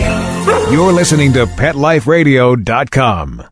You're 0.00 0.92
listening 0.92 1.32
to 1.34 1.46
PetLifeRadio.com. 1.46 3.44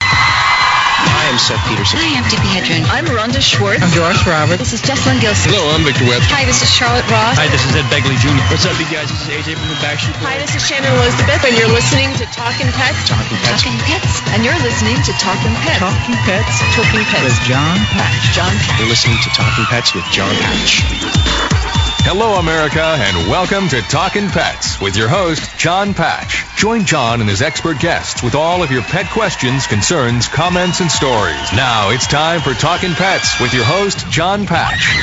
I'm 0.00 1.38
Seth 1.38 1.62
Peterson. 1.70 2.02
Hi, 2.02 2.18
I'm 2.18 2.26
Tippi 2.26 2.50
Hedren. 2.50 2.82
I'm 2.90 3.06
Rhonda 3.06 3.38
Schwartz. 3.38 3.78
I'm 3.78 3.90
Doris 3.94 4.18
Roberts. 4.26 4.58
This 4.58 4.74
is 4.74 4.82
Jessalyn 4.82 5.22
Gilsig. 5.22 5.54
Hello, 5.54 5.62
I'm 5.70 5.86
Victor 5.86 6.02
Webb. 6.10 6.26
Hi, 6.26 6.42
this 6.42 6.58
is 6.58 6.66
Charlotte 6.74 7.06
Ross. 7.06 7.38
Hi, 7.38 7.46
this 7.46 7.62
is 7.62 7.70
Ed 7.78 7.86
Begley 7.86 8.18
Jr. 8.18 8.34
What's 8.50 8.66
up, 8.66 8.74
you 8.82 8.88
guys? 8.90 9.06
This 9.14 9.22
is 9.22 9.30
AJ 9.30 9.54
from 9.54 9.70
the 9.70 9.78
Backstreet 9.78 10.18
Boys. 10.18 10.26
Hi, 10.26 10.42
this 10.42 10.50
is 10.58 10.62
Shannon 10.66 10.90
Elizabeth, 10.98 11.38
and 11.46 11.54
you're 11.54 11.70
listening 11.70 12.10
to 12.18 12.26
Talking 12.34 12.66
Pets. 12.74 13.06
Talking 13.06 13.38
Pets. 13.46 13.62
Talking 13.62 13.78
Pets. 13.86 14.14
And 14.34 14.42
you're 14.42 14.58
listening 14.66 14.98
to 15.06 15.12
Talking 15.22 15.54
Pets. 15.62 15.78
Talking 15.78 16.18
Pets 16.26 16.54
Talking 16.74 17.04
Pets. 17.06 17.22
with 17.30 17.38
John 17.46 17.78
Patch. 17.94 18.24
John 18.34 18.50
Patch. 18.58 18.78
You're 18.82 18.90
listening 18.90 19.18
to 19.22 19.30
Talking 19.30 19.66
Pets 19.70 19.94
with 19.94 20.06
John 20.10 20.34
Patch. 20.34 21.69
Hello, 22.02 22.40
America, 22.40 22.82
and 22.82 23.28
welcome 23.28 23.68
to 23.68 23.82
Talkin' 23.82 24.30
Pets 24.30 24.80
with 24.80 24.96
your 24.96 25.08
host, 25.08 25.56
John 25.58 25.92
Patch. 25.92 26.44
Join 26.56 26.84
John 26.84 27.20
and 27.20 27.28
his 27.28 27.42
expert 27.42 27.78
guests 27.78 28.22
with 28.22 28.34
all 28.34 28.62
of 28.62 28.70
your 28.70 28.82
pet 28.82 29.10
questions, 29.10 29.66
concerns, 29.66 30.26
comments, 30.26 30.80
and 30.80 30.90
stories. 30.90 31.52
Now 31.52 31.90
it's 31.90 32.06
time 32.06 32.40
for 32.40 32.54
Talkin' 32.54 32.94
Pets 32.94 33.38
with 33.38 33.52
your 33.52 33.64
host, 33.64 34.10
John 34.10 34.46
Patch. 34.46 34.96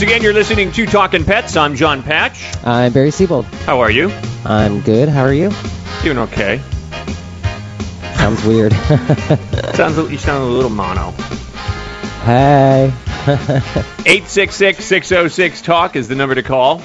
Once 0.00 0.10
again, 0.10 0.22
you're 0.22 0.32
listening 0.32 0.72
to 0.72 0.86
Talking 0.86 1.26
Pets. 1.26 1.58
I'm 1.58 1.76
John 1.76 2.02
Patch. 2.02 2.42
I'm 2.64 2.90
Barry 2.90 3.10
Siebold. 3.10 3.44
How 3.66 3.80
are 3.80 3.90
you? 3.90 4.10
I'm 4.46 4.80
good. 4.80 5.10
How 5.10 5.24
are 5.24 5.34
you? 5.34 5.52
Doing 6.02 6.16
okay. 6.16 6.62
Sounds 8.14 8.42
weird. 8.42 8.72
Sounds 9.74 9.98
you 10.10 10.16
sound 10.16 10.42
a 10.42 10.46
little 10.46 10.70
mono. 10.70 11.10
hey. 12.24 12.90
866-606-TALK 14.06 15.96
is 15.96 16.08
the 16.08 16.14
number 16.14 16.34
to 16.34 16.42
call. 16.42 16.78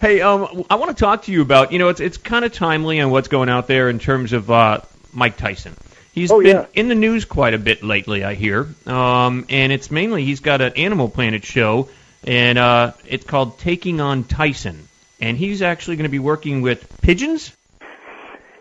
Hey, 0.00 0.20
um, 0.20 0.64
I 0.68 0.74
want 0.74 0.94
to 0.94 1.00
talk 1.02 1.22
to 1.22 1.32
you 1.32 1.40
about, 1.40 1.72
you 1.72 1.78
know, 1.78 1.88
it's 1.88 2.00
it's 2.00 2.18
kind 2.18 2.44
of 2.44 2.52
timely 2.52 3.00
on 3.00 3.10
what's 3.10 3.28
going 3.28 3.48
out 3.48 3.68
there 3.68 3.88
in 3.88 3.98
terms 3.98 4.34
of 4.34 4.50
uh, 4.50 4.80
Mike 5.14 5.38
Tyson. 5.38 5.74
He's 6.12 6.30
Oh, 6.30 6.42
been 6.42 6.56
yeah. 6.56 6.66
in 6.74 6.88
the 6.88 6.94
news 6.94 7.24
quite 7.24 7.54
a 7.54 7.58
bit 7.58 7.82
lately, 7.82 8.22
I 8.22 8.34
hear. 8.34 8.68
Um, 8.84 9.46
and 9.48 9.72
it's 9.72 9.90
mainly 9.90 10.22
he's 10.22 10.40
got 10.40 10.60
an 10.60 10.74
Animal 10.74 11.08
Planet 11.08 11.42
show, 11.42 11.88
and 12.22 12.58
uh, 12.58 12.92
it's 13.06 13.24
called 13.24 13.58
Taking 13.60 14.02
on 14.02 14.24
Tyson. 14.24 14.88
And 15.22 15.38
he's 15.38 15.62
actually 15.62 15.96
going 15.96 16.04
to 16.04 16.10
be 16.10 16.18
working 16.18 16.60
with 16.60 16.86
pigeons. 17.00 17.56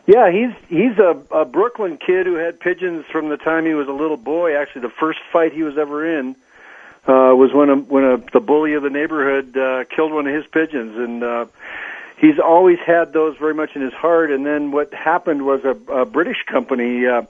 Yeah, 0.06 0.32
he's 0.32 0.52
he's 0.68 0.98
a, 1.00 1.22
a 1.32 1.46
Brooklyn 1.46 1.98
kid 1.98 2.26
who 2.26 2.36
had 2.36 2.60
pigeons 2.60 3.06
from 3.06 3.30
the 3.30 3.38
time 3.38 3.66
he 3.66 3.74
was 3.74 3.88
a 3.88 3.94
little 3.94 4.18
boy. 4.18 4.58
Actually, 4.58 4.82
the 4.82 4.90
first 4.90 5.20
fight 5.32 5.54
he 5.54 5.64
was 5.64 5.78
ever 5.78 6.06
in 6.20 6.36
uh, 7.08 7.34
was 7.36 7.54
when 7.54 7.70
a, 7.70 7.76
when 7.76 8.04
a, 8.04 8.18
the 8.18 8.42
bully 8.42 8.74
of 8.74 8.84
the 8.84 8.90
neighborhood 8.90 9.56
uh, 9.56 9.86
killed 9.86 10.12
one 10.12 10.28
of 10.28 10.36
his 10.36 10.46
pigeons, 10.48 10.98
and 10.98 11.24
uh, 11.24 11.46
he's 12.18 12.38
always 12.38 12.80
had 12.80 13.14
those 13.14 13.38
very 13.38 13.54
much 13.54 13.78
in 13.78 13.82
his 13.82 13.94
heart. 13.94 14.30
And 14.32 14.46
then 14.46 14.72
what 14.72 14.94
happened 14.94 15.46
was 15.46 15.64
a, 15.64 15.78
a 15.92 16.06
British 16.06 16.44
company 16.48 17.06
uh, 17.08 17.22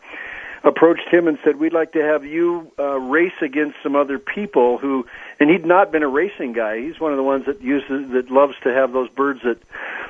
approached 0.63 1.07
him 1.09 1.27
and 1.27 1.37
said, 1.43 1.57
"We'd 1.59 1.73
like 1.73 1.91
to 1.91 2.03
have 2.03 2.25
you 2.25 2.71
uh, 2.79 2.99
race 2.99 3.39
against 3.41 3.77
some 3.83 3.95
other 3.95 4.17
people 4.17 4.79
who." 4.79 5.05
And 5.43 5.51
he'd 5.51 5.65
not 5.65 5.91
been 5.91 6.03
a 6.03 6.07
racing 6.07 6.53
guy. 6.53 6.79
He's 6.79 7.01
one 7.01 7.11
of 7.11 7.17
the 7.17 7.23
ones 7.23 7.47
that 7.47 7.61
uses 7.61 8.11
that 8.11 8.31
loves 8.31 8.55
to 8.63 8.73
have 8.73 8.93
those 8.93 9.09
birds 9.09 9.41
that 9.43 9.61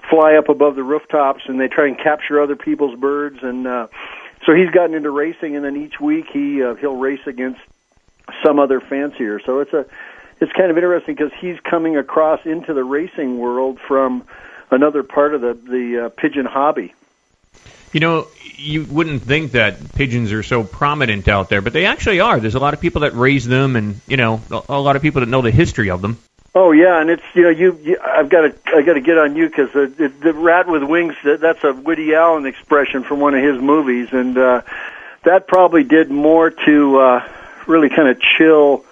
fly 0.07 0.35
up 0.35 0.47
above 0.47 0.75
the 0.75 0.83
rooftops 0.83 1.45
and 1.47 1.59
they 1.59 1.67
try 1.67 1.87
and 1.87 1.97
capture 1.97 2.39
other 2.39 2.55
people's 2.55 2.95
birds. 2.99 3.39
And 3.41 3.65
uh, 3.65 3.87
so 4.45 4.53
he's 4.53 4.69
gotten 4.69 4.93
into 4.93 5.09
racing, 5.09 5.55
and 5.55 5.65
then 5.65 5.75
each 5.75 5.99
week 5.99 6.27
he 6.31 6.61
uh, 6.61 6.75
he'll 6.75 6.97
race 6.97 7.25
against 7.25 7.59
some 8.43 8.59
other 8.59 8.79
fancier. 8.79 9.39
So 9.39 9.61
it's 9.61 9.73
a 9.73 9.87
it's 10.39 10.51
kind 10.51 10.69
of 10.69 10.77
interesting 10.77 11.15
because 11.15 11.31
he's 11.41 11.59
coming 11.61 11.97
across 11.97 12.45
into 12.45 12.75
the 12.75 12.83
racing 12.83 13.39
world 13.39 13.79
from 13.79 14.27
another 14.69 15.01
part 15.01 15.33
of 15.33 15.41
the 15.41 15.55
the 15.55 16.05
uh, 16.05 16.09
pigeon 16.09 16.45
hobby. 16.45 16.93
You 17.93 17.99
know, 17.99 18.27
you 18.57 18.83
wouldn't 18.83 19.21
think 19.21 19.53
that 19.53 19.93
pigeons 19.93 20.31
are 20.31 20.43
so 20.43 20.63
prominent 20.63 21.27
out 21.27 21.49
there, 21.49 21.61
but 21.61 21.73
they 21.73 21.85
actually 21.85 22.19
are. 22.19 22.39
There's 22.39 22.55
a 22.55 22.59
lot 22.59 22.73
of 22.73 22.81
people 22.81 23.01
that 23.01 23.13
raise 23.13 23.45
them, 23.45 23.75
and 23.75 24.01
you 24.07 24.17
know, 24.17 24.41
a 24.67 24.79
lot 24.79 24.95
of 24.95 25.01
people 25.01 25.21
that 25.21 25.29
know 25.29 25.41
the 25.41 25.51
history 25.51 25.89
of 25.89 26.01
them. 26.01 26.17
Oh 26.55 26.71
yeah, 26.71 27.01
and 27.01 27.09
it's 27.09 27.23
you 27.33 27.43
know 27.43 27.49
you, 27.49 27.79
you 27.81 27.97
I've 28.03 28.29
got 28.29 28.41
to 28.41 28.55
I 28.75 28.83
got 28.83 28.93
to 28.93 29.01
get 29.01 29.17
on 29.17 29.35
you 29.35 29.47
because 29.47 29.71
the, 29.73 29.87
the 29.87 30.07
the 30.09 30.33
rat 30.33 30.67
with 30.67 30.83
wings 30.83 31.15
that, 31.23 31.39
that's 31.39 31.63
a 31.63 31.73
Woody 31.73 32.13
Allen 32.13 32.45
expression 32.45 33.03
from 33.03 33.19
one 33.19 33.33
of 33.33 33.43
his 33.43 33.59
movies, 33.59 34.09
and 34.11 34.37
uh, 34.37 34.61
that 35.23 35.47
probably 35.47 35.83
did 35.83 36.11
more 36.11 36.51
to 36.51 36.99
uh, 36.99 37.29
really 37.65 37.89
kind 37.89 38.07
of 38.07 38.21
chill 38.21 38.85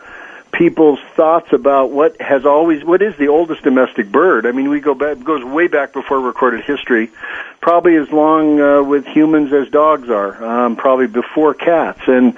people's 0.51 0.99
thoughts 1.15 1.53
about 1.53 1.91
what 1.91 2.19
has 2.21 2.45
always 2.45 2.83
what 2.83 3.01
is 3.01 3.15
the 3.17 3.29
oldest 3.29 3.63
domestic 3.63 4.11
bird. 4.11 4.45
I 4.45 4.51
mean, 4.51 4.69
we 4.69 4.79
go 4.79 4.93
back 4.93 5.23
goes 5.23 5.43
way 5.43 5.67
back 5.67 5.93
before 5.93 6.19
recorded 6.19 6.63
history, 6.63 7.11
probably 7.61 7.95
as 7.95 8.11
long 8.11 8.59
uh, 8.59 8.83
with 8.83 9.05
humans 9.07 9.53
as 9.53 9.69
dogs 9.69 10.09
are, 10.09 10.43
um, 10.43 10.75
probably 10.75 11.07
before 11.07 11.53
cats. 11.53 12.01
And 12.07 12.35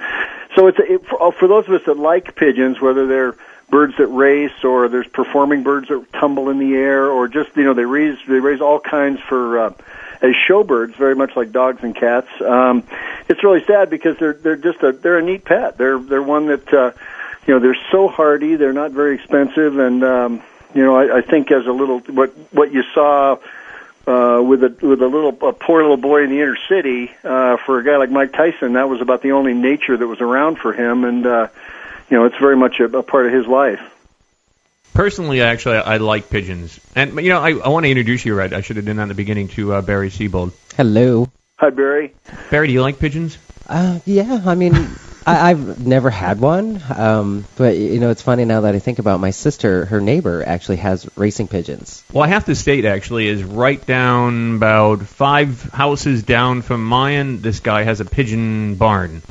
so 0.54 0.68
it's 0.68 0.78
it, 0.78 1.06
for, 1.06 1.32
for 1.32 1.48
those 1.48 1.66
of 1.66 1.74
us 1.74 1.82
that 1.86 1.98
like 1.98 2.36
pigeons, 2.36 2.80
whether 2.80 3.06
they're 3.06 3.36
birds 3.70 3.96
that 3.98 4.06
race 4.06 4.62
or 4.62 4.88
there's 4.88 5.08
performing 5.08 5.62
birds 5.62 5.88
that 5.88 6.04
tumble 6.12 6.50
in 6.50 6.58
the 6.58 6.74
air 6.74 7.10
or 7.10 7.28
just 7.28 7.56
you 7.56 7.64
know 7.64 7.74
they 7.74 7.84
raise 7.84 8.16
they 8.28 8.38
raise 8.38 8.60
all 8.60 8.78
kinds 8.78 9.20
for 9.20 9.58
uh, 9.58 9.74
as 10.22 10.34
showbirds 10.48 10.94
very 10.96 11.16
much 11.16 11.34
like 11.34 11.50
dogs 11.50 11.82
and 11.82 11.96
cats 11.96 12.28
um 12.42 12.84
it's 13.28 13.42
really 13.42 13.64
sad 13.64 13.90
because 13.90 14.16
they're 14.18 14.34
they're 14.34 14.56
just 14.56 14.82
a 14.82 14.92
they're 14.92 15.18
a 15.18 15.22
neat 15.22 15.44
pet 15.44 15.76
they're 15.78 15.98
they're 15.98 16.22
one 16.22 16.46
that 16.46 16.72
uh 16.72 16.92
you 17.46 17.54
know 17.54 17.60
they're 17.60 17.78
so 17.90 18.08
hardy 18.08 18.56
they're 18.56 18.72
not 18.72 18.90
very 18.90 19.14
expensive 19.16 19.78
and 19.78 20.02
um 20.04 20.42
you 20.74 20.84
know 20.84 20.96
i 20.96 21.18
i 21.18 21.20
think 21.20 21.50
as 21.50 21.66
a 21.66 21.72
little 21.72 22.00
what 22.00 22.30
what 22.52 22.72
you 22.72 22.82
saw 22.94 23.36
uh 24.06 24.42
with 24.42 24.62
a 24.62 24.76
with 24.82 25.00
a 25.02 25.06
little 25.06 25.36
a 25.48 25.52
poor 25.52 25.82
little 25.82 25.96
boy 25.96 26.22
in 26.22 26.30
the 26.30 26.40
inner 26.40 26.58
city 26.68 27.10
uh 27.24 27.56
for 27.58 27.78
a 27.78 27.84
guy 27.84 27.96
like 27.96 28.10
Mike 28.10 28.32
Tyson 28.32 28.74
that 28.74 28.88
was 28.88 29.00
about 29.00 29.22
the 29.22 29.32
only 29.32 29.54
nature 29.54 29.96
that 29.96 30.06
was 30.06 30.20
around 30.20 30.58
for 30.58 30.72
him 30.72 31.04
and 31.04 31.26
uh 31.26 31.48
you 32.10 32.16
know, 32.16 32.26
it's 32.26 32.36
very 32.36 32.56
much 32.56 32.80
a, 32.80 32.84
a 32.84 33.02
part 33.02 33.26
of 33.26 33.32
his 33.32 33.46
life. 33.46 33.80
Personally, 34.92 35.42
actually, 35.42 35.76
I, 35.76 35.94
I 35.94 35.96
like 35.96 36.30
pigeons, 36.30 36.78
and 36.94 37.16
you 37.16 37.30
know, 37.30 37.40
I, 37.40 37.50
I 37.50 37.68
want 37.68 37.84
to 37.84 37.90
introduce 37.90 38.24
you. 38.24 38.36
Right, 38.36 38.52
I 38.52 38.60
should 38.60 38.76
have 38.76 38.84
done 38.84 38.96
that 38.96 39.02
in 39.02 39.08
the 39.08 39.14
beginning 39.14 39.48
to 39.48 39.74
uh, 39.74 39.82
Barry 39.82 40.10
Siebold. 40.10 40.52
Hello. 40.76 41.28
Hi, 41.56 41.70
Barry. 41.70 42.14
Barry, 42.50 42.68
do 42.68 42.72
you 42.72 42.82
like 42.82 43.00
pigeons? 43.00 43.38
Uh, 43.68 43.98
yeah, 44.04 44.42
I 44.46 44.54
mean, 44.54 44.74
I, 45.26 45.50
I've 45.50 45.86
never 45.86 46.10
had 46.10 46.40
one, 46.40 46.82
um, 46.94 47.44
but 47.56 47.76
you 47.76 47.98
know, 47.98 48.10
it's 48.10 48.22
funny 48.22 48.44
now 48.44 48.62
that 48.62 48.74
I 48.74 48.78
think 48.78 48.98
about 48.98 49.16
it, 49.16 49.18
my 49.18 49.30
sister. 49.30 49.84
Her 49.86 50.00
neighbor 50.00 50.42
actually 50.46 50.76
has 50.76 51.08
racing 51.16 51.48
pigeons. 51.48 52.04
Well, 52.12 52.22
I 52.22 52.28
have 52.28 52.44
to 52.46 52.54
state 52.54 52.84
actually 52.84 53.28
is 53.28 53.42
right 53.42 53.84
down 53.84 54.56
about 54.56 55.02
five 55.02 55.62
houses 55.62 56.22
down 56.22 56.62
from 56.62 56.84
mine. 56.84 57.40
This 57.40 57.60
guy 57.60 57.82
has 57.84 58.00
a 58.00 58.04
pigeon 58.04 58.76
barn. 58.76 59.22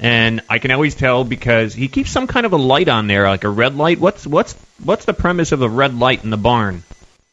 And 0.00 0.40
I 0.50 0.58
can 0.58 0.72
always 0.72 0.96
tell 0.96 1.22
because 1.22 1.74
he 1.74 1.86
keeps 1.86 2.10
some 2.10 2.26
kind 2.26 2.44
of 2.44 2.52
a 2.52 2.56
light 2.56 2.88
on 2.88 3.06
there, 3.06 3.28
like 3.28 3.44
a 3.44 3.48
red 3.48 3.76
light. 3.76 4.00
What's 4.00 4.26
what's 4.26 4.54
what's 4.82 5.04
the 5.04 5.14
premise 5.14 5.52
of 5.52 5.62
a 5.62 5.68
red 5.68 5.96
light 5.96 6.24
in 6.24 6.30
the 6.30 6.36
barn? 6.36 6.82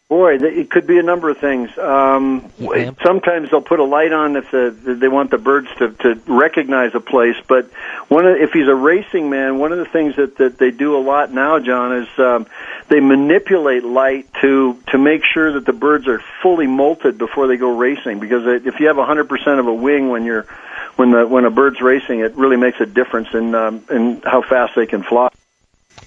Boy, 0.10 0.40
th- 0.40 0.58
it 0.58 0.72
could 0.72 0.88
be 0.88 0.98
a 0.98 1.04
number 1.04 1.30
of 1.30 1.38
things. 1.38 1.70
Um, 1.78 2.52
lamp? 2.58 3.00
sometimes 3.06 3.52
they'll 3.52 3.62
put 3.62 3.80
a 3.80 3.84
light 3.84 4.12
on 4.12 4.36
if 4.38 4.50
the, 4.50 4.72
they 5.00 5.08
want 5.08 5.30
the 5.30 5.38
birds 5.38 5.68
to, 5.78 5.92
to 5.92 6.20
recognize 6.26 6.96
a 6.96 7.00
place. 7.00 7.36
But 7.48 7.70
one 8.08 8.26
of, 8.26 8.36
if 8.38 8.52
he's 8.52 8.68
a 8.68 8.74
racing 8.74 9.30
man, 9.30 9.60
one 9.60 9.72
of 9.72 9.78
the 9.78 9.86
things 9.86 10.16
that, 10.16 10.38
that 10.38 10.58
they 10.58 10.72
do 10.72 10.98
a 10.98 11.02
lot 11.02 11.32
now, 11.32 11.60
John, 11.60 11.96
is 11.96 12.08
um, 12.18 12.48
they 12.88 13.00
manipulate 13.00 13.84
light 13.84 14.28
to 14.42 14.82
to 14.88 14.98
make 14.98 15.24
sure 15.24 15.54
that 15.54 15.68
the 15.68 15.74
birds 15.74 16.08
are 16.08 16.24
fully 16.42 16.66
molted 16.66 17.20
before 17.20 17.46
they 17.46 17.58
go 17.58 17.78
racing. 17.78 18.20
Because 18.20 18.48
if 18.66 18.80
you 18.80 18.88
have 18.88 18.96
100% 18.96 19.60
of 19.60 19.68
a 19.68 19.74
wing 19.74 20.10
when 20.10 20.26
you're 20.26 20.48
when 20.96 21.12
the 21.12 21.28
when 21.28 21.46
a 21.46 21.52
bird's 21.52 21.82
racing, 21.82 22.22
it 22.22 22.36
really 22.36 22.58
makes 22.58 22.82
a 22.82 22.88
difference 22.88 23.28
in 23.36 23.54
um, 23.54 23.86
in 23.92 24.22
how 24.26 24.42
fast 24.42 24.74
they 24.76 24.88
can 24.88 25.04
fly. 25.04 25.30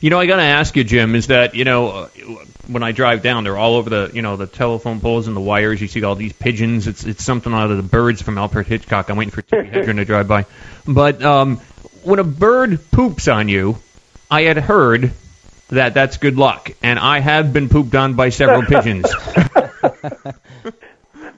You 0.02 0.10
know, 0.10 0.18
I 0.18 0.26
got 0.26 0.36
to 0.36 0.42
ask 0.42 0.74
you, 0.74 0.82
Jim, 0.82 1.14
is 1.14 1.28
that 1.28 1.54
you 1.54 1.64
know 1.64 1.88
uh, 1.88 2.08
when 2.66 2.82
I 2.82 2.90
drive 2.90 3.22
down, 3.22 3.44
they're 3.44 3.56
all 3.56 3.76
over 3.76 3.88
the 3.88 4.10
you 4.12 4.20
know 4.20 4.36
the 4.36 4.48
telephone 4.48 4.98
poles 4.98 5.28
and 5.28 5.36
the 5.36 5.40
wires. 5.40 5.80
You 5.80 5.86
see 5.86 6.02
all 6.02 6.16
these 6.16 6.32
pigeons. 6.32 6.88
It's 6.88 7.04
it's 7.04 7.22
something 7.22 7.52
out 7.52 7.70
of 7.70 7.76
the 7.76 7.84
birds 7.84 8.20
from 8.20 8.36
Alfred 8.36 8.66
Hitchcock. 8.66 9.10
I'm 9.10 9.16
waiting 9.16 9.30
for 9.30 9.42
Tippi 9.42 9.70
Hedren 9.72 9.96
to 9.96 10.04
drive 10.04 10.26
by. 10.26 10.46
But 10.88 11.22
um, 11.22 11.58
when 12.02 12.18
a 12.18 12.24
bird 12.24 12.90
poops 12.90 13.28
on 13.28 13.48
you, 13.48 13.78
I 14.28 14.42
had 14.42 14.56
heard 14.56 15.12
that 15.68 15.94
that's 15.94 16.16
good 16.16 16.36
luck, 16.36 16.72
and 16.82 16.98
I 16.98 17.20
have 17.20 17.52
been 17.52 17.68
pooped 17.68 17.94
on 17.94 18.14
by 18.14 18.30
several 18.30 18.62
pigeons. 18.66 19.06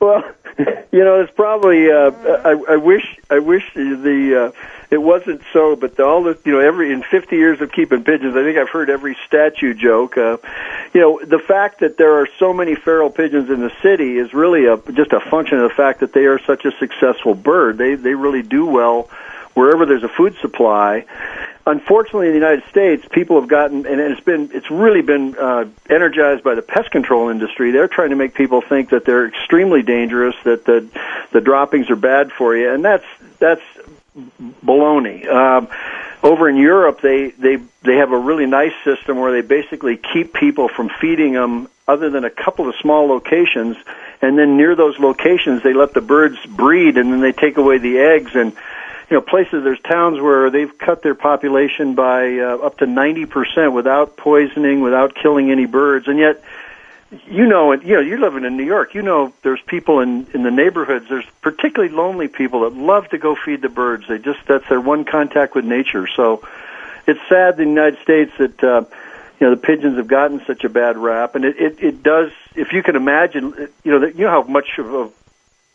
Well, 0.00 0.25
you 0.58 1.04
know, 1.04 1.20
it's 1.20 1.32
probably. 1.32 1.90
Uh, 1.90 2.10
I, 2.44 2.74
I 2.74 2.76
wish. 2.76 3.18
I 3.30 3.38
wish 3.38 3.72
the. 3.74 4.52
Uh, 4.54 4.60
it 4.90 4.98
wasn't 4.98 5.42
so, 5.52 5.76
but 5.76 5.98
all 6.00 6.22
the. 6.22 6.38
You 6.44 6.52
know, 6.52 6.60
every 6.60 6.92
in 6.92 7.02
50 7.02 7.36
years 7.36 7.60
of 7.60 7.72
keeping 7.72 8.04
pigeons, 8.04 8.36
I 8.36 8.42
think 8.42 8.58
I've 8.58 8.68
heard 8.68 8.90
every 8.90 9.16
statue 9.26 9.74
joke. 9.74 10.16
Uh, 10.16 10.38
you 10.92 11.00
know, 11.00 11.20
the 11.24 11.38
fact 11.38 11.80
that 11.80 11.96
there 11.96 12.20
are 12.20 12.28
so 12.38 12.52
many 12.52 12.74
feral 12.74 13.10
pigeons 13.10 13.50
in 13.50 13.60
the 13.60 13.72
city 13.82 14.18
is 14.18 14.32
really 14.32 14.66
a 14.66 14.76
just 14.92 15.12
a 15.12 15.20
function 15.20 15.58
of 15.58 15.68
the 15.68 15.74
fact 15.74 16.00
that 16.00 16.12
they 16.12 16.26
are 16.26 16.38
such 16.38 16.64
a 16.64 16.70
successful 16.78 17.34
bird. 17.34 17.78
They 17.78 17.94
they 17.94 18.14
really 18.14 18.42
do 18.42 18.66
well 18.66 19.08
wherever 19.54 19.86
there's 19.86 20.04
a 20.04 20.08
food 20.08 20.36
supply. 20.40 21.04
Unfortunately, 21.66 22.26
in 22.26 22.32
the 22.32 22.38
United 22.38 22.68
States, 22.68 23.06
people 23.10 23.40
have 23.40 23.48
gotten, 23.48 23.86
and 23.86 23.98
it's 23.98 24.20
been, 24.20 24.50
it's 24.52 24.70
really 24.70 25.00
been 25.00 25.34
uh, 25.38 25.64
energized 25.88 26.44
by 26.44 26.54
the 26.54 26.62
pest 26.62 26.90
control 26.90 27.30
industry. 27.30 27.70
They're 27.70 27.88
trying 27.88 28.10
to 28.10 28.16
make 28.16 28.34
people 28.34 28.60
think 28.60 28.90
that 28.90 29.06
they're 29.06 29.26
extremely 29.26 29.82
dangerous, 29.82 30.34
that 30.44 30.66
the 30.66 30.86
the 31.32 31.40
droppings 31.40 31.88
are 31.88 31.96
bad 31.96 32.32
for 32.32 32.54
you, 32.54 32.70
and 32.70 32.84
that's 32.84 33.06
that's 33.38 33.62
baloney. 34.62 35.26
Um, 35.26 35.68
over 36.22 36.48
in 36.48 36.56
Europe, 36.56 37.00
they 37.00 37.30
they 37.30 37.56
they 37.82 37.96
have 37.96 38.12
a 38.12 38.18
really 38.18 38.46
nice 38.46 38.74
system 38.84 39.18
where 39.18 39.32
they 39.32 39.46
basically 39.46 39.96
keep 39.96 40.34
people 40.34 40.68
from 40.68 40.90
feeding 41.00 41.32
them, 41.32 41.68
other 41.88 42.10
than 42.10 42.24
a 42.24 42.30
couple 42.30 42.68
of 42.68 42.74
small 42.76 43.06
locations, 43.06 43.76
and 44.20 44.38
then 44.38 44.58
near 44.58 44.74
those 44.74 44.98
locations, 44.98 45.62
they 45.62 45.72
let 45.72 45.94
the 45.94 46.00
birds 46.00 46.38
breed, 46.46 46.98
and 46.98 47.10
then 47.10 47.20
they 47.20 47.32
take 47.32 47.56
away 47.56 47.78
the 47.78 47.98
eggs 47.98 48.34
and 48.34 48.52
you 49.14 49.20
know 49.20 49.26
places 49.26 49.62
there's 49.62 49.81
towns 49.81 50.20
where 50.20 50.50
they've 50.50 50.76
cut 50.76 51.05
their 51.05 51.14
population 51.14 51.94
by 51.94 52.37
uh, 52.37 52.56
up 52.56 52.78
to 52.78 52.84
90% 52.84 53.72
without 53.72 54.16
poisoning 54.16 54.81
without 54.81 55.14
killing 55.14 55.52
any 55.52 55.66
birds. 55.66 56.08
And 56.08 56.19
yet 56.19 56.43
you 57.28 57.46
know 57.46 57.70
and 57.70 57.84
you 57.84 57.94
know 57.94 58.00
you're 58.00 58.19
living 58.19 58.44
in 58.44 58.56
New 58.56 58.64
York 58.64 58.93
you 58.93 59.02
know 59.02 59.32
there's 59.43 59.61
people 59.69 60.00
in 60.00 60.26
in 60.34 60.43
the 60.43 60.50
neighborhoods 60.50 61.08
there's 61.08 61.26
particularly 61.43 61.94
lonely 61.94 62.26
people 62.26 62.62
that 62.62 62.72
love 62.76 63.08
to 63.11 63.19
go 63.19 63.37
feed 63.37 63.62
the 63.62 63.69
birds. 63.69 64.08
They 64.08 64.19
just 64.19 64.40
that's 64.49 64.69
their 64.69 64.81
one 64.81 65.05
contact 65.05 65.55
with 65.55 65.64
nature. 65.64 66.08
So 66.08 66.43
it's 67.06 67.20
sad 67.28 67.60
in 67.60 67.67
the 67.67 67.70
United 67.70 68.02
States 68.02 68.32
that 68.38 68.64
uh 68.64 68.84
you 69.38 69.46
know 69.46 69.55
the 69.55 69.60
pigeons 69.60 69.96
have 69.96 70.08
gotten 70.08 70.44
such 70.44 70.64
a 70.64 70.69
bad 70.69 70.96
rap. 70.96 71.37
And 71.37 71.44
it 71.44 71.56
it, 71.56 71.81
it 71.81 72.02
does 72.02 72.32
if 72.56 72.72
you 72.72 72.82
can 72.82 72.96
imagine 72.96 73.69
you 73.84 73.93
know 73.93 74.00
that 74.00 74.17
you 74.17 74.25
know 74.25 74.31
how 74.31 74.43
much 74.43 74.76
of 74.78 74.93
a 74.93 75.10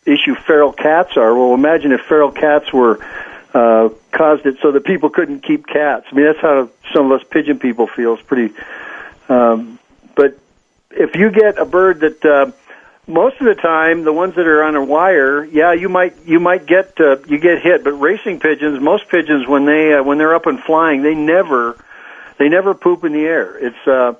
issue 0.06 0.36
feral 0.36 0.74
cats 0.74 1.18
are. 1.18 1.34
Well, 1.34 1.54
imagine 1.54 1.92
if 1.92 2.02
feral 2.02 2.32
cats 2.32 2.74
were 2.74 3.00
uh, 3.54 3.90
caused 4.12 4.46
it 4.46 4.58
so 4.62 4.72
that 4.72 4.84
people 4.84 5.10
couldn't 5.10 5.42
keep 5.42 5.66
cats. 5.66 6.06
I 6.12 6.16
mean, 6.16 6.26
that's 6.26 6.40
how 6.40 6.70
some 6.94 7.12
of 7.12 7.20
us 7.20 7.28
pigeon 7.30 7.60
people 7.60 7.88
feel. 7.88 8.14
It's 8.14 8.24
pretty. 8.24 8.54
Um, 9.28 9.80
but 10.16 10.38
if 10.92 11.16
you 11.16 11.32
get 11.32 11.58
a 11.58 11.66
bird 11.66 12.02
that 12.02 12.26
uh, 12.26 12.52
most 13.08 13.40
of 13.42 13.46
the 13.46 13.56
time, 13.56 14.04
the 14.04 14.14
ones 14.14 14.36
that 14.36 14.46
are 14.46 14.64
on 14.64 14.76
a 14.76 14.84
wire, 14.84 15.44
yeah, 15.44 15.74
you 15.74 15.90
might 15.90 16.16
you 16.26 16.40
might 16.40 16.66
get 16.66 17.00
uh, 17.00 17.18
you 17.28 17.40
get 17.40 17.62
hit. 17.62 17.84
But 17.84 17.94
racing 17.94 18.40
pigeons, 18.40 18.80
most 18.80 19.10
pigeons 19.10 19.48
when 19.48 19.66
they 19.66 19.94
uh, 19.94 20.04
when 20.04 20.18
they're 20.18 20.36
up 20.36 20.46
and 20.46 20.60
flying, 20.60 21.02
they 21.02 21.16
never 21.16 21.84
they 22.38 22.50
never 22.50 22.74
poop 22.74 23.04
in 23.04 23.14
the 23.14 23.26
air. 23.26 23.58
It's 23.58 23.88
uh, 23.88 24.14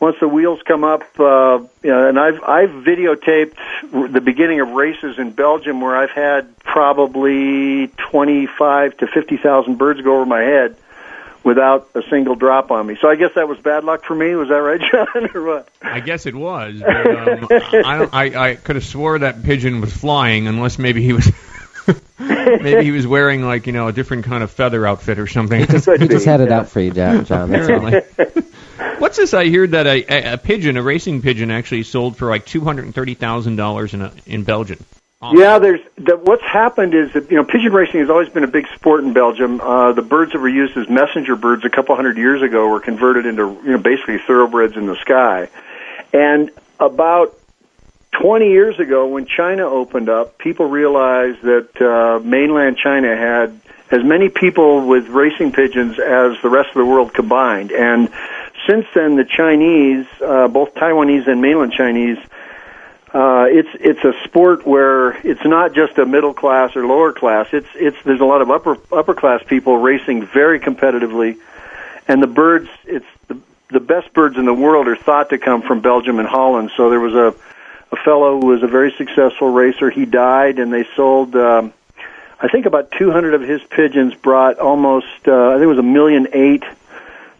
once 0.00 0.16
the 0.20 0.28
wheels 0.28 0.60
come 0.64 0.84
up, 0.84 1.02
uh, 1.18 1.60
you 1.82 1.90
know, 1.90 2.08
and 2.08 2.18
I've 2.18 2.42
I've 2.42 2.70
videotaped 2.70 4.12
the 4.12 4.20
beginning 4.20 4.60
of 4.60 4.70
races 4.70 5.18
in 5.18 5.32
Belgium 5.32 5.80
where 5.80 5.96
I've 5.96 6.10
had 6.10 6.56
probably 6.58 7.88
twenty 8.10 8.46
five 8.46 8.96
to 8.98 9.06
fifty 9.06 9.36
thousand 9.36 9.76
birds 9.76 10.00
go 10.00 10.16
over 10.16 10.26
my 10.26 10.40
head 10.40 10.76
without 11.42 11.88
a 11.94 12.02
single 12.10 12.34
drop 12.34 12.70
on 12.70 12.86
me. 12.86 12.96
So 13.00 13.08
I 13.08 13.16
guess 13.16 13.32
that 13.34 13.48
was 13.48 13.58
bad 13.58 13.82
luck 13.82 14.04
for 14.04 14.14
me. 14.14 14.34
Was 14.34 14.48
that 14.50 14.56
right, 14.56 14.80
John, 15.14 15.30
or 15.34 15.42
what? 15.42 15.68
I 15.82 16.00
guess 16.00 16.26
it 16.26 16.34
was. 16.34 16.80
But, 16.80 17.06
um, 17.06 17.48
I, 17.50 17.98
don't, 17.98 18.14
I 18.14 18.50
I 18.50 18.54
could 18.54 18.76
have 18.76 18.84
swore 18.84 19.18
that 19.18 19.42
pigeon 19.42 19.80
was 19.80 19.92
flying, 19.92 20.46
unless 20.46 20.78
maybe 20.78 21.02
he 21.02 21.12
was. 21.12 21.30
maybe 22.18 22.84
he 22.84 22.90
was 22.90 23.06
wearing 23.06 23.42
like 23.42 23.66
you 23.66 23.72
know 23.72 23.88
a 23.88 23.92
different 23.92 24.26
kind 24.26 24.44
of 24.44 24.50
feather 24.50 24.86
outfit 24.86 25.18
or 25.18 25.26
something. 25.26 25.60
He 25.60 25.66
just, 25.66 25.88
he 25.88 26.06
just 26.06 26.26
had 26.26 26.40
it 26.40 26.50
yeah. 26.50 26.58
out 26.58 26.68
for 26.68 26.80
you, 26.80 26.92
John. 26.92 27.24
John 27.24 27.50
that's 27.50 27.68
all. 27.68 28.42
What's 28.98 29.16
this? 29.16 29.34
I 29.34 29.46
hear 29.46 29.66
that 29.66 29.86
a, 29.86 30.04
a, 30.08 30.32
a 30.34 30.38
pigeon, 30.38 30.76
a 30.76 30.82
racing 30.82 31.22
pigeon, 31.22 31.50
actually 31.50 31.82
sold 31.82 32.16
for 32.16 32.28
like 32.28 32.46
two 32.46 32.60
hundred 32.60 32.86
and 32.86 32.94
thirty 32.94 33.14
thousand 33.14 33.56
dollars 33.56 33.94
in 33.94 34.02
a, 34.02 34.12
in 34.26 34.44
Belgium. 34.44 34.78
Yeah, 35.20 35.58
there's 35.58 35.80
the, 35.96 36.16
what's 36.16 36.44
happened 36.44 36.94
is 36.94 37.12
that 37.12 37.28
you 37.28 37.36
know 37.36 37.44
pigeon 37.44 37.72
racing 37.72 37.98
has 38.00 38.08
always 38.08 38.28
been 38.28 38.44
a 38.44 38.48
big 38.48 38.68
sport 38.76 39.02
in 39.02 39.12
Belgium. 39.12 39.60
Uh, 39.60 39.92
the 39.92 40.02
birds 40.02 40.32
that 40.32 40.38
were 40.38 40.48
used 40.48 40.76
as 40.76 40.88
messenger 40.88 41.34
birds 41.34 41.64
a 41.64 41.70
couple 41.70 41.96
hundred 41.96 42.18
years 42.18 42.40
ago 42.40 42.68
were 42.68 42.78
converted 42.78 43.26
into 43.26 43.58
you 43.64 43.72
know 43.72 43.78
basically 43.78 44.18
thoroughbreds 44.18 44.76
in 44.76 44.86
the 44.86 44.94
sky, 44.96 45.48
and 46.12 46.52
about 46.78 47.36
20 48.12 48.48
years 48.48 48.78
ago 48.78 49.08
when 49.08 49.26
China 49.26 49.64
opened 49.64 50.08
up, 50.08 50.38
people 50.38 50.66
realized 50.66 51.42
that 51.42 51.82
uh, 51.82 52.20
mainland 52.24 52.76
China 52.76 53.16
had 53.16 53.60
as 53.90 54.04
many 54.04 54.28
people 54.28 54.86
with 54.86 55.08
racing 55.08 55.50
pigeons 55.50 55.98
as 55.98 56.40
the 56.42 56.48
rest 56.48 56.68
of 56.68 56.74
the 56.74 56.84
world 56.84 57.12
combined, 57.12 57.72
and 57.72 58.08
since 58.68 58.86
then 58.94 59.16
the 59.16 59.24
Chinese, 59.24 60.06
uh, 60.24 60.46
both 60.48 60.74
Taiwanese 60.74 61.26
and 61.26 61.40
mainland 61.40 61.72
Chinese 61.72 62.18
uh, 63.12 63.46
it's 63.48 63.70
it's 63.80 64.04
a 64.04 64.12
sport 64.24 64.66
where 64.66 65.12
it's 65.26 65.44
not 65.44 65.74
just 65.74 65.96
a 65.96 66.04
middle 66.04 66.34
class 66.34 66.76
or 66.76 66.86
lower 66.86 67.12
class. 67.12 67.46
It's 67.52 67.68
it's 67.74 67.96
there's 68.04 68.20
a 68.20 68.26
lot 68.26 68.42
of 68.42 68.50
upper 68.50 68.76
upper 68.92 69.14
class 69.14 69.42
people 69.42 69.78
racing 69.78 70.26
very 70.26 70.60
competitively, 70.60 71.38
and 72.06 72.22
the 72.22 72.26
birds 72.26 72.68
it's 72.84 73.06
the 73.28 73.38
the 73.70 73.80
best 73.80 74.12
birds 74.12 74.36
in 74.36 74.44
the 74.44 74.52
world 74.52 74.88
are 74.88 74.96
thought 74.96 75.30
to 75.30 75.38
come 75.38 75.62
from 75.62 75.80
Belgium 75.80 76.18
and 76.18 76.28
Holland. 76.28 76.70
So 76.76 76.90
there 76.90 77.00
was 77.00 77.14
a 77.14 77.34
a 77.90 77.96
fellow 77.96 78.38
who 78.38 78.48
was 78.48 78.62
a 78.62 78.66
very 78.66 78.92
successful 78.92 79.48
racer. 79.48 79.88
He 79.88 80.04
died, 80.04 80.58
and 80.58 80.70
they 80.70 80.86
sold. 80.94 81.34
Um, 81.34 81.72
I 82.40 82.48
think 82.48 82.66
about 82.66 82.92
200 82.92 83.32
of 83.34 83.40
his 83.40 83.62
pigeons 83.64 84.14
brought 84.14 84.58
almost. 84.58 85.06
Uh, 85.26 85.48
I 85.48 85.52
think 85.54 85.62
it 85.62 85.66
was 85.66 85.78
a 85.78 85.82
million 85.82 86.28
eight 86.34 86.64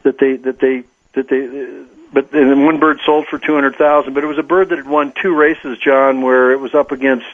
that 0.02 0.16
they 0.16 0.36
that 0.36 0.60
they 0.60 0.84
that 1.18 1.28
they 1.28 1.84
but 2.12 2.32
and 2.32 2.50
then 2.50 2.64
one 2.64 2.78
bird 2.78 3.00
sold 3.04 3.26
for 3.26 3.38
two 3.38 3.54
hundred 3.54 3.76
thousand. 3.76 4.14
But 4.14 4.24
it 4.24 4.26
was 4.26 4.38
a 4.38 4.42
bird 4.42 4.70
that 4.70 4.78
had 4.78 4.88
won 4.88 5.12
two 5.20 5.34
races, 5.34 5.78
John, 5.78 6.22
where 6.22 6.52
it 6.52 6.60
was 6.60 6.74
up 6.74 6.92
against 6.92 7.26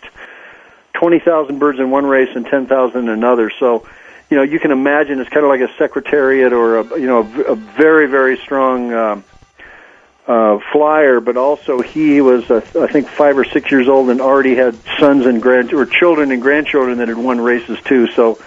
twenty 0.94 1.20
thousand 1.20 1.58
birds 1.58 1.78
in 1.78 1.90
one 1.90 2.06
race 2.06 2.34
and 2.34 2.44
ten 2.46 2.66
thousand 2.66 3.02
in 3.02 3.08
another. 3.08 3.50
So, 3.58 3.86
you 4.30 4.36
know, 4.36 4.42
you 4.42 4.58
can 4.58 4.72
imagine 4.72 5.20
it's 5.20 5.30
kind 5.30 5.44
of 5.44 5.50
like 5.50 5.60
a 5.60 5.72
secretariat 5.78 6.52
or 6.52 6.78
a 6.78 7.00
you 7.00 7.06
know 7.06 7.20
a, 7.20 7.52
a 7.52 7.54
very 7.54 8.06
very 8.06 8.36
strong. 8.38 8.92
Uh, 8.92 9.22
uh, 10.26 10.58
flyer, 10.72 11.20
but 11.20 11.36
also 11.36 11.82
he 11.82 12.22
was, 12.22 12.50
uh, 12.50 12.62
I 12.80 12.90
think, 12.90 13.08
five 13.08 13.36
or 13.36 13.44
six 13.44 13.70
years 13.70 13.88
old 13.88 14.08
and 14.08 14.22
already 14.22 14.54
had 14.54 14.74
sons 14.98 15.26
and 15.26 15.42
grand 15.42 15.74
or 15.74 15.84
children 15.84 16.32
and 16.32 16.40
grandchildren 16.40 16.96
that 16.96 17.08
had 17.08 17.18
won 17.18 17.42
races 17.42 17.78
too. 17.84 18.06
So 18.06 18.38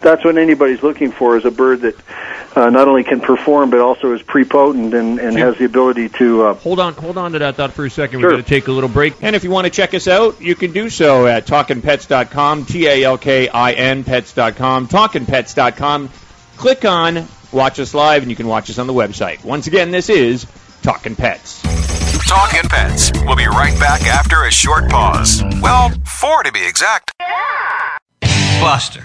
that's 0.00 0.24
what 0.24 0.38
anybody's 0.38 0.82
looking 0.82 1.10
for 1.12 1.36
is 1.36 1.44
a 1.44 1.50
bird 1.50 1.80
that 1.82 1.94
uh, 2.56 2.70
not 2.70 2.88
only 2.88 3.04
can 3.04 3.20
perform 3.20 3.70
but 3.70 3.80
also 3.80 4.12
is 4.14 4.22
prepotent 4.22 4.94
and, 4.94 5.18
and 5.18 5.36
has 5.36 5.56
the 5.58 5.64
ability 5.64 6.08
to. 6.10 6.42
Uh, 6.46 6.54
Hold 6.54 6.80
on, 6.80 6.94
hold 6.94 7.18
on 7.18 7.32
to 7.32 7.38
that 7.40 7.56
thought 7.56 7.72
for 7.72 7.84
a 7.84 7.90
second. 7.90 8.20
Sure. 8.20 8.28
We're 8.28 8.34
going 8.34 8.44
to 8.44 8.48
take 8.48 8.68
a 8.68 8.72
little 8.72 8.88
break. 8.88 9.14
And 9.22 9.36
if 9.36 9.44
you 9.44 9.50
want 9.50 9.66
to 9.66 9.70
check 9.70 9.94
us 9.94 10.08
out, 10.08 10.40
you 10.40 10.54
can 10.54 10.72
do 10.72 10.88
so 10.90 11.26
at 11.26 11.46
talkinpets.com, 11.46 12.64
T-A-L-K-I-N 12.66 14.04
pets.com, 14.04 14.88
talkinpets.com. 14.88 16.10
Click 16.56 16.84
on 16.84 17.26
Watch 17.52 17.78
Us 17.78 17.92
Live, 17.94 18.22
and 18.22 18.30
you 18.30 18.36
can 18.36 18.46
watch 18.46 18.70
us 18.70 18.78
on 18.78 18.86
the 18.86 18.94
website. 18.94 19.44
Once 19.44 19.66
again, 19.66 19.90
this 19.90 20.08
is 20.08 20.46
Talking 20.82 21.14
Pets. 21.16 21.62
Talking 22.26 22.68
Pets. 22.68 23.12
We'll 23.24 23.36
be 23.36 23.46
right 23.46 23.78
back 23.78 24.02
after 24.02 24.44
a 24.44 24.50
short 24.50 24.88
pause. 24.90 25.42
Well, 25.60 25.90
four 26.04 26.42
to 26.42 26.52
be 26.52 26.66
exact. 26.66 27.12
Buster, 28.60 29.04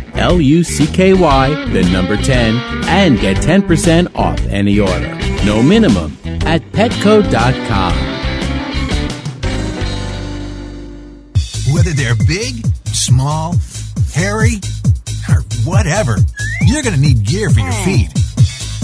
L 0.15 0.39
U 0.41 0.63
C 0.63 0.87
K 0.87 1.13
Y, 1.13 1.65
the 1.71 1.83
number 1.91 2.17
10, 2.17 2.55
and 2.85 3.19
get 3.19 3.37
10% 3.37 4.15
off 4.15 4.39
any 4.47 4.79
order. 4.79 5.15
No 5.45 5.61
minimum 5.63 6.17
at 6.45 6.61
petco.com. 6.71 7.93
Whether 11.73 11.91
they're 11.91 12.15
big, 12.27 12.65
small, 12.87 13.55
hairy, 14.13 14.59
or 15.29 15.41
whatever, 15.63 16.17
you're 16.61 16.83
going 16.83 16.95
to 16.95 17.01
need 17.01 17.25
gear 17.25 17.49
for 17.49 17.61
your 17.61 17.71
feet. 17.85 18.09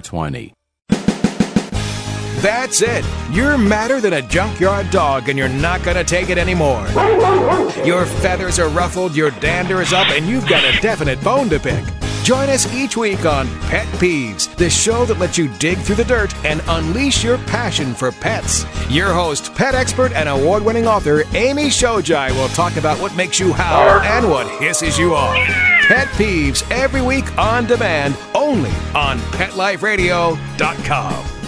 20. 0.00 0.52
That's 2.44 2.82
it. 2.82 3.04
You're 3.30 3.56
madder 3.56 4.00
than 4.02 4.12
a 4.12 4.22
junkyard 4.22 4.90
dog 4.90 5.30
and 5.30 5.38
you're 5.38 5.48
not 5.48 5.82
going 5.82 5.96
to 5.96 6.04
take 6.04 6.28
it 6.28 6.36
anymore. 6.36 6.86
Your 7.86 8.04
feathers 8.04 8.58
are 8.58 8.68
ruffled, 8.68 9.16
your 9.16 9.30
dander 9.30 9.80
is 9.80 9.94
up, 9.94 10.08
and 10.10 10.26
you've 10.26 10.46
got 10.46 10.62
a 10.62 10.78
definite 10.80 11.22
bone 11.24 11.48
to 11.48 11.58
pick. 11.58 11.82
Join 12.24 12.48
us 12.48 12.72
each 12.72 12.96
week 12.96 13.26
on 13.26 13.46
Pet 13.62 13.86
Peeves, 13.98 14.54
the 14.56 14.70
show 14.70 15.04
that 15.04 15.18
lets 15.18 15.36
you 15.36 15.48
dig 15.58 15.76
through 15.76 15.96
the 15.96 16.04
dirt 16.04 16.34
and 16.44 16.62
unleash 16.68 17.22
your 17.22 17.36
passion 17.36 17.92
for 17.92 18.12
pets. 18.12 18.64
Your 18.88 19.12
host, 19.12 19.54
pet 19.54 19.74
expert, 19.74 20.12
and 20.12 20.26
award 20.28 20.64
winning 20.64 20.86
author 20.86 21.24
Amy 21.34 21.66
Shojai 21.66 22.30
will 22.32 22.48
talk 22.48 22.76
about 22.76 22.98
what 22.98 23.14
makes 23.14 23.38
you 23.38 23.52
howl 23.52 24.00
and 24.00 24.30
what 24.30 24.48
hisses 24.58 24.98
you 24.98 25.14
off. 25.14 25.36
Pet 25.86 26.08
Peeves 26.16 26.66
every 26.70 27.02
week 27.02 27.36
on 27.36 27.66
demand, 27.66 28.16
only 28.54 28.70
on 28.94 29.18
PetLifeRadio.com. 29.18 31.40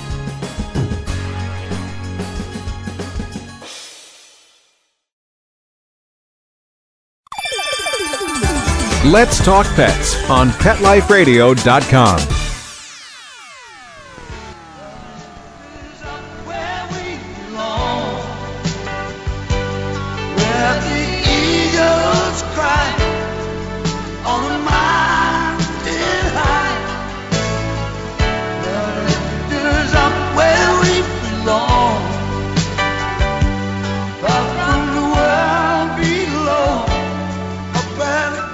Let's 9.13 9.45
Talk 9.45 9.67
Pets 9.77 10.29
on 10.29 10.49
PetLifeRadio.com. 10.51 12.36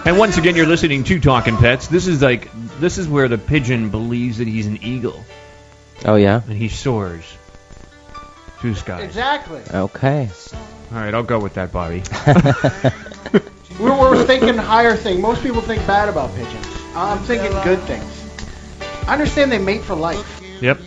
And 0.04 0.18
once 0.18 0.36
again, 0.36 0.56
you're 0.56 0.66
listening 0.66 1.04
to 1.04 1.20
Talking 1.20 1.56
Pets. 1.56 1.86
This 1.86 2.08
is 2.08 2.20
like 2.20 2.50
this 2.80 2.98
is 2.98 3.06
where 3.06 3.28
the 3.28 3.38
pigeon 3.38 3.90
believes 3.90 4.38
that 4.38 4.48
he's 4.48 4.66
an 4.66 4.78
eagle 4.82 5.24
Oh, 6.04 6.16
yeah? 6.16 6.40
and 6.44 6.56
he 6.56 6.68
soars 6.68 7.22
through 8.58 8.74
skies. 8.74 9.04
Exactly. 9.04 9.62
Okay. 9.72 10.28
All 10.92 10.98
right, 10.98 11.14
I'll 11.14 11.22
go 11.22 11.38
with 11.38 11.54
that, 11.54 11.72
Bobby. 11.72 12.02
We're, 13.80 13.98
we're 13.98 14.24
thinking 14.24 14.58
higher 14.58 14.94
thing. 14.96 15.20
Most 15.22 15.42
people 15.42 15.62
think 15.62 15.84
bad 15.86 16.08
about 16.10 16.34
pigeons. 16.36 16.66
I'm 16.94 17.18
thinking 17.20 17.50
good 17.64 17.80
things. 17.84 18.04
I 19.08 19.14
understand 19.14 19.50
they 19.50 19.58
mate 19.58 19.80
for 19.80 19.94
life. 19.94 20.42
Yep, 20.60 20.78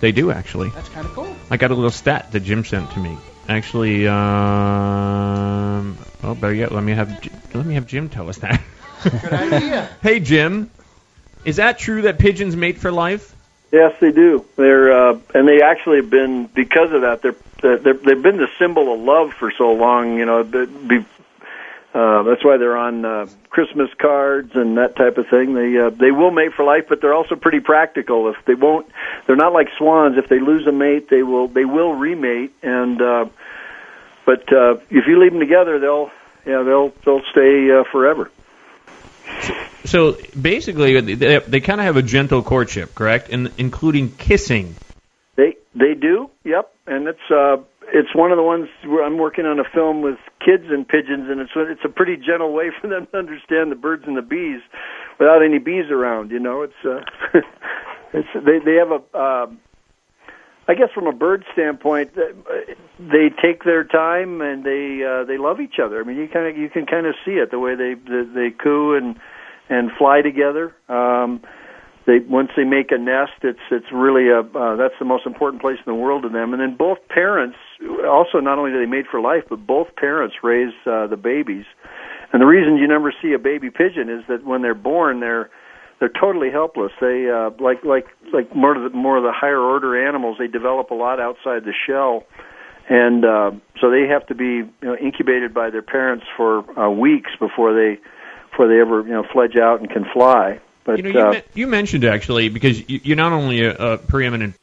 they 0.00 0.10
do 0.10 0.30
actually. 0.30 0.70
That's 0.70 0.88
kind 0.88 1.06
of 1.06 1.12
cool. 1.12 1.36
I 1.50 1.58
got 1.58 1.70
a 1.70 1.74
little 1.74 1.90
stat 1.90 2.32
that 2.32 2.40
Jim 2.40 2.64
sent 2.64 2.90
to 2.92 2.98
me. 2.98 3.18
Actually, 3.50 4.06
um, 4.06 4.14
oh, 6.22 6.34
better 6.36 6.54
yet, 6.54 6.70
let 6.70 6.84
me 6.84 6.92
have 6.92 7.20
J- 7.20 7.30
let 7.52 7.66
me 7.66 7.74
have 7.74 7.84
Jim 7.84 8.08
tell 8.08 8.28
us 8.28 8.38
that. 8.38 8.62
Good 9.02 9.24
idea. 9.32 9.88
hey, 10.02 10.20
Jim, 10.20 10.70
is 11.44 11.56
that 11.56 11.76
true 11.76 12.02
that 12.02 12.20
pigeons 12.20 12.54
mate 12.54 12.78
for 12.78 12.92
life? 12.92 13.34
Yes, 13.72 13.92
they 14.00 14.12
do. 14.12 14.44
They're 14.54 14.92
uh, 14.92 15.18
and 15.34 15.48
they 15.48 15.62
actually 15.62 15.96
have 15.96 16.10
been 16.10 16.46
because 16.46 16.92
of 16.92 17.00
that. 17.00 17.22
They're, 17.22 17.34
they're 17.60 17.94
they've 17.94 18.22
been 18.22 18.36
the 18.36 18.48
symbol 18.56 18.94
of 18.94 19.00
love 19.00 19.32
for 19.32 19.50
so 19.50 19.72
long. 19.72 20.16
You 20.16 20.26
know, 20.26 20.44
the- 20.44 20.66
be, 20.66 21.04
uh, 21.92 22.22
that's 22.22 22.44
why 22.44 22.56
they're 22.56 22.76
on 22.76 23.04
uh, 23.04 23.26
Christmas 23.48 23.90
cards 24.00 24.52
and 24.54 24.76
that 24.76 24.94
type 24.94 25.18
of 25.18 25.26
thing. 25.28 25.54
They 25.54 25.76
uh, 25.76 25.90
they 25.90 26.12
will 26.12 26.30
mate 26.30 26.52
for 26.54 26.64
life, 26.64 26.84
but 26.88 27.00
they're 27.00 27.14
also 27.14 27.34
pretty 27.34 27.58
practical. 27.58 28.28
If 28.28 28.36
they 28.46 28.54
won't, 28.54 28.86
they're 29.26 29.36
not 29.36 29.52
like 29.52 29.68
swans. 29.76 30.16
If 30.16 30.28
they 30.28 30.38
lose 30.38 30.66
a 30.68 30.72
mate, 30.72 31.10
they 31.10 31.24
will 31.24 31.48
they 31.48 31.64
will 31.64 31.92
remate. 31.92 32.50
And 32.62 33.02
uh, 33.02 33.26
but 34.24 34.52
uh, 34.52 34.74
if 34.88 35.06
you 35.08 35.20
leave 35.20 35.32
them 35.32 35.40
together, 35.40 35.80
they'll 35.80 36.10
yeah 36.46 36.62
they'll 36.62 36.92
they'll 37.04 37.22
stay 37.32 37.70
uh, 37.72 37.82
forever. 37.90 38.30
So 39.84 40.16
basically, 40.40 41.00
they, 41.00 41.38
they 41.38 41.60
kind 41.60 41.80
of 41.80 41.86
have 41.86 41.96
a 41.96 42.02
gentle 42.02 42.42
courtship, 42.42 42.94
correct? 42.94 43.30
And 43.30 43.50
including 43.58 44.12
kissing. 44.12 44.76
They 45.34 45.56
they 45.74 45.94
do, 45.94 46.30
yep, 46.44 46.72
and 46.86 47.08
it's 47.08 47.30
uh 47.30 47.56
it's 47.92 48.14
one 48.14 48.30
of 48.30 48.36
the 48.36 48.42
ones 48.42 48.68
where 48.86 49.04
I'm 49.04 49.18
working 49.18 49.46
on 49.46 49.58
a 49.58 49.64
film 49.64 50.02
with 50.02 50.18
kids 50.44 50.64
and 50.68 50.86
pigeons, 50.86 51.28
and 51.28 51.40
it's 51.40 51.52
it's 51.54 51.84
a 51.84 51.88
pretty 51.88 52.16
gentle 52.16 52.52
way 52.52 52.70
for 52.80 52.88
them 52.88 53.06
to 53.12 53.18
understand 53.18 53.70
the 53.70 53.76
birds 53.76 54.04
and 54.06 54.16
the 54.16 54.22
bees 54.22 54.60
without 55.18 55.42
any 55.42 55.58
bees 55.58 55.90
around. 55.90 56.30
You 56.30 56.40
know, 56.40 56.62
it's 56.62 56.84
uh, 56.84 57.00
it's 58.12 58.28
they 58.34 58.58
they 58.58 58.76
have 58.76 58.90
a 58.90 59.18
um, 59.18 59.60
I 60.70 60.74
guess 60.74 60.90
from 60.94 61.08
a 61.08 61.12
bird 61.12 61.44
standpoint, 61.52 62.12
uh, 62.16 62.32
they 63.00 63.30
take 63.42 63.64
their 63.64 63.82
time 63.82 64.40
and 64.40 64.64
they 64.64 65.02
uh, 65.02 65.24
they 65.24 65.36
love 65.36 65.60
each 65.60 65.80
other. 65.82 66.00
I 66.00 66.04
mean, 66.04 66.16
you 66.16 66.28
kind 66.28 66.46
of 66.46 66.56
you 66.56 66.68
can 66.68 66.86
kind 66.86 67.06
of 67.06 67.14
see 67.24 67.32
it 67.32 67.50
the 67.50 67.58
way 67.58 67.74
they 67.74 67.94
they, 67.94 68.22
they 68.32 68.50
coo 68.50 68.94
and 68.94 69.16
and 69.68 69.90
fly 69.98 70.22
together. 70.22 70.74
Um, 70.88 71.42
they 72.06 72.18
once 72.20 72.50
they 72.56 72.64
make 72.64 72.90
a 72.92 72.98
nest, 72.98 73.32
it's 73.42 73.60
it's 73.70 73.92
really 73.92 74.28
a 74.28 74.40
uh, 74.40 74.76
that's 74.76 74.94
the 74.98 75.04
most 75.04 75.26
important 75.26 75.60
place 75.60 75.78
in 75.78 75.92
the 75.92 75.94
world 75.94 76.22
to 76.22 76.28
them. 76.28 76.52
And 76.52 76.60
then 76.60 76.76
both 76.76 76.98
parents 77.08 77.56
also 78.08 78.38
not 78.40 78.58
only 78.58 78.70
do 78.70 78.78
they 78.78 78.86
mate 78.86 79.06
for 79.10 79.20
life, 79.20 79.44
but 79.48 79.66
both 79.66 79.94
parents 79.96 80.36
raise 80.42 80.72
uh, 80.86 81.06
the 81.06 81.16
babies. 81.16 81.66
And 82.32 82.40
the 82.40 82.46
reason 82.46 82.76
you 82.76 82.86
never 82.86 83.12
see 83.20 83.32
a 83.32 83.38
baby 83.38 83.70
pigeon 83.70 84.08
is 84.08 84.24
that 84.28 84.44
when 84.44 84.62
they're 84.62 84.74
born, 84.74 85.20
they're 85.20 85.50
they're 85.98 86.08
totally 86.08 86.50
helpless. 86.50 86.92
They 87.00 87.28
uh, 87.28 87.50
like 87.60 87.84
like 87.84 88.06
like 88.32 88.54
more 88.56 88.74
of 88.74 88.90
the 88.90 88.96
more 88.96 89.18
of 89.18 89.22
the 89.22 89.32
higher 89.32 89.60
order 89.60 90.08
animals. 90.08 90.36
They 90.38 90.46
develop 90.46 90.90
a 90.90 90.94
lot 90.94 91.20
outside 91.20 91.64
the 91.64 91.74
shell, 91.86 92.24
and 92.88 93.24
uh, 93.24 93.50
so 93.80 93.90
they 93.90 94.08
have 94.08 94.26
to 94.28 94.34
be 94.34 94.44
you 94.44 94.72
know, 94.82 94.96
incubated 94.96 95.52
by 95.52 95.68
their 95.68 95.82
parents 95.82 96.24
for 96.36 96.64
uh, 96.78 96.88
weeks 96.88 97.30
before 97.38 97.74
they 97.74 98.00
before 98.50 98.68
they 98.68 98.80
ever 98.80 99.02
you 99.02 99.12
know 99.12 99.24
fledge 99.30 99.56
out 99.56 99.80
and 99.80 99.90
can 99.90 100.06
fly. 100.12 100.60
But 100.84 100.96
you 100.98 101.02
know, 101.04 101.10
you, 101.10 101.20
uh, 101.20 101.30
men- 101.32 101.42
you 101.54 101.66
mentioned 101.66 102.04
actually 102.04 102.48
because 102.48 102.88
you, 102.88 103.00
you're 103.02 103.16
not 103.16 103.32
only 103.32 103.64
a, 103.64 103.74
a 103.74 103.98
preeminent, 103.98 104.54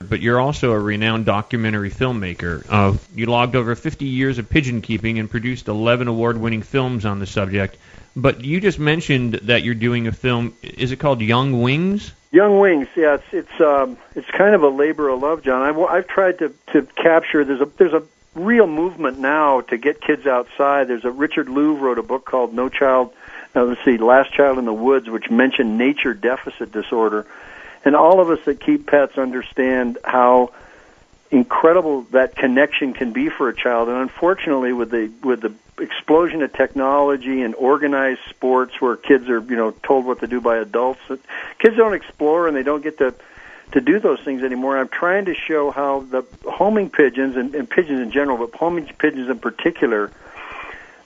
but 0.00 0.20
you're 0.20 0.40
also 0.40 0.72
a 0.72 0.78
renowned 0.78 1.26
documentary 1.26 1.90
filmmaker. 1.90 2.64
Uh, 2.68 2.96
you 3.14 3.26
logged 3.26 3.56
over 3.56 3.74
50 3.74 4.04
years 4.04 4.38
of 4.38 4.48
pigeon 4.48 4.82
keeping 4.82 5.18
and 5.18 5.30
produced 5.30 5.68
11 5.68 6.08
award-winning 6.08 6.62
films 6.62 7.04
on 7.04 7.18
the 7.18 7.26
subject. 7.26 7.76
But 8.16 8.44
you 8.44 8.60
just 8.60 8.78
mentioned 8.78 9.34
that 9.44 9.64
you're 9.64 9.74
doing 9.74 10.06
a 10.06 10.12
film. 10.12 10.54
Is 10.62 10.92
it 10.92 10.96
called 10.96 11.20
Young 11.20 11.62
Wings? 11.62 12.12
Young 12.30 12.58
Wings, 12.58 12.88
yeah, 12.96 13.14
it's 13.14 13.24
it's 13.32 13.60
um, 13.60 13.96
it's 14.16 14.28
kind 14.28 14.54
of 14.54 14.62
a 14.62 14.68
labor 14.68 15.08
of 15.08 15.20
love, 15.20 15.42
John. 15.42 15.62
I've, 15.62 15.78
I've 15.78 16.06
tried 16.08 16.38
to 16.40 16.52
to 16.72 16.82
capture. 16.82 17.44
There's 17.44 17.60
a 17.60 17.66
there's 17.76 17.92
a 17.92 18.02
real 18.34 18.66
movement 18.66 19.18
now 19.18 19.60
to 19.62 19.76
get 19.76 20.00
kids 20.00 20.26
outside. 20.26 20.88
There's 20.88 21.04
a 21.04 21.10
Richard 21.10 21.46
Louv 21.46 21.80
wrote 21.80 21.98
a 21.98 22.02
book 22.02 22.24
called 22.24 22.52
No 22.52 22.68
Child. 22.68 23.12
Let's 23.54 23.84
see, 23.84 23.98
Last 23.98 24.32
Child 24.32 24.58
in 24.58 24.64
the 24.64 24.72
Woods, 24.72 25.08
which 25.08 25.30
mentioned 25.30 25.78
nature 25.78 26.12
deficit 26.12 26.72
disorder, 26.72 27.24
and 27.84 27.94
all 27.94 28.20
of 28.20 28.30
us 28.30 28.44
that 28.46 28.60
keep 28.60 28.86
pets 28.86 29.16
understand 29.16 29.98
how 30.04 30.52
incredible 31.30 32.02
that 32.12 32.36
connection 32.36 32.94
can 32.94 33.12
be 33.12 33.28
for 33.28 33.48
a 33.48 33.54
child. 33.54 33.88
And 33.88 33.98
unfortunately, 33.98 34.72
with 34.72 34.90
the 34.90 35.10
with 35.22 35.40
the 35.40 35.54
explosion 35.80 36.42
of 36.42 36.52
technology 36.52 37.42
and 37.42 37.54
organized 37.54 38.20
sports, 38.30 38.80
where 38.80 38.96
kids 38.96 39.28
are 39.28 39.40
you 39.40 39.56
know 39.56 39.70
told 39.82 40.04
what 40.04 40.20
to 40.20 40.26
do 40.26 40.40
by 40.40 40.58
adults, 40.58 41.00
kids 41.58 41.76
don't 41.76 41.94
explore 41.94 42.48
and 42.48 42.56
they 42.56 42.62
don't 42.62 42.82
get 42.82 42.98
to 42.98 43.14
to 43.72 43.80
do 43.80 43.98
those 43.98 44.20
things 44.20 44.42
anymore. 44.42 44.78
I'm 44.78 44.88
trying 44.88 45.24
to 45.26 45.34
show 45.34 45.70
how 45.70 46.00
the 46.00 46.24
homing 46.44 46.90
pigeons 46.90 47.36
and, 47.36 47.54
and 47.54 47.68
pigeons 47.68 48.00
in 48.00 48.10
general, 48.10 48.38
but 48.38 48.54
homing 48.54 48.86
pigeons 48.98 49.28
in 49.28 49.38
particular. 49.38 50.10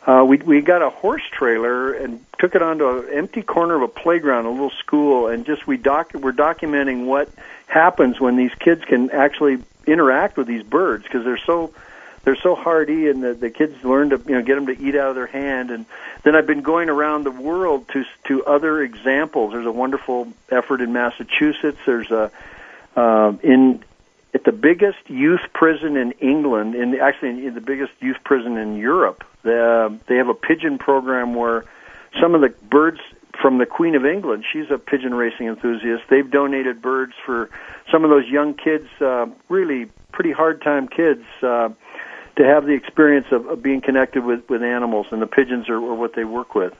Uh, 0.08 0.24
we 0.24 0.38
we 0.38 0.62
got 0.62 0.80
a 0.80 0.88
horse 0.88 1.22
trailer 1.30 1.92
and 1.92 2.24
took 2.38 2.54
it 2.54 2.62
onto 2.62 2.88
an 2.88 3.12
empty 3.12 3.42
corner 3.42 3.74
of 3.74 3.82
a 3.82 3.88
playground, 3.88 4.46
a 4.46 4.50
little 4.50 4.70
school, 4.70 5.26
and 5.26 5.44
just 5.44 5.66
we 5.66 5.76
doc 5.76 6.12
we're 6.14 6.32
documenting 6.32 7.04
what 7.04 7.28
happens 7.66 8.18
when 8.18 8.34
these 8.34 8.54
kids 8.54 8.82
can 8.86 9.10
actually 9.10 9.58
interact 9.86 10.38
with 10.38 10.46
these 10.46 10.62
birds 10.62 11.02
because 11.02 11.24
they're 11.24 11.36
so 11.36 11.74
they're 12.24 12.36
so 12.36 12.54
hardy 12.54 13.10
and 13.10 13.22
the, 13.22 13.34
the 13.34 13.50
kids 13.50 13.84
learn 13.84 14.08
to 14.08 14.22
you 14.26 14.34
know 14.34 14.40
get 14.40 14.54
them 14.54 14.64
to 14.64 14.80
eat 14.80 14.96
out 14.96 15.10
of 15.10 15.14
their 15.14 15.26
hand 15.26 15.70
and 15.70 15.84
then 16.22 16.34
I've 16.34 16.46
been 16.46 16.62
going 16.62 16.88
around 16.88 17.24
the 17.24 17.30
world 17.30 17.86
to 17.88 18.06
to 18.28 18.46
other 18.46 18.82
examples. 18.82 19.52
There's 19.52 19.66
a 19.66 19.72
wonderful 19.72 20.32
effort 20.48 20.80
in 20.80 20.90
Massachusetts. 20.90 21.80
There's 21.84 22.10
a 22.10 22.30
um, 22.96 23.40
in 23.42 23.84
at 24.38 24.44
the 24.44 24.52
biggest 24.52 24.98
youth 25.08 25.40
prison 25.52 25.96
in 25.96 26.12
England, 26.20 26.76
in 26.76 26.94
actually 27.00 27.44
in 27.44 27.54
the 27.54 27.60
biggest 27.60 27.90
youth 27.98 28.18
prison 28.24 28.56
in 28.56 28.76
Europe. 28.76 29.24
They, 29.42 29.98
they 30.06 30.14
have 30.14 30.28
a 30.28 30.34
pigeon 30.34 30.78
program 30.78 31.34
where 31.34 31.64
some 32.20 32.36
of 32.36 32.40
the 32.40 32.54
birds 32.70 33.00
from 33.42 33.58
the 33.58 33.66
Queen 33.66 33.96
of 33.96 34.06
England, 34.06 34.44
she's 34.52 34.70
a 34.70 34.78
pigeon 34.78 35.12
racing 35.12 35.48
enthusiast. 35.48 36.04
They've 36.08 36.30
donated 36.30 36.80
birds 36.80 37.14
for 37.26 37.50
some 37.90 38.04
of 38.04 38.10
those 38.10 38.28
young 38.28 38.54
kids, 38.54 38.86
uh, 39.00 39.26
really 39.48 39.86
pretty 40.12 40.30
hard 40.30 40.62
time 40.62 40.86
kids, 40.86 41.24
uh, 41.42 41.70
to 42.36 42.44
have 42.44 42.64
the 42.64 42.74
experience 42.74 43.26
of, 43.32 43.46
of 43.46 43.60
being 43.60 43.80
connected 43.80 44.24
with, 44.24 44.48
with 44.48 44.62
animals, 44.62 45.06
and 45.10 45.20
the 45.20 45.26
pigeons 45.26 45.68
are, 45.68 45.78
are 45.78 45.94
what 45.94 46.14
they 46.14 46.24
work 46.24 46.54
with. 46.54 46.74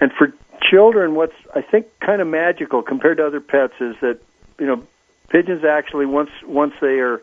And 0.00 0.12
for 0.12 0.32
children, 0.70 1.16
what's 1.16 1.34
I 1.56 1.62
think 1.62 1.86
kind 1.98 2.20
of 2.20 2.28
magical 2.28 2.82
compared 2.82 3.16
to 3.16 3.26
other 3.26 3.40
pets 3.40 3.74
is 3.80 3.96
that 4.00 4.20
you 4.60 4.66
know 4.66 4.86
pigeons 5.32 5.64
actually 5.64 6.06
once 6.06 6.30
once 6.46 6.74
they 6.80 7.00
are 7.00 7.20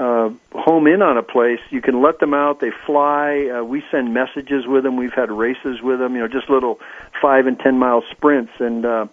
uh, 0.00 0.30
home 0.52 0.86
in 0.86 1.02
on 1.02 1.16
a 1.16 1.22
place, 1.22 1.60
you 1.70 1.80
can 1.80 2.02
let 2.02 2.18
them 2.18 2.34
out. 2.34 2.60
They 2.60 2.72
fly. 2.86 3.48
Uh, 3.48 3.62
we 3.62 3.84
send 3.90 4.12
messages 4.12 4.66
with 4.66 4.82
them. 4.82 4.96
We've 4.96 5.12
had 5.12 5.30
races 5.30 5.80
with 5.82 6.00
them. 6.00 6.14
You 6.14 6.22
know, 6.22 6.28
just 6.28 6.48
little 6.50 6.80
five 7.20 7.46
and 7.46 7.58
ten 7.58 7.78
mile 7.78 8.02
sprints, 8.10 8.52
and 8.58 8.84
uh, 8.84 9.06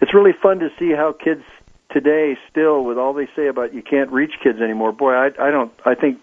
it's 0.00 0.14
really 0.14 0.32
fun 0.32 0.58
to 0.60 0.70
see 0.78 0.90
how 0.90 1.12
kids 1.12 1.44
today 1.90 2.36
still, 2.50 2.84
with 2.84 2.98
all 2.98 3.12
they 3.12 3.28
say 3.36 3.46
about 3.46 3.74
you 3.74 3.82
can't 3.82 4.10
reach 4.10 4.32
kids 4.42 4.60
anymore. 4.60 4.90
Boy, 4.90 5.12
I, 5.12 5.26
I 5.38 5.50
don't. 5.50 5.72
I 5.84 5.94
think 5.94 6.18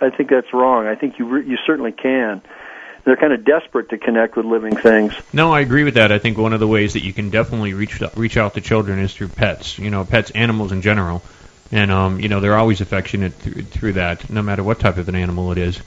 I 0.00 0.10
think 0.10 0.30
that's 0.30 0.52
wrong. 0.52 0.86
I 0.86 0.96
think 0.96 1.18
you 1.18 1.28
re- 1.28 1.46
you 1.46 1.58
certainly 1.64 1.92
can. 1.92 2.42
They're 3.04 3.16
kind 3.16 3.32
of 3.32 3.44
desperate 3.44 3.90
to 3.90 3.98
connect 3.98 4.36
with 4.36 4.46
living 4.46 4.76
things. 4.76 5.12
No, 5.32 5.52
I 5.52 5.60
agree 5.60 5.84
with 5.84 5.94
that. 5.94 6.10
I 6.10 6.18
think 6.18 6.38
one 6.38 6.54
of 6.54 6.60
the 6.60 6.66
ways 6.66 6.94
that 6.94 7.04
you 7.04 7.12
can 7.12 7.30
definitely 7.30 7.74
reach 7.74 8.00
reach 8.16 8.36
out 8.36 8.54
to 8.54 8.60
children 8.60 8.98
is 8.98 9.14
through 9.14 9.28
pets. 9.28 9.78
You 9.78 9.90
know, 9.90 10.04
pets, 10.04 10.30
animals 10.30 10.72
in 10.72 10.80
general, 10.80 11.22
and 11.70 11.90
um, 11.90 12.20
you 12.20 12.28
know 12.28 12.40
they're 12.40 12.56
always 12.56 12.80
affectionate 12.80 13.34
through, 13.34 13.62
through 13.62 13.92
that, 13.94 14.30
no 14.30 14.42
matter 14.42 14.62
what 14.62 14.80
type 14.80 14.96
of 14.96 15.08
an 15.08 15.14
animal 15.16 15.52
it 15.52 15.58
is. 15.58 15.80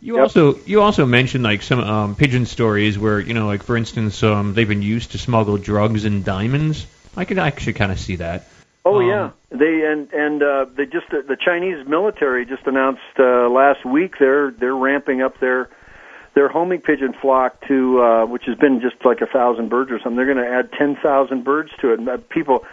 You 0.00 0.14
Yep. 0.16 0.22
also 0.22 0.58
you 0.64 0.80
also 0.80 1.06
mentioned 1.06 1.44
like 1.44 1.62
some 1.62 1.80
um, 1.80 2.14
pigeon 2.14 2.46
stories 2.46 2.98
where 2.98 3.20
you 3.20 3.34
know 3.34 3.46
like 3.46 3.62
for 3.62 3.76
instance 3.76 4.22
um, 4.22 4.54
they've 4.54 4.68
been 4.68 4.82
used 4.82 5.12
to 5.12 5.18
smuggle 5.18 5.58
drugs 5.58 6.04
and 6.04 6.24
diamonds. 6.24 6.86
I 7.16 7.24
could 7.24 7.38
actually 7.38 7.74
kind 7.74 7.92
of 7.92 7.98
see 7.98 8.16
that. 8.16 8.46
Oh 8.84 9.00
Um, 9.00 9.06
yeah, 9.06 9.30
they 9.50 9.84
and 9.84 10.10
and 10.12 10.42
uh, 10.42 10.66
they 10.74 10.86
just 10.86 11.12
uh, 11.12 11.22
the 11.26 11.36
Chinese 11.36 11.86
military 11.86 12.46
just 12.46 12.66
announced 12.66 13.02
uh, 13.18 13.48
last 13.50 13.84
week 13.84 14.14
they're 14.18 14.52
they're 14.52 14.74
ramping 14.74 15.20
up 15.20 15.38
their 15.40 15.68
their 16.34 16.48
homing 16.48 16.80
pigeon 16.80 17.12
flock 17.20 17.66
to 17.66 18.00
uh, 18.00 18.26
which 18.26 18.44
has 18.46 18.56
been 18.56 18.80
just 18.80 19.04
like 19.04 19.20
a 19.20 19.26
thousand 19.26 19.68
birds 19.68 19.90
or 19.90 19.98
something. 19.98 20.16
They're 20.16 20.32
going 20.32 20.44
to 20.44 20.50
add 20.50 20.70
ten 20.72 20.96
thousand 21.02 21.44
birds 21.44 21.70
to 21.80 21.92
it. 21.92 21.98
And 21.98 22.08
uh, 22.08 22.18
people, 22.28 22.64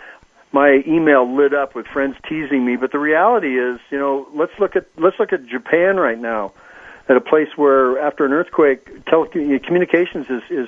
my 0.51 0.83
email 0.87 1.35
lit 1.35 1.53
up 1.53 1.75
with 1.75 1.87
friends 1.87 2.15
teasing 2.29 2.65
me, 2.65 2.75
but 2.75 2.91
the 2.91 2.99
reality 2.99 3.59
is, 3.59 3.79
you 3.89 3.97
know, 3.97 4.27
let's 4.33 4.53
look 4.59 4.75
at 4.75 4.87
let's 4.97 5.17
look 5.19 5.33
at 5.33 5.45
Japan 5.47 5.97
right 5.97 6.19
now, 6.19 6.53
at 7.09 7.17
a 7.17 7.21
place 7.21 7.49
where 7.55 7.99
after 7.99 8.25
an 8.25 8.33
earthquake, 8.33 9.05
telecommunications 9.05 10.29
is 10.29 10.43
is 10.49 10.67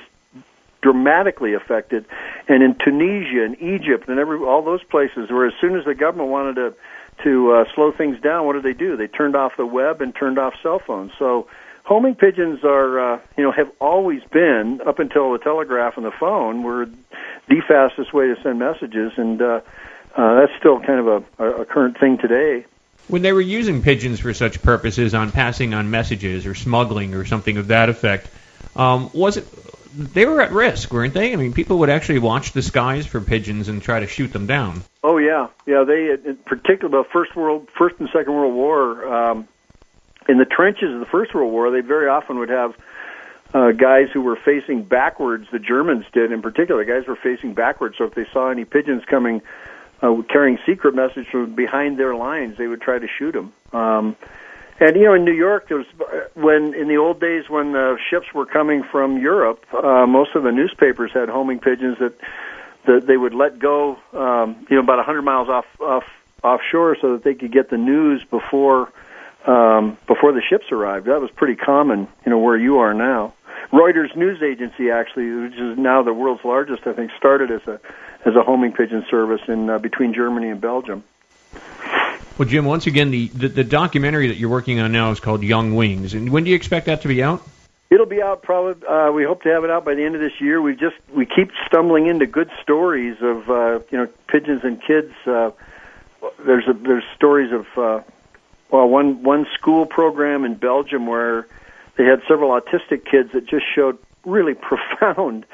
dramatically 0.82 1.54
affected, 1.54 2.06
and 2.48 2.62
in 2.62 2.74
Tunisia 2.82 3.44
and 3.44 3.60
Egypt 3.60 4.08
and 4.08 4.18
every 4.18 4.38
all 4.38 4.62
those 4.64 4.82
places 4.82 5.30
where 5.30 5.46
as 5.46 5.52
soon 5.60 5.78
as 5.78 5.84
the 5.84 5.94
government 5.94 6.30
wanted 6.30 6.54
to 6.56 6.74
to 7.22 7.52
uh, 7.52 7.64
slow 7.74 7.92
things 7.92 8.18
down, 8.20 8.46
what 8.46 8.54
did 8.54 8.62
they 8.62 8.72
do? 8.72 8.96
They 8.96 9.06
turned 9.06 9.36
off 9.36 9.52
the 9.56 9.66
web 9.66 10.00
and 10.00 10.14
turned 10.14 10.38
off 10.38 10.54
cell 10.62 10.80
phones. 10.84 11.12
So 11.18 11.48
homing 11.90 12.14
pigeons 12.14 12.60
are 12.62 13.14
uh, 13.14 13.20
you 13.36 13.42
know 13.42 13.50
have 13.50 13.70
always 13.80 14.22
been 14.32 14.80
up 14.86 15.00
until 15.00 15.32
the 15.32 15.38
telegraph 15.38 15.96
and 15.96 16.06
the 16.06 16.12
phone 16.18 16.62
were 16.62 16.86
the 17.48 17.60
fastest 17.66 18.14
way 18.14 18.28
to 18.28 18.36
send 18.42 18.60
messages, 18.60 19.12
and 19.16 19.42
uh, 19.42 19.60
uh, 20.16 20.40
that's 20.40 20.52
still 20.58 20.78
kind 20.80 21.00
of 21.00 21.24
a, 21.38 21.44
a 21.62 21.64
current 21.66 21.98
thing 21.98 22.16
today. 22.16 22.64
When 23.08 23.22
they 23.22 23.32
were 23.32 23.40
using 23.40 23.82
pigeons 23.82 24.20
for 24.20 24.32
such 24.32 24.62
purposes 24.62 25.14
on 25.14 25.32
passing 25.32 25.74
on 25.74 25.90
messages 25.90 26.46
or 26.46 26.54
smuggling 26.54 27.14
or 27.14 27.24
something 27.24 27.56
of 27.56 27.66
that 27.68 27.88
effect, 27.88 28.28
um, 28.76 29.10
was 29.12 29.36
it 29.36 29.48
they 29.92 30.26
were 30.26 30.40
at 30.40 30.52
risk, 30.52 30.92
weren't 30.92 31.14
they? 31.14 31.32
I 31.32 31.36
mean, 31.36 31.52
people 31.52 31.78
would 31.80 31.90
actually 31.90 32.20
watch 32.20 32.52
the 32.52 32.62
skies 32.62 33.04
for 33.04 33.20
pigeons 33.20 33.68
and 33.68 33.82
try 33.82 33.98
to 33.98 34.06
shoot 34.06 34.32
them 34.32 34.46
down. 34.46 34.84
Oh 35.02 35.18
yeah, 35.18 35.48
yeah. 35.66 35.82
They, 35.82 36.12
in 36.12 36.36
particular, 36.46 37.02
the 37.02 37.08
First 37.12 37.34
World, 37.34 37.66
First 37.76 37.96
and 37.98 38.08
Second 38.12 38.32
World 38.32 38.54
War, 38.54 39.12
um, 39.12 39.48
in 40.30 40.38
the 40.38 40.44
trenches 40.44 40.94
of 40.94 41.00
the 41.00 41.06
First 41.06 41.34
World 41.34 41.52
War, 41.52 41.70
they 41.70 41.80
very 41.80 42.08
often 42.08 42.38
would 42.38 42.50
have 42.50 42.74
uh, 43.52 43.72
guys 43.72 44.08
who 44.12 44.20
were 44.20 44.36
facing 44.36 44.84
backwards. 44.84 45.48
The 45.50 45.58
Germans 45.58 46.04
did, 46.12 46.30
in 46.30 46.40
particular, 46.40 46.84
guys 46.84 47.08
were 47.08 47.16
facing 47.16 47.52
backwards. 47.52 47.96
So 47.98 48.04
if 48.04 48.14
they 48.14 48.26
saw 48.32 48.48
any 48.48 48.64
pigeons 48.64 49.02
coming, 49.06 49.42
uh, 50.00 50.22
carrying 50.28 50.58
secret 50.64 50.94
message 50.94 51.26
from 51.32 51.56
behind 51.56 51.98
their 51.98 52.14
lines, 52.14 52.56
they 52.58 52.68
would 52.68 52.80
try 52.80 53.00
to 53.00 53.08
shoot 53.08 53.32
them. 53.32 53.52
Um, 53.72 54.16
and 54.78 54.96
you 54.96 55.04
know, 55.04 55.14
in 55.14 55.24
New 55.24 55.34
York, 55.34 55.68
there 55.68 55.78
was 55.78 55.86
when 56.34 56.74
in 56.74 56.88
the 56.88 56.96
old 56.96 57.20
days 57.20 57.50
when 57.50 57.72
the 57.72 57.98
ships 58.08 58.32
were 58.32 58.46
coming 58.46 58.82
from 58.82 59.18
Europe, 59.18 59.66
uh, 59.74 60.06
most 60.06 60.34
of 60.34 60.42
the 60.42 60.52
newspapers 60.52 61.10
had 61.12 61.28
homing 61.28 61.58
pigeons 61.58 61.98
that 61.98 62.14
that 62.86 63.06
they 63.06 63.18
would 63.18 63.34
let 63.34 63.58
go, 63.58 63.98
um, 64.14 64.66
you 64.70 64.76
know, 64.76 64.82
about 64.82 64.94
a 64.94 65.04
100 65.04 65.20
miles 65.20 65.50
off 65.50 65.66
off 65.80 66.04
offshore, 66.42 66.96
so 66.98 67.12
that 67.12 67.24
they 67.24 67.34
could 67.34 67.52
get 67.52 67.68
the 67.68 67.76
news 67.76 68.24
before 68.30 68.90
um, 69.46 69.96
before 70.06 70.32
the 70.32 70.42
ships 70.42 70.66
arrived. 70.70 71.06
That 71.06 71.20
was 71.20 71.30
pretty 71.30 71.56
common, 71.56 72.08
you 72.24 72.30
know, 72.30 72.38
where 72.38 72.56
you 72.56 72.78
are 72.78 72.94
now. 72.94 73.34
Reuters 73.72 74.14
news 74.16 74.42
agency, 74.42 74.90
actually, 74.90 75.30
which 75.30 75.54
is 75.54 75.78
now 75.78 76.02
the 76.02 76.12
world's 76.12 76.44
largest, 76.44 76.86
I 76.86 76.92
think, 76.92 77.12
started 77.16 77.50
as 77.50 77.66
a 77.68 77.80
as 78.24 78.34
a 78.34 78.42
homing 78.42 78.72
pigeon 78.72 79.04
service 79.10 79.40
in 79.48 79.70
uh, 79.70 79.78
between 79.78 80.12
Germany 80.12 80.48
and 80.48 80.60
Belgium. 80.60 81.04
Well, 82.36 82.48
Jim, 82.48 82.64
once 82.64 82.86
again, 82.86 83.10
the, 83.10 83.28
the 83.28 83.48
the 83.48 83.64
documentary 83.64 84.28
that 84.28 84.38
you're 84.38 84.50
working 84.50 84.80
on 84.80 84.92
now 84.92 85.10
is 85.12 85.20
called 85.20 85.42
Young 85.42 85.74
Wings, 85.74 86.14
and 86.14 86.30
when 86.30 86.44
do 86.44 86.50
you 86.50 86.56
expect 86.56 86.86
that 86.86 87.02
to 87.02 87.08
be 87.08 87.22
out? 87.22 87.42
It'll 87.90 88.06
be 88.06 88.22
out 88.22 88.42
probably. 88.42 88.86
Uh, 88.86 89.10
we 89.12 89.24
hope 89.24 89.42
to 89.42 89.48
have 89.50 89.64
it 89.64 89.70
out 89.70 89.84
by 89.84 89.94
the 89.94 90.04
end 90.04 90.14
of 90.14 90.20
this 90.20 90.40
year. 90.40 90.60
We 90.62 90.74
just 90.74 90.96
we 91.14 91.26
keep 91.26 91.50
stumbling 91.66 92.06
into 92.06 92.26
good 92.26 92.50
stories 92.62 93.16
of 93.20 93.50
uh, 93.50 93.80
you 93.90 93.98
know 93.98 94.08
pigeons 94.28 94.62
and 94.64 94.80
kids. 94.80 95.12
Uh, 95.26 95.50
there's 96.44 96.66
a, 96.68 96.72
there's 96.72 97.04
stories 97.14 97.52
of 97.52 97.66
uh, 97.76 98.02
well 98.72 98.88
one 98.88 99.22
one 99.22 99.46
school 99.54 99.86
program 99.86 100.44
in 100.44 100.54
Belgium 100.54 101.06
where 101.06 101.46
they 101.96 102.04
had 102.04 102.22
several 102.28 102.58
autistic 102.58 103.04
kids 103.04 103.30
that 103.34 103.46
just 103.46 103.64
showed 103.74 103.98
really 104.24 104.54
profound 105.00 105.46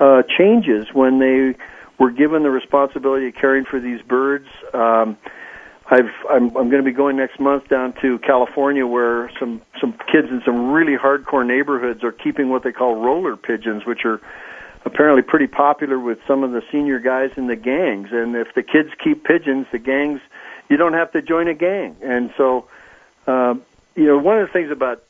uh, 0.00 0.22
changes 0.38 0.86
when 0.92 1.18
they 1.18 1.54
were 1.98 2.10
given 2.10 2.42
the 2.42 2.50
responsibility 2.50 3.28
of 3.28 3.34
caring 3.34 3.64
for 3.64 3.78
these 3.78 4.02
birds. 4.02 4.46
Um, 4.74 5.16
I've, 5.90 6.10
I'm, 6.30 6.44
I'm 6.56 6.70
going 6.70 6.82
to 6.82 6.82
be 6.82 6.92
going 6.92 7.16
next 7.16 7.38
month 7.38 7.68
down 7.68 7.92
to 8.00 8.18
California, 8.20 8.86
where 8.86 9.30
some 9.38 9.62
some 9.80 9.92
kids 10.10 10.28
in 10.30 10.40
some 10.44 10.70
really 10.70 10.96
hardcore 10.96 11.46
neighborhoods 11.46 12.02
are 12.02 12.12
keeping 12.12 12.48
what 12.48 12.62
they 12.62 12.72
call 12.72 12.96
roller 12.96 13.36
pigeons, 13.36 13.84
which 13.84 14.04
are 14.04 14.20
apparently 14.84 15.22
pretty 15.22 15.46
popular 15.46 15.98
with 15.98 16.18
some 16.26 16.44
of 16.44 16.52
the 16.52 16.62
senior 16.72 16.98
guys 16.98 17.30
in 17.36 17.46
the 17.46 17.56
gangs. 17.56 18.08
And 18.10 18.34
if 18.34 18.48
the 18.54 18.62
kids 18.62 18.88
keep 19.02 19.24
pigeons, 19.24 19.66
the 19.70 19.78
gangs, 19.78 20.20
you 20.68 20.76
don't 20.76 20.94
have 20.94 21.12
to 21.12 21.22
join 21.22 21.48
a 21.48 21.54
gang. 21.54 21.96
And 22.02 22.32
so, 22.36 22.68
um, 23.26 23.62
you 23.94 24.06
know, 24.06 24.18
one 24.18 24.38
of 24.38 24.48
the 24.48 24.52
things 24.52 24.70
about 24.70 25.02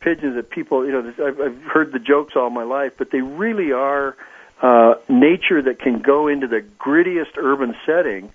pigeons 0.00 0.36
that 0.36 0.50
people, 0.50 0.86
you 0.86 0.92
know, 0.92 1.14
I've, 1.26 1.40
I've 1.40 1.62
heard 1.62 1.92
the 1.92 1.98
jokes 1.98 2.34
all 2.36 2.50
my 2.50 2.62
life, 2.62 2.92
but 2.96 3.10
they 3.10 3.20
really 3.20 3.72
are 3.72 4.16
uh, 4.62 4.94
nature 5.08 5.62
that 5.62 5.78
can 5.78 6.00
go 6.00 6.28
into 6.28 6.46
the 6.46 6.64
grittiest 6.78 7.36
urban 7.36 7.74
setting 7.86 8.32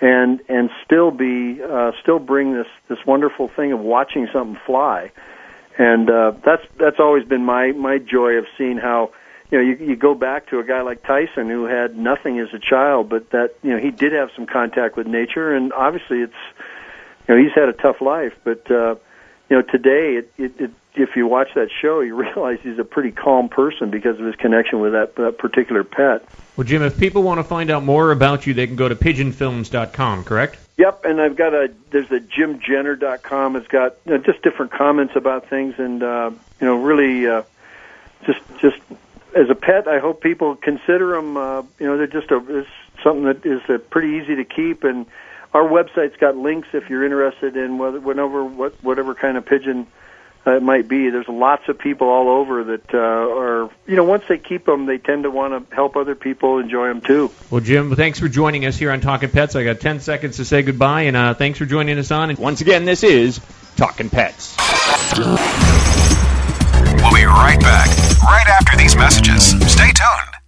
and 0.00 0.40
and 0.48 0.70
still 0.84 1.10
be 1.10 1.60
uh, 1.62 1.92
still 2.00 2.18
bring 2.18 2.52
this 2.52 2.68
this 2.88 3.04
wonderful 3.04 3.48
thing 3.48 3.72
of 3.72 3.80
watching 3.80 4.28
something 4.32 4.60
fly, 4.64 5.10
and 5.76 6.08
uh, 6.08 6.32
that's 6.44 6.62
that's 6.78 7.00
always 7.00 7.24
been 7.26 7.44
my 7.44 7.72
my 7.72 7.98
joy 7.98 8.34
of 8.34 8.46
seeing 8.56 8.76
how 8.76 9.10
you 9.50 9.58
know 9.58 9.64
you 9.64 9.76
you 9.76 9.96
go 9.96 10.14
back 10.14 10.48
to 10.50 10.58
a 10.58 10.64
guy 10.64 10.82
like 10.82 11.02
Tyson 11.02 11.48
who 11.48 11.64
had 11.64 11.96
nothing 11.96 12.38
as 12.38 12.48
a 12.52 12.58
child, 12.58 13.08
but 13.08 13.30
that 13.30 13.54
you 13.62 13.70
know 13.70 13.78
he 13.78 13.90
did 13.90 14.12
have 14.12 14.30
some 14.34 14.46
contact 14.46 14.96
with 14.96 15.06
nature, 15.06 15.54
and 15.54 15.72
obviously 15.72 16.20
it's 16.20 16.34
you 17.26 17.34
know 17.34 17.42
he's 17.42 17.52
had 17.54 17.68
a 17.68 17.72
tough 17.72 18.00
life, 18.00 18.34
but 18.44 18.70
uh, 18.70 18.94
you 19.48 19.56
know 19.56 19.62
today 19.62 20.16
it, 20.16 20.32
it, 20.36 20.60
it 20.60 20.70
if 20.98 21.16
you 21.16 21.26
watch 21.26 21.48
that 21.54 21.68
show, 21.80 22.00
you 22.00 22.14
realize 22.20 22.58
he's 22.62 22.78
a 22.78 22.84
pretty 22.84 23.10
calm 23.10 23.48
person 23.48 23.90
because 23.90 24.18
of 24.18 24.26
his 24.26 24.36
connection 24.36 24.80
with 24.80 24.92
that, 24.92 25.16
that 25.16 25.38
particular 25.38 25.84
pet. 25.84 26.26
Well, 26.56 26.66
Jim, 26.66 26.82
if 26.82 26.98
people 26.98 27.22
want 27.22 27.38
to 27.38 27.44
find 27.44 27.70
out 27.70 27.84
more 27.84 28.10
about 28.10 28.46
you, 28.46 28.54
they 28.54 28.66
can 28.66 28.76
go 28.76 28.88
to 28.88 28.96
pigeonfilms.com, 28.96 30.24
correct? 30.24 30.58
Yep, 30.76 31.04
and 31.04 31.20
I've 31.20 31.36
got 31.36 31.54
a 31.54 31.72
there's 31.90 32.10
a 32.10 32.20
jimjenner.com. 32.20 33.56
It's 33.56 33.68
got 33.68 33.96
you 34.06 34.12
know, 34.12 34.18
just 34.18 34.42
different 34.42 34.72
comments 34.72 35.14
about 35.16 35.48
things, 35.48 35.74
and 35.78 36.02
uh, 36.02 36.30
you 36.60 36.66
know, 36.66 36.76
really, 36.76 37.26
uh, 37.26 37.42
just 38.24 38.40
just 38.60 38.78
as 39.34 39.50
a 39.50 39.54
pet, 39.54 39.88
I 39.88 39.98
hope 39.98 40.20
people 40.22 40.56
consider 40.56 41.14
them. 41.14 41.36
Uh, 41.36 41.62
you 41.78 41.86
know, 41.86 41.96
they're 41.96 42.06
just 42.06 42.30
a 42.30 42.42
it's 42.60 42.68
something 43.02 43.24
that 43.24 43.46
is 43.46 43.62
uh, 43.68 43.78
pretty 43.90 44.18
easy 44.22 44.36
to 44.36 44.44
keep, 44.44 44.84
and 44.84 45.06
our 45.54 45.64
website's 45.64 46.16
got 46.16 46.36
links 46.36 46.68
if 46.72 46.90
you're 46.90 47.04
interested 47.04 47.56
in 47.56 47.78
whether 47.78 48.00
whenever 48.00 48.44
what 48.44 48.82
whatever 48.82 49.14
kind 49.14 49.36
of 49.36 49.46
pigeon 49.46 49.86
uh, 50.46 50.56
it 50.56 50.62
might 50.62 50.88
be. 50.88 51.10
There's 51.10 51.28
lots 51.28 51.68
of 51.68 51.78
people 51.78 52.08
all 52.08 52.28
over 52.28 52.64
that 52.64 52.94
uh, 52.94 52.98
are, 52.98 53.70
you 53.86 53.96
know, 53.96 54.04
once 54.04 54.24
they 54.28 54.38
keep 54.38 54.64
them, 54.64 54.86
they 54.86 54.98
tend 54.98 55.24
to 55.24 55.30
want 55.30 55.68
to 55.68 55.74
help 55.74 55.96
other 55.96 56.14
people 56.14 56.58
enjoy 56.58 56.88
them 56.88 57.00
too. 57.00 57.30
Well, 57.50 57.60
Jim, 57.60 57.94
thanks 57.94 58.18
for 58.18 58.28
joining 58.28 58.64
us 58.64 58.76
here 58.76 58.90
on 58.90 59.00
Talking 59.00 59.30
Pets. 59.30 59.56
I 59.56 59.64
got 59.64 59.80
10 59.80 60.00
seconds 60.00 60.36
to 60.36 60.44
say 60.44 60.62
goodbye, 60.62 61.02
and 61.02 61.16
uh, 61.16 61.34
thanks 61.34 61.58
for 61.58 61.66
joining 61.66 61.98
us 61.98 62.10
on. 62.10 62.30
And 62.30 62.38
once 62.38 62.60
again, 62.60 62.84
this 62.84 63.02
is 63.02 63.40
Talking 63.76 64.10
Pets. 64.10 64.56
Be 67.18 67.24
right 67.24 67.58
back, 67.58 67.88
right 68.22 68.46
after 68.46 68.76
these 68.76 68.94
messages. 68.94 69.50
Stay 69.66 69.90
tuned. 69.90 70.47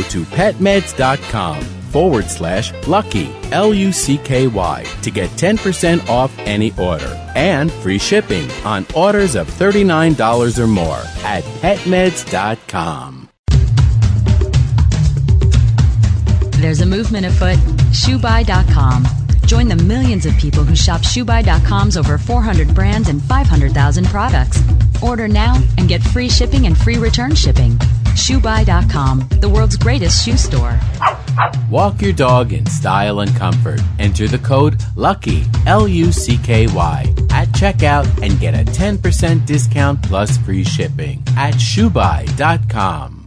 to 0.00 0.24
petmeds.com 0.24 1.62
forward 1.92 2.24
slash 2.24 2.72
lucky, 2.88 3.30
L 3.52 3.74
U 3.74 3.92
C 3.92 4.16
K 4.18 4.46
Y, 4.48 4.84
to 5.02 5.10
get 5.10 5.28
10% 5.30 6.08
off 6.08 6.36
any 6.40 6.72
order 6.78 7.18
and 7.34 7.70
free 7.70 7.98
shipping 7.98 8.50
on 8.64 8.86
orders 8.96 9.34
of 9.34 9.46
$39 9.48 10.58
or 10.58 10.66
more 10.66 11.02
at 11.24 11.44
petmeds.com. 11.60 13.28
There's 16.62 16.80
a 16.80 16.86
movement 16.86 17.26
afoot. 17.26 17.58
ShoeBuy.com. 17.90 19.04
Join 19.46 19.66
the 19.66 19.76
millions 19.76 20.24
of 20.26 20.36
people 20.38 20.62
who 20.62 20.76
shop 20.76 21.00
ShoeBuy.com's 21.00 21.96
over 21.96 22.16
400 22.16 22.72
brands 22.72 23.08
and 23.08 23.20
500,000 23.22 24.06
products. 24.06 24.62
Order 25.02 25.26
now 25.26 25.60
and 25.76 25.88
get 25.88 26.00
free 26.02 26.28
shipping 26.28 26.66
and 26.66 26.78
free 26.78 26.98
return 26.98 27.34
shipping. 27.34 27.76
ShoeBuy.com, 28.12 29.28
the 29.40 29.48
world's 29.48 29.76
greatest 29.76 30.24
shoe 30.24 30.36
store. 30.36 30.78
Walk 31.70 32.02
your 32.02 32.12
dog 32.12 32.52
in 32.52 32.66
style 32.66 33.20
and 33.20 33.34
comfort. 33.36 33.80
Enter 33.98 34.28
the 34.28 34.38
code 34.38 34.78
LUCKY, 34.96 35.44
L 35.66 35.88
U 35.88 36.12
C 36.12 36.38
K 36.38 36.66
Y, 36.66 37.14
at 37.30 37.48
checkout 37.48 38.06
and 38.22 38.38
get 38.38 38.54
a 38.54 38.64
10% 38.70 39.46
discount 39.46 40.02
plus 40.02 40.36
free 40.38 40.64
shipping 40.64 41.22
at 41.36 41.54
shoebuy.com. 41.54 43.26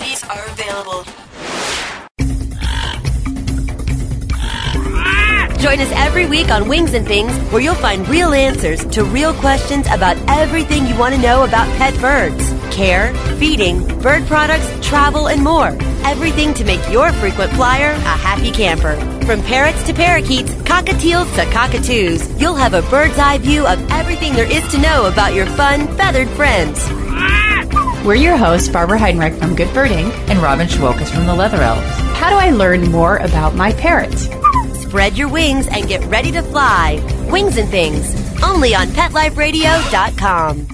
are 0.00 0.46
available. 0.48 1.04
Join 5.60 5.78
us 5.78 5.92
every 5.92 6.26
week 6.26 6.48
on 6.48 6.68
Wings 6.68 6.94
and 6.94 7.06
Things, 7.06 7.36
where 7.52 7.60
you'll 7.60 7.74
find 7.74 8.08
real 8.08 8.32
answers 8.32 8.84
to 8.86 9.04
real 9.04 9.34
questions 9.34 9.86
about 9.88 10.16
everything 10.28 10.86
you 10.86 10.96
want 10.98 11.14
to 11.14 11.20
know 11.20 11.44
about 11.44 11.68
pet 11.76 11.98
birds. 12.00 12.50
care, 12.70 13.12
feeding, 13.38 13.84
bird 13.98 14.24
products, 14.26 14.66
travel, 14.80 15.28
and 15.28 15.42
more. 15.42 15.76
Everything 16.04 16.54
to 16.54 16.64
make 16.64 16.80
your 16.88 17.12
frequent 17.14 17.52
flyer 17.52 17.90
a 17.90 18.16
happy 18.16 18.50
camper. 18.50 18.96
From 19.26 19.42
parrots 19.42 19.82
to 19.82 19.92
parakeets, 19.92 20.50
cockatiels 20.62 21.28
to 21.34 21.44
cockatoos, 21.50 22.40
you'll 22.40 22.54
have 22.54 22.72
a 22.72 22.82
bird's 22.88 23.18
eye 23.18 23.38
view 23.38 23.66
of 23.66 23.78
everything 23.90 24.32
there 24.32 24.50
is 24.50 24.66
to 24.70 24.78
know 24.78 25.06
about 25.06 25.34
your 25.34 25.46
fun, 25.46 25.88
feathered 25.96 26.28
friends. 26.30 26.88
We're 28.04 28.14
your 28.16 28.36
hosts, 28.36 28.68
Barbara 28.68 28.98
Heidenreich 28.98 29.38
from 29.38 29.54
Good 29.54 29.72
Birding 29.74 30.10
and 30.30 30.38
Robin 30.40 30.66
Shewokis 30.66 31.12
from 31.14 31.26
the 31.26 31.34
Leather 31.34 31.60
Elves. 31.60 31.86
How 32.18 32.30
do 32.30 32.36
I 32.36 32.50
learn 32.50 32.90
more 32.90 33.18
about 33.18 33.54
my 33.54 33.72
parrots? 33.72 34.28
Spread 34.80 35.16
your 35.18 35.28
wings 35.28 35.68
and 35.68 35.86
get 35.86 36.02
ready 36.06 36.32
to 36.32 36.42
fly. 36.42 37.00
Wings 37.30 37.58
and 37.58 37.68
Things, 37.68 38.14
only 38.42 38.74
on 38.74 38.86
PetLifeRadio.com. 38.88 40.66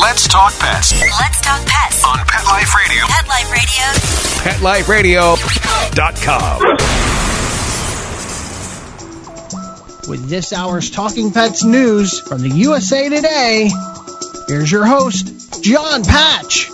Let's 0.00 0.28
talk 0.28 0.52
pets 0.58 0.92
Let's 1.00 1.40
talk 1.40 1.64
pets. 1.66 2.04
on 2.04 2.18
Pet 2.26 2.44
Life 2.44 2.74
Radio. 2.74 3.04
Pet 3.06 3.26
Life 3.26 3.50
Radio. 4.88 5.34
PetLifeRadio.com. 5.34 7.33
With 10.08 10.28
this 10.28 10.52
hour's 10.52 10.90
Talking 10.90 11.32
Pets 11.32 11.64
news 11.64 12.20
from 12.20 12.42
the 12.42 12.50
USA 12.50 13.08
Today, 13.08 13.70
here's 14.46 14.70
your 14.70 14.84
host, 14.84 15.62
John 15.62 16.04
Patch. 16.04 16.70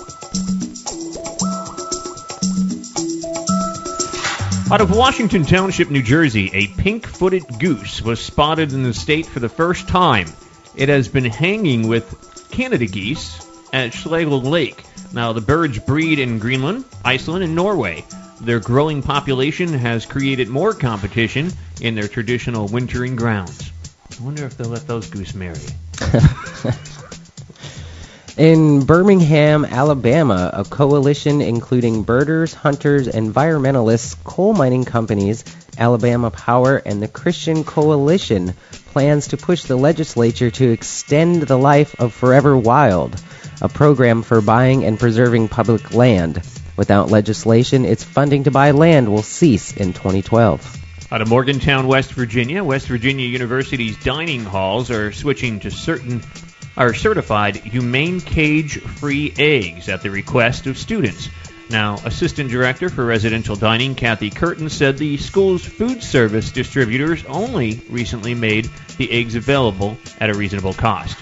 Out 4.72 4.80
of 4.80 4.90
Washington 4.90 5.44
Township, 5.44 5.90
New 5.90 6.02
Jersey, 6.02 6.50
a 6.52 6.66
pink 6.66 7.06
footed 7.06 7.44
goose 7.60 8.02
was 8.02 8.20
spotted 8.20 8.72
in 8.72 8.82
the 8.82 8.94
state 8.94 9.26
for 9.26 9.38
the 9.38 9.48
first 9.48 9.86
time. 9.86 10.26
It 10.74 10.88
has 10.88 11.06
been 11.06 11.24
hanging 11.24 11.86
with 11.86 12.48
Canada 12.50 12.86
geese 12.86 13.46
at 13.72 13.94
Schlegel 13.94 14.42
Lake. 14.42 14.82
Now, 15.12 15.32
the 15.32 15.40
birds 15.40 15.78
breed 15.78 16.18
in 16.18 16.40
Greenland, 16.40 16.84
Iceland, 17.04 17.44
and 17.44 17.54
Norway. 17.54 18.04
Their 18.40 18.60
growing 18.60 19.02
population 19.02 19.72
has 19.74 20.06
created 20.06 20.48
more 20.48 20.72
competition 20.72 21.52
in 21.80 21.94
their 21.94 22.08
traditional 22.08 22.68
wintering 22.68 23.14
grounds. 23.14 23.70
I 24.18 24.22
wonder 24.22 24.46
if 24.46 24.56
they'll 24.56 24.68
let 24.68 24.86
those 24.86 25.10
goose 25.10 25.34
marry. 25.34 25.60
In 28.38 28.86
Birmingham, 28.86 29.66
Alabama, 29.66 30.50
a 30.54 30.64
coalition 30.64 31.42
including 31.42 32.04
birders, 32.04 32.54
hunters, 32.54 33.06
environmentalists, 33.06 34.16
coal 34.24 34.54
mining 34.54 34.86
companies, 34.86 35.44
Alabama 35.76 36.30
Power, 36.30 36.76
and 36.76 37.02
the 37.02 37.08
Christian 37.08 37.64
Coalition 37.64 38.54
plans 38.92 39.28
to 39.28 39.36
push 39.36 39.64
the 39.64 39.76
legislature 39.76 40.50
to 40.50 40.70
extend 40.70 41.42
the 41.42 41.58
life 41.58 41.94
of 42.00 42.14
Forever 42.14 42.56
Wild, 42.56 43.22
a 43.60 43.68
program 43.68 44.22
for 44.22 44.40
buying 44.40 44.84
and 44.84 44.98
preserving 44.98 45.48
public 45.48 45.92
land. 45.92 46.42
Without 46.80 47.10
legislation, 47.10 47.84
its 47.84 48.02
funding 48.02 48.44
to 48.44 48.50
buy 48.50 48.70
land 48.70 49.12
will 49.12 49.22
cease 49.22 49.76
in 49.76 49.92
2012. 49.92 50.78
Out 51.12 51.20
of 51.20 51.28
Morgantown, 51.28 51.86
West 51.86 52.14
Virginia, 52.14 52.64
West 52.64 52.86
Virginia 52.86 53.26
University's 53.26 54.02
dining 54.02 54.44
halls 54.44 54.90
are 54.90 55.12
switching 55.12 55.60
to 55.60 55.70
certain 55.70 56.22
are 56.78 56.94
certified 56.94 57.56
humane 57.56 58.18
cage-free 58.22 59.34
eggs 59.36 59.90
at 59.90 60.00
the 60.00 60.10
request 60.10 60.66
of 60.66 60.78
students. 60.78 61.28
Now, 61.68 61.96
Assistant 62.06 62.48
Director 62.50 62.88
for 62.88 63.04
Residential 63.04 63.56
Dining 63.56 63.94
Kathy 63.94 64.30
Curtin 64.30 64.70
said 64.70 64.96
the 64.96 65.18
school's 65.18 65.62
food 65.62 66.02
service 66.02 66.50
distributors 66.50 67.22
only 67.26 67.82
recently 67.90 68.34
made 68.34 68.70
the 68.96 69.12
eggs 69.12 69.34
available 69.34 69.98
at 70.18 70.30
a 70.30 70.34
reasonable 70.34 70.72
cost. 70.72 71.18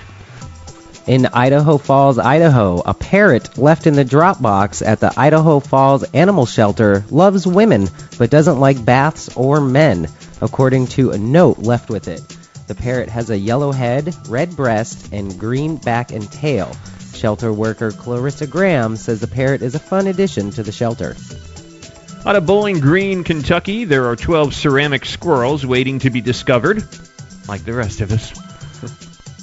In 1.09 1.25
Idaho 1.25 1.79
Falls, 1.79 2.19
Idaho, 2.19 2.83
a 2.85 2.93
parrot 2.93 3.57
left 3.57 3.87
in 3.87 3.95
the 3.95 4.05
drop 4.05 4.43
box 4.43 4.83
at 4.83 5.01
the 5.01 5.11
Idaho 5.19 5.59
Falls 5.59 6.03
Animal 6.13 6.45
Shelter 6.45 7.03
loves 7.09 7.47
women 7.47 7.89
but 8.19 8.29
doesn't 8.29 8.61
like 8.61 8.85
baths 8.85 9.35
or 9.35 9.59
men, 9.59 10.11
according 10.43 10.89
to 10.89 11.13
a 11.13 11.19
note 11.19 11.61
left 11.61 11.89
with 11.89 12.09
it. 12.09 12.21
The 12.67 12.75
parrot 12.75 13.09
has 13.09 13.31
a 13.31 13.39
yellow 13.39 13.73
head, 13.73 14.15
red 14.29 14.55
breast, 14.55 15.09
and 15.11 15.41
green 15.41 15.77
back 15.77 16.13
and 16.13 16.31
tail. 16.31 16.77
Shelter 17.15 17.55
worker 17.55 17.91
Clarissa 17.91 18.47
Graham 18.47 18.95
says 18.97 19.19
the 19.19 19.27
parrot 19.29 19.63
is 19.63 19.75
a 19.75 19.79
fun 19.79 20.09
addition 20.09 20.51
to 20.51 20.63
the 20.63 20.73
shelter. 20.73 21.17
Out 22.27 22.37
of 22.37 22.45
Bowling 22.45 22.81
Green, 22.81 23.25
Kentucky, 23.25 23.87
there 23.87 24.11
are 24.11 24.17
12 24.17 24.53
ceramic 24.53 25.07
squirrels 25.07 25.65
waiting 25.65 26.01
to 26.01 26.11
be 26.11 26.21
discovered, 26.21 26.87
like 27.49 27.65
the 27.65 27.73
rest 27.73 28.03
of 28.03 28.13
us. 28.13 28.48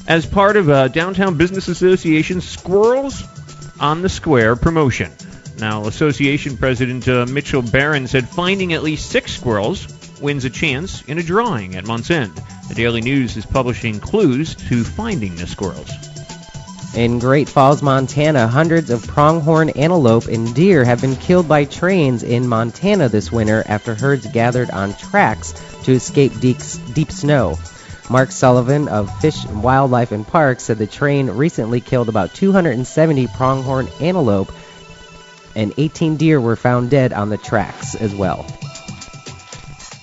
As 0.07 0.25
part 0.25 0.55
of 0.55 0.69
a 0.69 0.87
Downtown 0.87 1.35
Business 1.35 1.67
Association 1.67 2.39
Squirrels 2.39 3.23
on 3.79 4.03
the 4.03 4.09
Square 4.09 4.57
promotion. 4.57 5.11
Now, 5.57 5.87
Association 5.87 6.57
President 6.57 7.07
uh, 7.07 7.25
Mitchell 7.25 7.63
Barron 7.63 8.07
said 8.07 8.29
finding 8.29 8.73
at 8.73 8.83
least 8.83 9.09
six 9.09 9.33
squirrels 9.33 9.87
wins 10.21 10.45
a 10.45 10.49
chance 10.51 11.01
in 11.03 11.17
a 11.17 11.23
drawing 11.23 11.75
at 11.75 11.87
month's 11.87 12.11
end. 12.11 12.33
The 12.67 12.75
Daily 12.75 13.01
News 13.01 13.35
is 13.35 13.47
publishing 13.47 13.99
clues 13.99 14.53
to 14.69 14.83
finding 14.83 15.35
the 15.37 15.47
squirrels. 15.47 15.89
In 16.95 17.17
Great 17.17 17.49
Falls, 17.49 17.81
Montana, 17.81 18.47
hundreds 18.47 18.91
of 18.91 19.07
pronghorn 19.07 19.71
antelope 19.71 20.27
and 20.27 20.53
deer 20.53 20.85
have 20.85 21.01
been 21.01 21.15
killed 21.15 21.47
by 21.47 21.65
trains 21.65 22.21
in 22.21 22.47
Montana 22.47 23.09
this 23.09 23.31
winter 23.31 23.63
after 23.65 23.95
herds 23.95 24.27
gathered 24.27 24.69
on 24.69 24.93
tracks 24.93 25.53
to 25.83 25.93
escape 25.93 26.39
deep, 26.39 26.59
deep 26.93 27.11
snow. 27.11 27.57
Mark 28.09 28.31
Sullivan 28.31 28.87
of 28.87 29.09
Fish 29.19 29.45
and 29.45 29.63
Wildlife 29.63 30.11
and 30.11 30.27
Parks 30.27 30.63
said 30.63 30.77
the 30.77 30.87
train 30.87 31.29
recently 31.29 31.81
killed 31.81 32.09
about 32.09 32.33
270 32.33 33.27
pronghorn 33.27 33.87
antelope 33.99 34.51
and 35.55 35.73
18 35.77 36.17
deer 36.17 36.39
were 36.39 36.55
found 36.55 36.89
dead 36.89 37.13
on 37.13 37.29
the 37.29 37.37
tracks 37.37 37.95
as 37.95 38.13
well. 38.13 38.45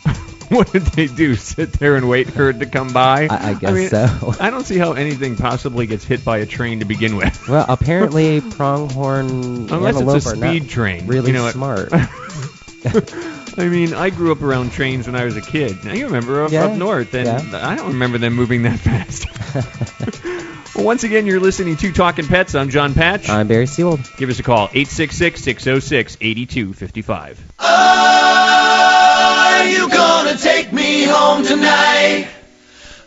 What 0.49 0.71
did 0.71 0.83
they 0.83 1.07
do? 1.07 1.35
Sit 1.35 1.73
there 1.73 1.97
and 1.97 2.11
wait 2.11 2.31
for 2.31 2.51
it 2.51 2.59
to 2.59 2.67
come 2.67 2.93
by? 2.93 3.27
I, 3.27 3.53
I 3.53 3.55
guess 3.55 3.73
mean, 3.73 3.89
so. 3.89 4.35
I 4.39 4.51
don't 4.51 4.67
see 4.67 4.77
how 4.77 4.93
anything 4.93 5.35
possibly 5.37 5.87
gets 5.87 6.05
hit 6.05 6.27
by 6.27 6.39
a 6.39 6.47
train 6.47 6.81
to 6.81 6.85
begin 6.85 7.17
with. 7.17 7.49
Well, 7.49 7.65
apparently 7.71 8.43
pronghorn 8.43 9.31
Unless 9.31 9.97
antelope 9.97 10.17
it's 10.19 10.27
a 10.27 10.37
speed 10.37 10.69
train. 10.69 11.07
really 11.07 11.29
you 11.29 11.39
know, 11.39 11.49
smart. 11.49 11.91
I 13.59 13.69
mean, 13.69 13.93
I 13.95 14.11
grew 14.11 14.33
up 14.33 14.43
around 14.43 14.73
trains 14.73 15.07
when 15.07 15.15
I 15.15 15.25
was 15.25 15.37
a 15.37 15.41
kid. 15.43 15.85
Now 15.85 15.93
you 15.93 16.07
remember 16.07 16.43
up, 16.45 16.51
Yeah, 16.53 16.65
up 16.67 16.77
north, 16.77 17.15
and 17.15 17.27
yeah. 17.27 17.69
I 17.69 17.77
don't 17.77 17.89
remember 17.89 18.17
them 18.19 18.33
moving 18.35 18.63
that 18.63 18.79
fast. 18.81 19.27
well, 20.75 20.85
once 20.85 21.05
again, 21.05 21.27
you're 21.27 21.41
listening 21.41 21.77
to 21.77 21.93
Talking 21.93 22.27
Pets. 22.27 22.55
I'm 22.55 22.71
John 22.71 22.95
Patch. 22.95 23.29
I'm 23.29 23.47
Barry 23.49 23.67
Siebold. 23.67 24.01
Give 24.17 24.31
us 24.31 24.39
a 24.39 24.43
call, 24.43 24.69
866-606-8255. 24.69 27.37
Are 27.59 29.67
you 29.67 29.89
gonna 29.91 30.39
take 30.39 30.73
me 30.73 31.05
home 31.05 31.45
tonight? 31.45 32.29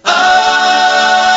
Oh, 0.06 1.35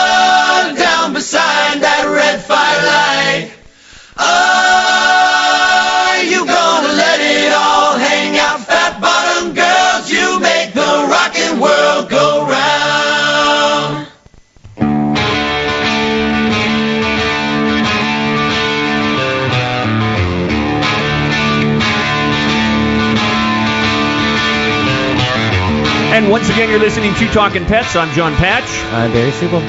once 26.39 26.51
again, 26.51 26.71
you're 26.71 26.79
listening 26.79 27.13
to 27.15 27.27
Talking 27.33 27.65
Pets. 27.65 27.97
I'm 27.97 28.15
John 28.15 28.33
Patch. 28.37 28.63
I'm 28.93 29.11
Barry 29.11 29.33
Siebold. 29.33 29.65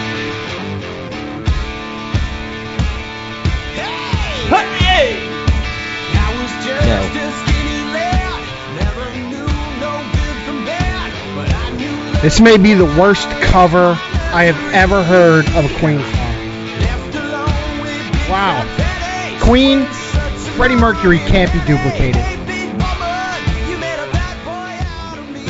This 12.21 12.39
may 12.39 12.57
be 12.57 12.75
the 12.75 12.85
worst 12.85 13.27
cover 13.41 13.97
I 14.31 14.43
have 14.43 14.73
ever 14.75 15.03
heard 15.03 15.47
of 15.55 15.65
a 15.65 15.79
Queen 15.79 15.97
song. 15.97 16.35
Wow. 18.29 19.39
Queen, 19.41 19.85
Freddie 20.55 20.75
Mercury 20.75 21.17
can't 21.17 21.51
be 21.51 21.57
duplicated. 21.65 22.38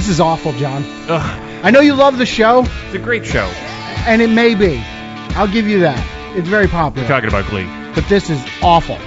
Is 0.10 0.20
awful, 0.20 0.52
John. 0.54 0.84
I 1.10 1.72
know 1.72 1.80
you 1.82 1.94
love 1.94 2.18
the 2.18 2.26
show, 2.26 2.66
It's 2.88 2.96
a 2.96 3.00
great 3.00 3.26
show. 3.26 3.46
and 4.08 4.22
it 4.22 4.30
may 4.30 4.56
be. 4.56 4.78
I'll 5.36 5.48
give 5.48 5.68
you 5.68 5.80
that. 5.82 6.36
It's 6.38 6.48
very 6.48 6.68
popular. 6.68 7.08
We're 7.08 7.14
talking 7.14 7.30
about 7.30 7.46
Glee. 7.50 7.66
But 7.96 8.08
this 8.10 8.30
is 8.30 8.44
awful. 8.62 8.98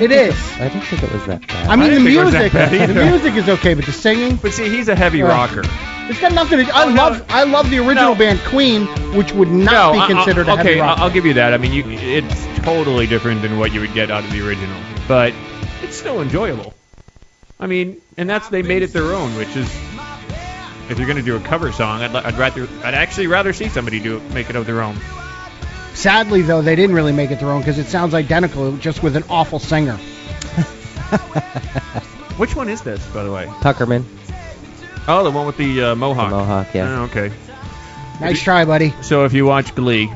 It 0.00 0.10
is. 0.10 0.34
I 0.54 0.68
don't 0.68 0.80
think 0.82 1.02
it 1.04 1.12
was 1.12 1.26
that 1.26 1.46
bad. 1.46 1.68
I 1.68 1.76
mean, 1.76 1.90
I 1.90 1.94
the 1.94 2.00
didn't 2.00 2.04
think 2.06 2.18
it 2.18 2.24
was 2.24 2.32
that 2.32 2.38
music. 2.40 2.52
bad 2.52 2.70
The 2.72 2.82
either. 2.82 3.04
music 3.10 3.34
is 3.34 3.48
okay, 3.48 3.74
but 3.74 3.84
the 3.86 3.92
singing. 3.92 4.36
But 4.36 4.52
see, 4.52 4.68
he's 4.68 4.88
a 4.88 4.96
heavy 4.96 5.22
Uh, 5.22 5.28
rocker. 5.28 5.62
It's 6.08 6.20
got 6.20 6.32
nothing 6.32 6.58
to. 6.58 6.64
Do. 6.64 6.70
I 6.72 6.84
love. 6.84 7.24
I 7.28 7.44
love 7.44 7.70
the 7.70 7.78
original 7.78 8.14
band 8.14 8.40
Queen, 8.46 8.86
which 9.16 9.32
would 9.32 9.48
not 9.48 9.72
No, 9.72 9.92
be 9.92 9.98
I- 9.98 10.04
I- 10.04 10.06
considered 10.08 10.48
a 10.48 10.52
okay. 10.52 10.62
heavy 10.62 10.80
rock. 10.80 10.98
I'll, 10.98 11.04
I'll 11.04 11.10
give 11.10 11.24
you 11.26 11.34
that. 11.34 11.54
I 11.54 11.56
mean, 11.58 11.72
you, 11.72 11.84
it's 11.86 12.46
totally 12.64 13.06
different 13.06 13.42
than 13.42 13.58
what 13.58 13.72
you 13.72 13.80
would 13.80 13.94
get 13.94 14.10
out 14.10 14.24
of 14.24 14.30
the 14.32 14.46
original, 14.46 14.76
but 15.08 15.32
it's 15.82 15.96
still 15.96 16.20
enjoyable. 16.20 16.74
I 17.58 17.66
mean, 17.66 18.00
and 18.16 18.28
that's 18.28 18.48
they 18.48 18.62
made 18.62 18.82
it 18.82 18.92
their 18.92 19.14
own, 19.14 19.34
which 19.36 19.56
is 19.56 19.66
if 20.90 20.98
you're 20.98 21.06
going 21.06 21.16
to 21.16 21.22
do 21.22 21.36
a 21.36 21.40
cover 21.40 21.72
song, 21.72 22.02
I'd, 22.02 22.14
I'd 22.14 22.34
rather, 22.38 22.68
I'd 22.84 22.94
actually 22.94 23.26
rather 23.26 23.52
see 23.52 23.68
somebody 23.68 23.98
do 24.00 24.18
it, 24.18 24.22
make 24.32 24.50
it 24.50 24.56
of 24.56 24.66
their 24.66 24.82
own. 24.82 24.96
Sadly, 25.94 26.42
though, 26.42 26.60
they 26.62 26.76
didn't 26.76 26.94
really 26.94 27.12
make 27.12 27.30
it 27.30 27.40
their 27.40 27.50
own 27.50 27.60
because 27.62 27.78
it 27.78 27.86
sounds 27.86 28.12
identical, 28.14 28.76
just 28.76 29.02
with 29.02 29.16
an 29.16 29.24
awful 29.30 29.58
singer. 29.58 29.96
Which 32.36 32.54
one 32.54 32.68
is 32.68 32.82
this, 32.82 33.04
by 33.08 33.24
the 33.24 33.32
way? 33.32 33.46
Puckerman. 33.46 34.04
Oh, 35.08 35.24
the 35.24 35.30
one 35.30 35.46
with 35.46 35.56
the 35.56 35.82
uh, 35.82 35.94
mohawk. 35.94 36.30
The 36.30 36.36
mohawk, 36.36 36.74
yeah. 36.74 37.00
Oh, 37.00 37.04
okay. 37.04 37.32
Nice 38.20 38.42
try, 38.42 38.64
buddy. 38.64 38.92
So 39.02 39.24
if 39.24 39.32
you 39.32 39.46
watch 39.46 39.74
Glee, 39.74 40.06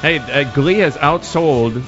hey, 0.00 0.18
uh, 0.18 0.50
Glee 0.54 0.78
has 0.78 0.96
outsold 0.96 1.82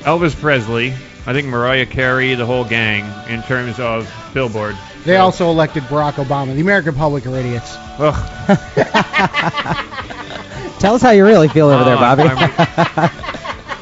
Elvis 0.00 0.34
Presley, 0.34 0.94
I 1.26 1.32
think 1.32 1.48
Mariah 1.48 1.86
Carey, 1.86 2.34
the 2.34 2.44
whole 2.46 2.64
gang, 2.64 3.04
in 3.30 3.42
terms 3.42 3.78
of 3.80 4.12
Billboard. 4.34 4.76
They 5.04 5.16
also 5.16 5.48
elected 5.50 5.82
Barack 5.84 6.14
Obama. 6.14 6.54
The 6.54 6.60
American 6.60 6.94
public 6.94 7.26
are 7.26 7.34
idiots. 7.36 7.74
Ugh. 7.98 8.14
Tell 10.80 10.94
us 10.96 11.02
how 11.02 11.10
you 11.12 11.24
really 11.24 11.48
feel 11.48 11.68
over 11.70 11.84
there, 11.84 11.96
Oh, 11.96 12.00
Bobby. 12.00 12.24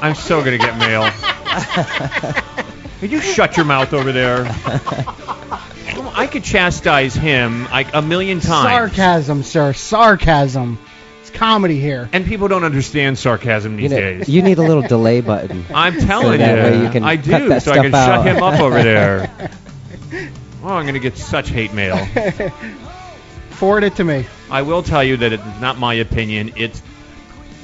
I'm 0.01 0.15
so 0.15 0.45
gonna 0.45 0.59
get 0.59 0.79
mail. 0.79 1.11
Could 3.01 3.11
you 3.11 3.21
shut 3.21 3.57
your 3.57 3.67
mouth 3.67 3.93
over 3.93 4.13
there? 4.13 4.45
I 6.15 6.29
could 6.31 6.45
chastise 6.45 7.15
him 7.15 7.65
like 7.65 7.93
a 7.95 8.03
million 8.03 8.39
times. 8.41 8.69
Sarcasm, 8.69 9.43
sir. 9.43 9.73
Sarcasm. 9.73 10.79
It's 11.33 11.39
comedy 11.39 11.81
here. 11.81 12.09
And 12.13 12.25
people 12.27 12.49
don't 12.49 12.65
understand 12.65 13.19
sarcasm 13.19 13.75
you, 13.79 13.89
these 13.89 13.91
know, 13.91 13.97
days. 14.01 14.29
you 14.29 14.43
need 14.43 14.59
a 14.59 14.63
little 14.63 14.83
delay 14.83 15.21
button. 15.23 15.65
I'm 15.75 15.99
telling 15.99 16.39
that 16.39 16.57
you, 16.57 16.63
way 16.79 16.85
you 16.85 16.91
can 16.91 17.03
I 17.05 17.17
cut 17.17 17.39
do, 17.39 17.49
that 17.49 17.63
so 17.63 17.73
I 17.73 17.77
can 17.79 17.91
stuff 17.91 18.25
shut 18.25 18.37
him 18.37 18.43
up 18.43 18.61
over 18.61 18.83
there. 18.83 19.51
Oh, 20.63 20.69
I'm 20.69 20.87
gonna 20.87 20.99
get 20.99 21.17
such 21.17 21.49
hate 21.49 21.73
mail. 21.73 21.97
Forward 23.51 23.85
it 23.85 23.97
to 23.97 24.05
me. 24.05 24.27
I 24.51 24.63
will 24.63 24.83
tell 24.83 25.03
you 25.03 25.17
that 25.19 25.33
it's 25.33 25.61
not 25.61 25.79
my 25.79 25.95
opinion. 25.95 26.53
It's 26.57 26.83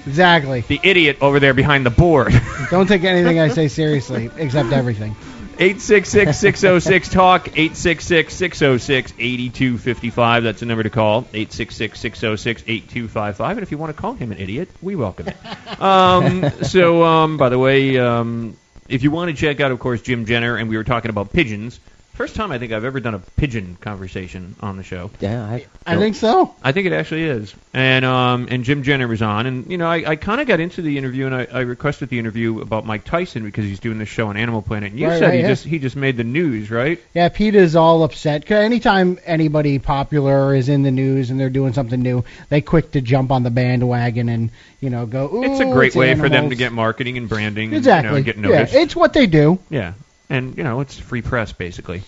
Exactly. 0.06 0.62
the 0.62 0.80
idiot 0.82 1.18
over 1.20 1.38
there 1.38 1.52
behind 1.52 1.84
the 1.84 1.90
board. 1.90 2.32
Don't 2.70 2.86
take 2.86 3.04
anything 3.04 3.38
I 3.38 3.48
say 3.48 3.68
seriously, 3.68 4.30
except 4.36 4.72
everything. 4.72 5.14
866-606-TALK, 5.58 7.44
866-606-8255. 7.46 10.42
That's 10.44 10.60
the 10.60 10.66
number 10.66 10.84
to 10.84 10.90
call, 10.90 11.24
866-606-8255. 11.24 13.50
And 13.50 13.62
if 13.62 13.72
you 13.72 13.78
want 13.78 13.94
to 13.94 14.00
call 14.00 14.14
him 14.14 14.30
an 14.30 14.38
idiot, 14.38 14.68
we 14.80 14.94
welcome 14.94 15.26
it. 15.26 15.36
um, 15.82 16.48
so, 16.62 17.02
um, 17.02 17.38
by 17.38 17.48
the 17.48 17.58
way, 17.58 17.98
um, 17.98 18.56
if 18.88 19.02
you 19.02 19.10
want 19.10 19.32
to 19.32 19.36
check 19.36 19.58
out, 19.58 19.72
of 19.72 19.80
course, 19.80 20.00
Jim 20.00 20.26
Jenner, 20.26 20.56
and 20.56 20.68
we 20.68 20.76
were 20.76 20.84
talking 20.84 21.10
about 21.10 21.32
pigeons. 21.32 21.80
First 22.18 22.34
time 22.34 22.50
I 22.50 22.58
think 22.58 22.72
I've 22.72 22.82
ever 22.84 22.98
done 22.98 23.14
a 23.14 23.20
pigeon 23.36 23.76
conversation 23.80 24.56
on 24.58 24.76
the 24.76 24.82
show. 24.82 25.12
Yeah, 25.20 25.40
I, 25.44 25.66
I 25.86 25.94
think 25.98 26.16
so. 26.16 26.52
I 26.64 26.72
think 26.72 26.88
it 26.88 26.92
actually 26.92 27.22
is. 27.22 27.54
And 27.72 28.04
um, 28.04 28.48
and 28.50 28.64
Jim 28.64 28.82
Jenner 28.82 29.06
was 29.06 29.22
on, 29.22 29.46
and 29.46 29.70
you 29.70 29.78
know, 29.78 29.86
I, 29.86 30.02
I 30.04 30.16
kind 30.16 30.40
of 30.40 30.48
got 30.48 30.58
into 30.58 30.82
the 30.82 30.98
interview, 30.98 31.26
and 31.26 31.34
I, 31.34 31.44
I 31.44 31.60
requested 31.60 32.08
the 32.08 32.18
interview 32.18 32.60
about 32.60 32.84
Mike 32.84 33.04
Tyson 33.04 33.44
because 33.44 33.64
he's 33.66 33.78
doing 33.78 33.98
this 33.98 34.08
show 34.08 34.26
on 34.26 34.36
Animal 34.36 34.62
Planet. 34.62 34.90
And 34.90 34.98
you 35.00 35.06
Right, 35.06 35.18
said 35.20 35.26
right, 35.26 35.34
he 35.34 35.40
yeah. 35.42 35.46
just 35.46 35.64
he 35.64 35.78
just 35.78 35.94
made 35.94 36.16
the 36.16 36.24
news, 36.24 36.72
right? 36.72 37.00
Yeah, 37.14 37.28
PETA 37.28 37.56
is 37.58 37.76
all 37.76 38.02
upset. 38.02 38.44
'Cause 38.44 38.56
anytime 38.64 39.20
anybody 39.24 39.78
popular 39.78 40.56
is 40.56 40.68
in 40.68 40.82
the 40.82 40.90
news 40.90 41.30
and 41.30 41.38
they're 41.38 41.50
doing 41.50 41.72
something 41.72 42.02
new, 42.02 42.24
they 42.48 42.62
quick 42.62 42.90
to 42.92 43.00
jump 43.00 43.30
on 43.30 43.44
the 43.44 43.50
bandwagon 43.50 44.28
and 44.28 44.50
you 44.80 44.90
know 44.90 45.06
go. 45.06 45.32
Ooh, 45.32 45.44
it's 45.44 45.60
a 45.60 45.66
great 45.66 45.94
way 45.94 46.14
for 46.16 46.22
them 46.22 46.30
to 46.30 46.36
animals." 46.38 46.58
get 46.58 46.72
marketing 46.72 47.16
and 47.16 47.28
branding, 47.28 47.72
exactly. 47.74 48.08
and, 48.08 48.26
you 48.26 48.32
know, 48.42 48.52
and 48.54 48.66
get 48.66 48.72
yeah, 48.74 48.80
it's 48.82 48.96
what 48.96 49.12
they 49.12 49.28
do. 49.28 49.60
Yeah, 49.70 49.92
and 50.30 50.56
you 50.56 50.64
know, 50.64 50.80
it's 50.80 50.98
free 50.98 51.22
press 51.22 51.52
basically. 51.52 52.02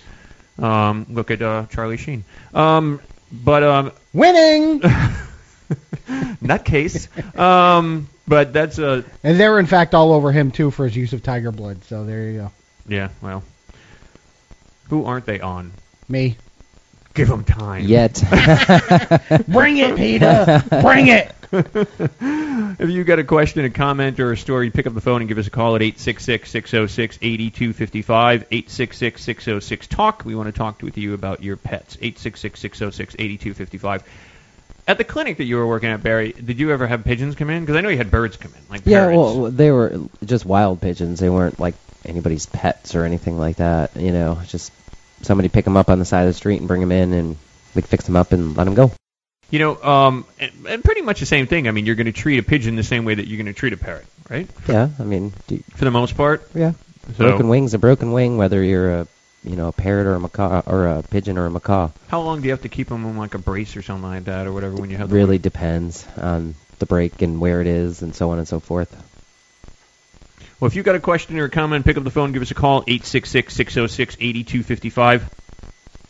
Um, 0.59 1.07
look 1.09 1.31
at 1.31 1.41
uh, 1.41 1.67
Charlie 1.71 1.97
Sheen. 1.97 2.25
Um, 2.55 3.01
but 3.33 3.63
um, 3.63 3.93
Winning. 4.13 4.83
nutcase. 6.43 7.09
um, 7.39 8.09
but 8.27 8.53
that's 8.53 8.79
uh, 8.79 9.03
and 9.23 9.39
they're 9.39 9.59
in 9.59 9.67
fact 9.67 9.95
all 9.95 10.13
over 10.13 10.33
him 10.33 10.51
too 10.51 10.71
for 10.71 10.85
his 10.85 10.97
use 10.97 11.13
of 11.13 11.23
tiger 11.23 11.53
blood. 11.53 11.85
So 11.85 12.05
there 12.05 12.25
you 12.25 12.39
go. 12.39 12.53
yeah. 12.89 13.09
Well, 13.21 13.43
who 14.89 15.05
aren't 15.05 15.27
they 15.27 15.41
on? 15.41 15.73
Me. 16.09 16.37
Give 17.21 17.29
them 17.29 17.45
time. 17.45 17.85
Yet. 17.85 18.15
Bring 19.47 19.77
it, 19.77 19.95
PETA. 19.95 20.65
Bring 20.81 21.09
it. 21.09 21.31
if 22.81 22.89
you 22.89 23.05
got 23.05 23.19
a 23.19 23.25
question, 23.25 23.63
a 23.67 23.71
comment, 23.71 24.19
or 24.21 24.33
a 24.33 24.39
story, 24.39 24.71
pick 24.71 24.87
up 24.87 24.95
the 24.95 25.03
phone 25.03 25.21
and 25.21 25.29
give 25.29 25.37
us 25.37 25.47
a 25.47 25.51
call 25.51 25.77
at 25.77 25.83
866-606-8255, 25.83 28.49
866-606-TALK. 28.49 30.25
We 30.25 30.35
want 30.35 30.47
to 30.47 30.53
talk 30.53 30.81
with 30.81 30.97
you 30.97 31.13
about 31.13 31.43
your 31.43 31.59
pets, 31.59 31.97
866-606-8255. 31.97 34.03
At 34.89 34.97
the 34.97 35.05
clinic 35.05 35.37
that 35.37 35.45
you 35.45 35.57
were 35.57 35.67
working 35.67 35.91
at, 35.91 36.03
Barry, 36.03 36.33
did 36.33 36.59
you 36.59 36.73
ever 36.73 36.87
have 36.87 37.05
pigeons 37.05 37.35
come 37.35 37.51
in? 37.51 37.61
Because 37.61 37.77
I 37.77 37.83
know 37.83 37.91
you 37.91 37.99
had 37.99 38.11
birds 38.11 38.39
come 38.39 38.55
in, 38.55 38.61
like 38.71 38.81
Yeah, 38.87 39.01
parrots. 39.01 39.19
well, 39.19 39.51
they 39.51 39.71
were 39.71 40.01
just 40.25 40.47
wild 40.47 40.81
pigeons. 40.81 41.21
They 41.21 41.29
weren't 41.29 41.61
like 41.61 41.75
anybody's 42.07 42.47
pets 42.47 42.95
or 42.95 43.05
anything 43.05 43.39
like 43.39 43.57
that. 43.57 43.95
You 43.97 44.13
know, 44.13 44.39
just 44.47 44.73
somebody 45.23 45.49
pick 45.49 45.65
them 45.65 45.77
up 45.77 45.89
on 45.91 45.99
the 45.99 46.05
side 46.05 46.23
of 46.23 46.29
the 46.29 46.35
street 46.35 46.59
and 46.59 46.69
bring 46.69 46.81
them 46.81 46.93
in, 46.93 47.13
and 47.13 47.37
we'd 47.75 47.87
fix 47.87 48.05
them 48.07 48.17
up 48.17 48.33
and 48.33 48.57
let 48.57 48.65
them 48.65 48.75
go. 48.75 48.93
You 49.51 49.59
know, 49.59 49.83
um, 49.83 50.25
and, 50.39 50.53
and 50.69 50.85
pretty 50.85 51.03
much 51.03 51.19
the 51.21 51.27
same 51.27 51.47
thing. 51.49 51.67
I 51.67 51.73
mean, 51.73 51.85
you're 51.87 51.97
going 51.97 52.07
to 52.07 52.13
treat 52.13 52.39
a 52.39 52.43
pigeon 52.43 52.77
the 52.77 52.85
same 52.85 53.05
way 53.05 53.15
that 53.15 53.27
you're 53.27 53.37
going 53.37 53.53
to 53.53 53.59
treat 53.59 53.73
a 53.73 53.77
parrot, 53.77 54.07
right? 54.29 54.49
Yeah, 54.69 54.91
I 54.99 55.03
mean, 55.03 55.33
do, 55.49 55.59
For 55.75 55.85
the 55.85 55.91
most 55.91 56.17
part. 56.17 56.49
yeah, 56.55 56.73
So- 57.17 57.25
broken 57.29 57.49
wing's 57.49 57.75
a 57.75 57.79
broken 57.79 58.13
wing, 58.13 58.37
whether 58.37 58.63
you're 58.63 59.01
a 59.01 59.07
you 59.43 59.57
know 59.57 59.69
a 59.69 59.73
parrot 59.73 60.07
or 60.07 60.15
a 60.15 60.21
macaw 60.21 60.63
or 60.67 60.87
a 60.87 61.03
pigeon 61.03 61.39
or 61.39 61.47
a 61.47 61.51
macaw. 61.51 61.89
How 62.09 62.21
long 62.21 62.41
do 62.43 62.45
you 62.47 62.51
have 62.53 62.63
to 62.63 62.69
keep 62.69 62.89
them 62.89 63.05
in 63.07 63.17
like 63.17 63.35
a 63.35 63.39
brace 63.39 63.75
or 63.75 63.83
something 63.83 64.09
like 64.09 64.25
that, 64.25 64.47
or 64.47 64.53
whatever 64.53 64.75
when 64.77 64.91
you 64.91 64.99
have 64.99 65.09
the 65.09 65.15
really 65.17 65.39
depends 65.39 66.07
on 66.19 66.55
the 66.79 66.87
break 66.87 67.21
and 67.23 67.41
where 67.41 67.61
it 67.61 67.67
is 67.67 68.03
and 68.03 68.15
so 68.15 68.31
on 68.31 68.39
and 68.39 68.47
so 68.47 68.61
forth. 68.61 68.95
Well, 70.61 70.67
if 70.69 70.77
you've 70.77 70.85
got 70.85 70.95
a 70.95 71.01
question 71.01 71.39
or 71.39 71.45
a 71.45 71.51
comment, 71.51 71.87
pick 71.87 71.97
up 71.97 72.05
the 72.05 72.11
phone, 72.11 72.33
give 72.33 72.43
us 72.43 72.51
a 72.51 72.55
call, 72.55 72.83
866-606-8255. 72.85 75.23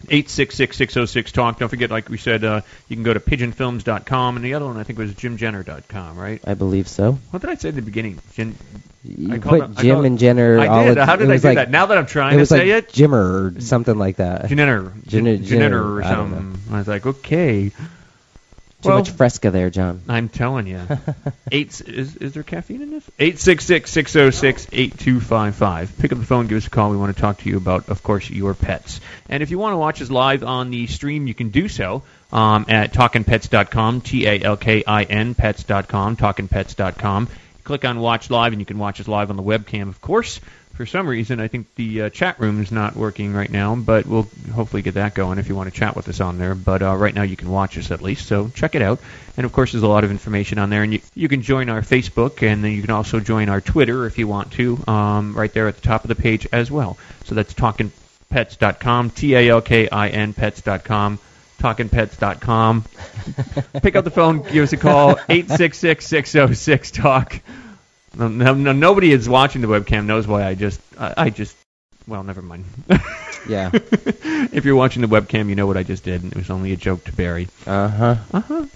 866-606-TALK. 0.08 1.58
Don't 1.58 1.68
forget, 1.68 1.90
like 1.90 2.08
we 2.08 2.16
said, 2.18 2.42
uh, 2.42 2.62
you 2.88 2.96
can 2.96 3.02
go 3.04 3.12
to 3.14 3.20
pigeonfilms.com, 3.20 4.36
and 4.36 4.44
the 4.44 4.54
other 4.54 4.64
one 4.66 4.76
I 4.78 4.82
think 4.82 4.98
was 4.98 5.12
jimjenner.com, 5.12 6.18
right? 6.18 6.40
I 6.44 6.54
believe 6.54 6.88
so. 6.88 7.12
What 7.30 7.42
did 7.42 7.50
I 7.50 7.54
say 7.54 7.68
at 7.68 7.74
the 7.76 7.82
beginning? 7.82 8.18
Jim, 8.34 8.56
You 9.04 9.34
I 9.34 9.38
put 9.38 9.62
it- 9.62 9.76
Jim 9.76 9.94
called- 9.96 10.06
and 10.06 10.18
Jenner. 10.18 10.58
I 10.58 10.84
did. 10.84 10.96
How 10.98 11.14
did 11.16 11.30
I 11.30 11.36
do 11.36 11.48
like- 11.48 11.54
that? 11.56 11.70
Now 11.70 11.86
that 11.86 11.96
I'm 11.98 12.06
trying 12.06 12.38
to 12.38 12.46
say 12.46 12.74
like 12.74 12.84
it? 12.84 12.92
Jimmer 12.92 13.56
or 13.56 13.60
something 13.60 13.96
like 13.98 14.16
that. 14.16 14.48
Jenner. 14.48 14.92
Jenner, 15.06 15.36
Jenner 15.36 15.94
or 15.94 16.02
I 16.02 16.08
something. 16.08 16.58
I 16.72 16.78
was 16.78 16.88
like, 16.88 17.06
okay. 17.06 17.70
Too 18.82 18.88
Well, 18.88 18.98
much 18.98 19.10
fresca 19.10 19.50
there, 19.50 19.68
John. 19.68 20.02
I'm 20.08 20.30
telling 20.30 20.66
you. 20.66 20.80
Eight 21.52 21.80
is 21.82 22.16
is 22.16 22.32
there 22.32 22.42
caffeine 22.42 22.80
in 22.80 22.90
this? 22.90 23.10
Eight 23.18 23.38
six 23.38 23.66
six 23.66 23.90
six 23.90 24.12
zero 24.12 24.30
six 24.30 24.66
eight 24.72 24.98
two 24.98 25.20
five 25.20 25.54
five. 25.54 25.92
Pick 25.98 26.12
up 26.12 26.18
the 26.18 26.24
phone, 26.24 26.46
give 26.46 26.56
us 26.56 26.66
a 26.66 26.70
call. 26.70 26.90
We 26.90 26.96
want 26.96 27.14
to 27.14 27.20
talk 27.20 27.38
to 27.38 27.48
you 27.50 27.58
about, 27.58 27.90
of 27.90 28.02
course, 28.02 28.30
your 28.30 28.54
pets. 28.54 29.00
And 29.28 29.42
if 29.42 29.50
you 29.50 29.58
want 29.58 29.74
to 29.74 29.76
watch 29.76 30.00
us 30.00 30.10
live 30.10 30.42
on 30.42 30.70
the 30.70 30.86
stream, 30.86 31.26
you 31.26 31.34
can 31.34 31.50
do 31.50 31.68
so 31.68 32.04
um, 32.32 32.64
at 32.68 32.92
talkinpets.com, 32.94 34.00
T 34.00 34.26
A 34.26 34.40
L 34.42 34.56
K 34.56 34.82
I 34.86 35.02
N 35.02 35.34
pets.com, 35.34 36.16
talkinpets.com. 36.16 37.28
Click 37.64 37.84
on 37.84 38.00
Watch 38.00 38.30
Live, 38.30 38.52
and 38.52 38.60
you 38.60 38.66
can 38.66 38.78
watch 38.78 39.00
us 39.00 39.06
live 39.06 39.30
on 39.30 39.36
the 39.36 39.42
webcam, 39.42 39.88
of 39.88 40.00
course. 40.00 40.40
For 40.80 40.86
some 40.86 41.06
reason, 41.06 41.40
I 41.40 41.48
think 41.48 41.66
the 41.74 42.04
uh, 42.04 42.08
chat 42.08 42.40
room 42.40 42.62
is 42.62 42.72
not 42.72 42.96
working 42.96 43.34
right 43.34 43.50
now, 43.50 43.76
but 43.76 44.06
we'll 44.06 44.26
hopefully 44.50 44.80
get 44.80 44.94
that 44.94 45.14
going 45.14 45.38
if 45.38 45.46
you 45.46 45.54
want 45.54 45.70
to 45.70 45.78
chat 45.78 45.94
with 45.94 46.08
us 46.08 46.20
on 46.20 46.38
there. 46.38 46.54
But 46.54 46.80
uh, 46.80 46.96
right 46.96 47.14
now, 47.14 47.20
you 47.20 47.36
can 47.36 47.50
watch 47.50 47.76
us 47.76 47.90
at 47.90 48.00
least, 48.00 48.26
so 48.26 48.48
check 48.54 48.74
it 48.74 48.80
out. 48.80 48.98
And 49.36 49.44
of 49.44 49.52
course, 49.52 49.72
there's 49.72 49.82
a 49.82 49.88
lot 49.88 50.04
of 50.04 50.10
information 50.10 50.58
on 50.58 50.70
there, 50.70 50.82
and 50.82 50.94
you, 50.94 51.02
you 51.14 51.28
can 51.28 51.42
join 51.42 51.68
our 51.68 51.82
Facebook, 51.82 52.42
and 52.42 52.64
then 52.64 52.72
you 52.72 52.80
can 52.80 52.92
also 52.92 53.20
join 53.20 53.50
our 53.50 53.60
Twitter 53.60 54.06
if 54.06 54.16
you 54.16 54.26
want 54.26 54.52
to, 54.52 54.82
um, 54.88 55.34
right 55.34 55.52
there 55.52 55.68
at 55.68 55.74
the 55.74 55.82
top 55.82 56.02
of 56.02 56.08
the 56.08 56.14
page 56.14 56.48
as 56.50 56.70
well. 56.70 56.96
So 57.24 57.34
that's 57.34 57.52
talkinpets.com, 57.52 59.10
T 59.10 59.34
A 59.34 59.50
L 59.50 59.60
K 59.60 59.86
I 59.86 60.09
N 60.09 60.32
pets.com. 60.32 61.18
TalkingPets.com. 61.59 62.84
Pick 63.82 63.96
up 63.96 64.05
the 64.05 64.11
phone, 64.11 64.40
give 64.50 64.64
us 64.64 64.72
a 64.72 64.78
call, 64.78 65.11
866 65.28 66.07
606 66.07 66.90
TALK. 66.90 67.42
No, 68.16 68.28
no, 68.28 68.54
no, 68.54 68.72
nobody 68.72 69.12
is 69.12 69.28
watching 69.28 69.62
the 69.62 69.68
webcam 69.68 70.06
knows 70.06 70.26
why 70.26 70.44
I 70.44 70.54
just, 70.54 70.80
I, 70.98 71.14
I 71.16 71.30
just, 71.30 71.56
well, 72.06 72.22
never 72.22 72.42
mind. 72.42 72.64
Yeah. 73.48 73.70
if 73.72 74.66
you're 74.66 74.76
watching 74.76 75.00
the 75.00 75.08
webcam, 75.08 75.48
you 75.48 75.54
know 75.54 75.66
what 75.66 75.78
I 75.78 75.82
just 75.82 76.04
did, 76.04 76.22
and 76.22 76.30
it 76.30 76.36
was 76.36 76.50
only 76.50 76.72
a 76.72 76.76
joke 76.76 77.04
to 77.04 77.12
Barry. 77.12 77.48
Uh 77.66 77.88
huh. 77.88 78.16
Uh 78.34 78.40
huh. 78.40 78.66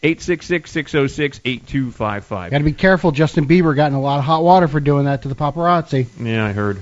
866 0.00 0.70
606 0.70 1.40
8255. 1.44 2.50
Got 2.52 2.58
to 2.58 2.64
be 2.64 2.72
careful. 2.72 3.10
Justin 3.10 3.48
Bieber 3.48 3.74
got 3.74 3.88
in 3.88 3.94
a 3.94 4.00
lot 4.00 4.18
of 4.18 4.24
hot 4.24 4.44
water 4.44 4.68
for 4.68 4.78
doing 4.78 5.06
that 5.06 5.22
to 5.22 5.28
the 5.28 5.34
paparazzi. 5.34 6.06
Yeah, 6.24 6.46
I 6.46 6.52
heard. 6.52 6.78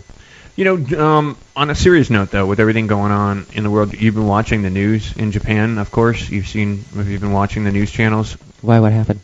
You 0.54 0.64
know, 0.76 1.02
um, 1.02 1.38
on 1.54 1.70
a 1.70 1.74
serious 1.74 2.10
note, 2.10 2.30
though, 2.30 2.44
with 2.46 2.60
everything 2.60 2.86
going 2.86 3.12
on 3.12 3.46
in 3.54 3.62
the 3.62 3.70
world, 3.70 3.94
you've 3.94 4.14
been 4.14 4.26
watching 4.26 4.62
the 4.62 4.70
news 4.70 5.16
in 5.16 5.32
Japan, 5.32 5.78
of 5.78 5.90
course. 5.90 6.28
You've 6.28 6.48
seen, 6.48 6.84
have 6.94 7.08
you 7.08 7.18
been 7.18 7.32
watching 7.32 7.64
the 7.64 7.72
news 7.72 7.90
channels? 7.90 8.34
Why? 8.60 8.80
What 8.80 8.92
happened? 8.92 9.20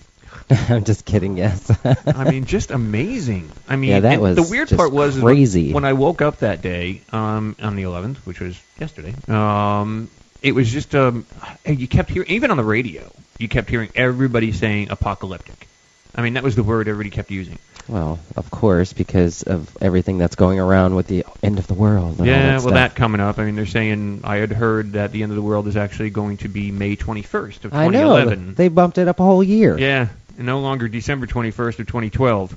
I'm 0.68 0.84
just 0.84 1.04
kidding. 1.04 1.36
Yes. 1.36 1.70
I 2.06 2.30
mean, 2.30 2.44
just 2.44 2.70
amazing. 2.70 3.50
I 3.68 3.76
mean, 3.76 3.90
Yeah, 3.90 4.00
that 4.00 4.20
was 4.20 4.36
the 4.36 4.42
weird 4.42 4.68
part 4.70 4.92
was 4.92 5.18
crazy. 5.18 5.72
when 5.72 5.84
I 5.84 5.92
woke 5.92 6.22
up 6.22 6.38
that 6.38 6.62
day 6.62 7.02
um, 7.12 7.56
on 7.60 7.76
the 7.76 7.82
11th, 7.84 8.16
which 8.18 8.40
was 8.40 8.60
yesterday. 8.78 9.14
Um, 9.28 10.10
it 10.42 10.54
was 10.54 10.70
just 10.70 10.94
um, 10.94 11.24
you 11.66 11.86
kept 11.86 12.10
hearing, 12.10 12.28
even 12.30 12.50
on 12.50 12.56
the 12.56 12.64
radio, 12.64 13.10
you 13.38 13.48
kept 13.48 13.70
hearing 13.70 13.90
everybody 13.94 14.52
saying 14.52 14.90
apocalyptic. 14.90 15.68
I 16.14 16.22
mean, 16.22 16.34
that 16.34 16.42
was 16.42 16.56
the 16.56 16.62
word 16.62 16.88
everybody 16.88 17.10
kept 17.10 17.30
using. 17.30 17.58
well, 17.88 18.18
of 18.36 18.50
course, 18.50 18.92
because 18.92 19.42
of 19.44 19.76
everything 19.80 20.18
that's 20.18 20.34
going 20.36 20.60
around 20.60 20.94
with 20.94 21.06
the 21.06 21.24
end 21.42 21.58
of 21.58 21.66
the 21.66 21.74
world. 21.74 22.18
Yeah, 22.18 22.24
that 22.24 22.50
well, 22.50 22.60
stuff. 22.60 22.74
that 22.74 22.94
coming 22.94 23.20
up. 23.20 23.38
I 23.38 23.44
mean, 23.44 23.56
they're 23.56 23.66
saying 23.66 24.20
I 24.24 24.36
had 24.36 24.52
heard 24.52 24.92
that 24.92 25.12
the 25.12 25.22
end 25.22 25.32
of 25.32 25.36
the 25.36 25.42
world 25.42 25.68
is 25.68 25.76
actually 25.76 26.10
going 26.10 26.36
to 26.38 26.48
be 26.48 26.70
May 26.70 26.96
21st 26.96 27.64
of 27.64 27.72
I 27.74 27.86
know 27.88 28.16
2011. 28.16 28.54
they 28.54 28.68
bumped 28.68 28.98
it 28.98 29.08
up 29.08 29.20
a 29.20 29.22
whole 29.22 29.42
year. 29.42 29.78
Yeah, 29.78 30.08
and 30.42 30.46
no 30.48 30.58
longer 30.58 30.88
December 30.88 31.28
21st 31.28 31.78
of 31.78 31.86
2012. 31.86 32.56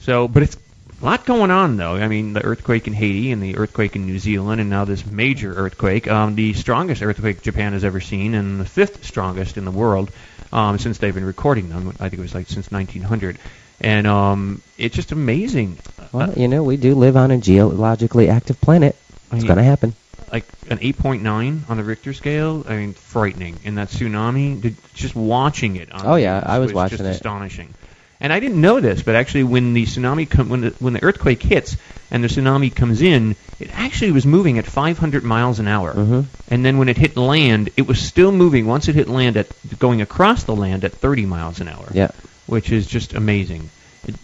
So, 0.00 0.26
but 0.26 0.42
it's 0.42 0.56
a 0.56 1.04
lot 1.04 1.26
going 1.26 1.50
on 1.50 1.76
though. 1.76 1.94
I 1.94 2.08
mean, 2.08 2.32
the 2.32 2.42
earthquake 2.42 2.86
in 2.86 2.94
Haiti 2.94 3.30
and 3.30 3.42
the 3.42 3.58
earthquake 3.58 3.94
in 3.94 4.06
New 4.06 4.18
Zealand, 4.18 4.58
and 4.58 4.70
now 4.70 4.86
this 4.86 5.04
major 5.04 5.52
earthquake, 5.52 6.08
um, 6.08 6.34
the 6.34 6.54
strongest 6.54 7.02
earthquake 7.02 7.42
Japan 7.42 7.74
has 7.74 7.84
ever 7.84 8.00
seen, 8.00 8.32
and 8.32 8.58
the 8.58 8.64
fifth 8.64 9.04
strongest 9.04 9.58
in 9.58 9.66
the 9.66 9.70
world 9.70 10.10
um, 10.50 10.78
since 10.78 10.96
they've 10.96 11.14
been 11.14 11.26
recording 11.26 11.68
them. 11.68 11.88
I 12.00 12.08
think 12.08 12.14
it 12.14 12.20
was 12.20 12.34
like 12.34 12.48
since 12.48 12.70
1900. 12.70 13.36
And 13.82 14.06
um, 14.06 14.62
it's 14.78 14.96
just 14.96 15.12
amazing. 15.12 15.76
Well, 16.12 16.32
you 16.38 16.48
know, 16.48 16.62
we 16.62 16.78
do 16.78 16.94
live 16.94 17.18
on 17.18 17.30
a 17.30 17.36
geologically 17.36 18.30
active 18.30 18.58
planet. 18.62 18.96
It's 19.26 19.32
mean- 19.32 19.46
going 19.46 19.58
to 19.58 19.62
happen. 19.62 19.94
Like 20.32 20.44
an 20.68 20.78
8.9 20.78 21.68
on 21.70 21.76
the 21.76 21.84
Richter 21.84 22.12
scale. 22.12 22.64
I 22.68 22.76
mean, 22.76 22.92
frightening. 22.94 23.56
And 23.64 23.78
that 23.78 23.88
tsunami, 23.88 24.60
did- 24.60 24.76
just 24.94 25.14
watching 25.14 25.76
it. 25.76 25.92
On 25.92 26.02
Oh, 26.06 26.14
yeah, 26.16 26.42
I 26.44 26.58
was 26.58 26.72
watching 26.72 26.98
just 26.98 27.08
it. 27.08 27.10
astonishing. 27.14 27.74
And 28.20 28.32
I 28.32 28.40
didn't 28.40 28.60
know 28.60 28.80
this, 28.80 29.02
but 29.02 29.14
actually, 29.14 29.44
when 29.44 29.74
the 29.74 29.84
tsunami 29.84 30.28
com- 30.28 30.48
when 30.48 30.62
the 30.62 30.70
when 30.78 30.94
the 30.94 31.02
earthquake 31.02 31.42
hits 31.42 31.76
and 32.10 32.24
the 32.24 32.28
tsunami 32.28 32.74
comes 32.74 33.02
in, 33.02 33.36
it 33.60 33.68
actually 33.74 34.12
was 34.12 34.24
moving 34.24 34.58
at 34.58 34.64
500 34.64 35.22
miles 35.22 35.58
an 35.58 35.68
hour. 35.68 35.92
Mhm. 35.94 36.24
And 36.50 36.64
then 36.64 36.78
when 36.78 36.88
it 36.88 36.96
hit 36.96 37.16
land, 37.18 37.68
it 37.76 37.86
was 37.86 37.98
still 37.98 38.32
moving. 38.32 38.66
Once 38.66 38.88
it 38.88 38.94
hit 38.94 39.08
land, 39.08 39.36
at 39.36 39.46
going 39.78 40.00
across 40.00 40.44
the 40.44 40.56
land 40.56 40.84
at 40.84 40.92
30 40.92 41.26
miles 41.26 41.60
an 41.60 41.68
hour. 41.68 41.88
Yeah. 41.92 42.08
Which 42.46 42.72
is 42.72 42.86
just 42.86 43.12
amazing. 43.12 43.68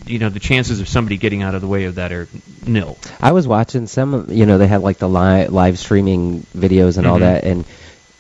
You 0.07 0.19
know, 0.19 0.29
the 0.29 0.41
chances 0.41 0.81
of 0.81 0.89
somebody 0.89 1.17
getting 1.17 1.43
out 1.43 1.55
of 1.55 1.61
the 1.61 1.67
way 1.67 1.85
of 1.85 1.97
that 1.97 2.13
are 2.13 2.29
nil. 2.67 2.99
I 3.21 3.33
was 3.33 3.49
watching 3.49 3.87
some, 3.87 4.27
you 4.31 4.47
know, 4.47 4.59
they 4.59 4.67
had 4.69 4.83
like 4.83 4.99
the 4.99 5.09
live 5.09 5.53
live 5.53 5.79
streaming 5.79 6.47
videos 6.57 6.99
and 6.99 7.07
all 7.07 7.17
Mhm. 7.17 7.21
that, 7.21 7.45
and 7.45 7.65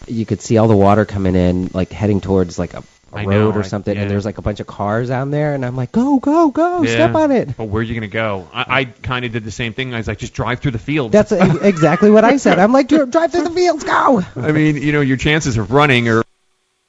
you 0.08 0.26
could 0.26 0.40
see 0.40 0.58
all 0.58 0.66
the 0.68 0.76
water 0.76 1.04
coming 1.04 1.34
in, 1.36 1.70
like 1.72 1.92
heading 1.92 2.20
towards 2.20 2.58
like 2.58 2.74
a 2.74 2.82
road 3.12 3.26
know, 3.26 3.50
or 3.52 3.58
I- 3.60 3.62
something, 3.62 3.94
yeah. 3.94 4.02
and 4.02 4.10
there's 4.10 4.24
like 4.24 4.38
a 4.38 4.42
bunch 4.42 4.58
of 4.60 4.66
cars 4.66 5.08
down 5.08 5.30
there, 5.30 5.54
and 5.54 5.64
I'm 5.64 5.76
like, 5.76 5.92
go, 5.92 6.18
go, 6.18 6.50
go, 6.50 6.84
step 6.84 7.14
on 7.14 7.30
it. 7.30 7.56
But 7.56 7.64
where 7.64 7.80
are 7.80 7.82
you 7.84 7.92
going 7.94 8.00
to 8.00 8.12
go? 8.12 8.48
I, 8.52 8.80
I 8.80 8.84
kind 8.86 9.24
of 9.24 9.32
did 9.32 9.44
the 9.44 9.50
same 9.50 9.74
thing. 9.74 9.92
I 9.94 9.98
was 9.98 10.08
like, 10.08 10.18
just 10.18 10.32
drive 10.34 10.60
through 10.60 10.70
the 10.72 10.78
fields. 10.78 11.12
That's 11.12 11.30
exactly 11.30 12.10
what 12.10 12.24
I 12.24 12.38
said. 12.38 12.58
I'm 12.58 12.72
like, 12.72 12.88
drive 12.88 13.30
through 13.30 13.44
the 13.44 13.50
fields, 13.50 13.84
go. 13.84 14.24
I 14.34 14.50
mean, 14.52 14.76
you 14.78 14.92
know, 14.92 15.02
your 15.02 15.18
chances 15.18 15.58
of 15.58 15.70
running 15.72 16.08
are 16.08 16.22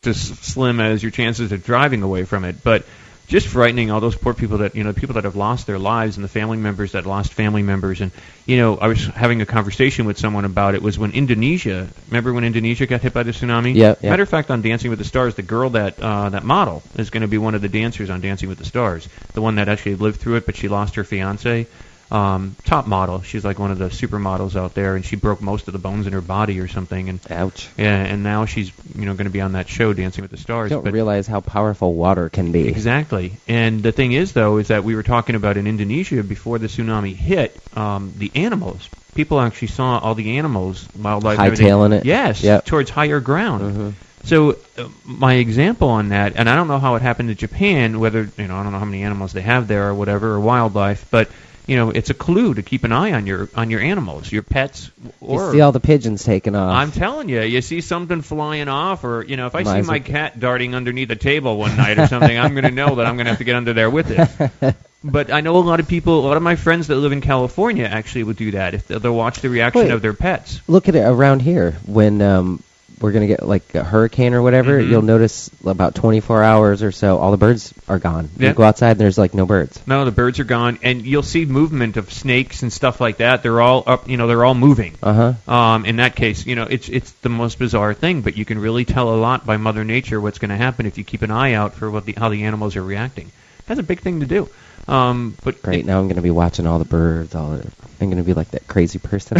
as 0.05 0.19
slim 0.19 0.79
as 0.79 1.03
your 1.03 1.11
chances 1.11 1.51
of 1.51 1.63
driving 1.63 2.01
away 2.03 2.23
from 2.23 2.45
it. 2.45 2.63
But 2.63 2.85
just 3.33 3.47
frightening 3.47 3.89
all 3.89 3.99
those 3.99 4.15
poor 4.15 4.35
people 4.35 4.59
that 4.59 4.75
you 4.75 4.83
know 4.83 4.93
people 4.93 5.15
that 5.15 5.23
have 5.23 5.35
lost 5.35 5.65
their 5.65 5.79
lives 5.79 6.17
and 6.17 6.23
the 6.23 6.29
family 6.29 6.55
members 6.55 6.91
that 6.91 7.07
lost 7.07 7.33
family 7.33 7.63
members. 7.63 7.99
And 7.99 8.11
you 8.45 8.57
know 8.57 8.77
I 8.77 8.87
was 8.87 9.07
having 9.07 9.41
a 9.41 9.45
conversation 9.47 10.05
with 10.05 10.19
someone 10.19 10.45
about 10.45 10.75
it 10.75 10.83
was 10.83 10.99
when 10.99 11.13
Indonesia 11.13 11.89
remember 12.09 12.31
when 12.31 12.43
Indonesia 12.43 12.85
got 12.85 13.01
hit 13.01 13.11
by 13.11 13.23
the 13.23 13.31
tsunami? 13.31 13.73
Yeah, 13.73 13.95
yeah. 14.01 14.11
matter 14.11 14.21
of 14.21 14.29
fact 14.29 14.51
on 14.51 14.61
Dancing 14.61 14.91
with 14.91 14.99
the 14.99 15.05
Stars 15.05 15.33
the 15.33 15.41
girl 15.41 15.71
that 15.71 15.99
uh, 15.99 16.29
that 16.29 16.43
model 16.43 16.83
is 16.95 17.09
going 17.09 17.21
to 17.21 17.27
be 17.27 17.39
one 17.39 17.55
of 17.55 17.63
the 17.63 17.69
dancers 17.69 18.11
on 18.11 18.21
Dancing 18.21 18.49
with 18.49 18.59
the 18.59 18.65
Stars 18.65 19.09
the 19.33 19.41
one 19.41 19.55
that 19.55 19.67
actually 19.67 19.95
lived 19.95 20.21
through 20.21 20.35
it 20.35 20.45
but 20.45 20.55
she 20.55 20.67
lost 20.67 20.93
her 20.93 21.03
fiance 21.03 21.65
um, 22.13 22.55
top 22.63 22.85
model 22.85 23.21
she's 23.21 23.43
like 23.43 23.57
one 23.57 23.71
of 23.71 23.79
the 23.79 23.89
supermodels 23.89 24.55
out 24.55 24.75
there 24.75 24.95
and 24.95 25.03
she 25.03 25.15
broke 25.15 25.41
most 25.41 25.67
of 25.67 25.73
the 25.73 25.79
bones 25.79 26.05
in 26.05 26.13
her 26.13 26.21
body 26.21 26.59
or 26.59 26.67
something 26.67 27.09
and 27.09 27.19
ouch 27.31 27.69
yeah 27.77 28.03
and 28.03 28.21
now 28.21 28.45
she's 28.45 28.71
you 28.95 29.05
know 29.05 29.13
going 29.13 29.25
to 29.25 29.31
be 29.31 29.41
on 29.41 29.53
that 29.53 29.67
show 29.67 29.93
Dancing 29.93 30.21
with 30.21 30.31
the 30.31 30.37
Stars 30.37 30.69
don't 30.69 30.83
but 30.83 30.93
realize 30.93 31.27
how 31.27 31.41
powerful 31.41 31.93
water 31.93 32.29
can 32.29 32.51
be. 32.51 32.67
Exactly. 32.67 33.33
And 33.47 33.81
the 33.81 33.91
thing 33.91 34.11
is, 34.11 34.33
though, 34.33 34.57
is 34.57 34.67
that 34.67 34.83
we 34.83 34.95
were 34.95 35.03
talking 35.03 35.35
about 35.35 35.57
in 35.57 35.67
Indonesia 35.67 36.23
before 36.23 36.59
the 36.59 36.67
tsunami 36.67 37.15
hit, 37.15 37.57
um, 37.75 38.13
the 38.17 38.31
animals. 38.35 38.87
People 39.15 39.39
actually 39.39 39.69
saw 39.69 39.99
all 39.99 40.15
the 40.15 40.37
animals, 40.37 40.87
wildlife, 40.97 41.37
Hightailing 41.37 41.93
it? 41.93 42.05
Yes, 42.05 42.43
Yep. 42.43 42.65
towards 42.65 42.89
higher 42.89 43.19
ground. 43.19 43.61
Mm-hmm. 43.61 43.89
So 44.25 44.57
uh, 44.77 44.87
my 45.05 45.35
example 45.35 45.89
on 45.89 46.09
that, 46.09 46.33
and 46.35 46.49
I 46.49 46.55
don't 46.55 46.67
know 46.67 46.79
how 46.79 46.95
it 46.95 47.01
happened 47.01 47.29
in 47.29 47.37
Japan, 47.37 47.99
whether 47.99 48.29
you 48.37 48.47
know, 48.47 48.55
I 48.55 48.63
don't 48.63 48.71
know 48.71 48.79
how 48.79 48.85
many 48.85 49.03
animals 49.03 49.33
they 49.33 49.41
have 49.41 49.67
there 49.67 49.89
or 49.89 49.93
whatever, 49.93 50.31
or 50.33 50.39
wildlife, 50.39 51.05
but 51.11 51.29
you 51.67 51.77
know, 51.77 51.89
it's 51.89 52.09
a 52.09 52.13
clue 52.13 52.53
to 52.53 52.61
keep 52.61 52.83
an 52.83 52.91
eye 52.91 53.13
on 53.13 53.25
your 53.25 53.49
on 53.55 53.69
your 53.69 53.79
animals, 53.79 54.31
your 54.31 54.43
pets, 54.43 54.91
or 55.21 55.45
You 55.47 55.51
see 55.53 55.61
all 55.61 55.71
the 55.71 55.79
pigeons 55.79 56.23
taking 56.23 56.55
off. 56.55 56.75
I'm 56.75 56.91
telling 56.91 57.29
you, 57.29 57.41
you 57.41 57.61
see 57.61 57.81
something 57.81 58.21
flying 58.21 58.67
off, 58.67 59.03
or 59.03 59.23
you 59.23 59.37
know, 59.37 59.47
if 59.47 59.55
I 59.55 59.63
see 59.63 59.69
Might 59.69 59.85
my 59.85 59.99
cat 59.99 60.39
darting 60.39 60.75
underneath 60.75 61.09
a 61.09 61.15
table 61.15 61.57
one 61.57 61.75
night 61.77 61.97
or 61.99 62.07
something, 62.07 62.37
I'm 62.37 62.53
going 62.53 62.65
to 62.65 62.71
know 62.71 62.95
that 62.95 63.05
I'm 63.05 63.15
going 63.15 63.25
to 63.25 63.31
have 63.31 63.39
to 63.39 63.45
get 63.45 63.55
under 63.55 63.73
there 63.73 63.89
with 63.89 64.11
it. 64.11 64.75
But 65.03 65.33
I 65.33 65.41
know 65.41 65.57
a 65.57 65.59
lot 65.59 65.81
of 65.81 65.87
people, 65.89 66.21
a 66.21 66.25
lot 66.25 66.37
of 66.37 66.43
my 66.43 66.55
friends 66.55 66.87
that 66.87 66.95
live 66.95 67.11
in 67.11 67.19
California 67.19 67.83
actually 67.83 68.23
would 68.23 68.37
do 68.37 68.51
that 68.51 68.73
if 68.73 68.87
they'll, 68.87 69.01
they'll 69.01 69.15
watch 69.15 69.41
the 69.41 69.49
reaction 69.49 69.81
Wait. 69.81 69.91
of 69.91 70.01
their 70.01 70.13
pets. 70.13 70.61
Look 70.65 70.87
at 70.87 70.95
it 70.95 71.01
around 71.01 71.41
here 71.41 71.73
when 71.85 72.21
um, 72.21 72.63
we're 73.03 73.11
gonna 73.11 73.27
get 73.27 73.45
like 73.45 73.75
a 73.75 73.83
hurricane 73.83 74.33
or 74.33 74.41
whatever. 74.41 74.81
Mhm. 74.81 74.89
You'll 74.89 75.01
notice 75.01 75.49
about 75.65 75.93
24 75.93 76.41
hours 76.41 76.81
or 76.81 76.93
so, 76.93 77.17
all 77.17 77.31
the 77.31 77.37
birds 77.37 77.73
are 77.89 77.99
gone. 77.99 78.29
You 78.39 78.53
go 78.53 78.63
outside, 78.63 78.91
and 78.91 78.99
there's 79.01 79.17
like 79.17 79.33
no 79.33 79.45
birds. 79.45 79.79
No, 79.85 80.05
the 80.05 80.11
birds 80.11 80.39
are 80.39 80.45
gone, 80.45 80.79
and 80.81 81.05
you'll 81.05 81.21
see 81.21 81.45
movement 81.45 81.97
of 81.97 82.13
snakes 82.13 82.63
and 82.63 82.71
stuff 82.71 83.01
like 83.01 83.17
that. 83.17 83.43
They're 83.43 83.59
all 83.59 83.83
up, 83.85 84.09
you 84.09 84.15
know, 84.15 84.27
they're 84.27 84.45
all 84.45 84.55
moving. 84.55 84.93
Uh 85.03 85.33
huh. 85.45 85.53
Um, 85.53 85.85
in 85.85 85.97
that 85.97 86.15
case, 86.15 86.45
you 86.45 86.55
know, 86.55 86.63
it's 86.69 86.87
it's 86.87 87.11
the 87.21 87.29
most 87.29 87.59
bizarre 87.59 87.93
thing, 87.93 88.21
but 88.21 88.37
you 88.37 88.45
can 88.45 88.57
really 88.57 88.85
tell 88.85 89.13
a 89.13 89.17
lot 89.17 89.45
by 89.45 89.57
Mother 89.57 89.83
Nature 89.83 90.21
what's 90.21 90.39
going 90.39 90.49
to 90.51 90.55
happen 90.57 90.85
if 90.85 90.97
you 90.97 91.03
keep 91.03 91.23
an 91.23 91.31
eye 91.31 91.53
out 91.53 91.73
for 91.73 91.91
what 91.91 92.05
the 92.05 92.13
how 92.17 92.29
the 92.29 92.43
animals 92.45 92.77
are 92.77 92.83
reacting. 92.83 93.29
That's 93.67 93.81
a 93.81 93.83
big 93.83 93.99
thing 93.99 94.21
to 94.21 94.25
do. 94.25 94.49
Um, 94.87 95.35
but 95.43 95.61
Great. 95.61 95.85
Now 95.85 95.99
I'm 95.99 96.07
gonna 96.07 96.21
be 96.21 96.31
watching 96.31 96.67
all 96.67 96.79
the 96.79 96.85
birds. 96.85 97.35
All 97.35 97.51
the, 97.51 97.71
I'm 98.01 98.09
gonna 98.09 98.23
be 98.23 98.33
like 98.33 98.51
that 98.51 98.67
crazy 98.67 98.99
person. 98.99 99.37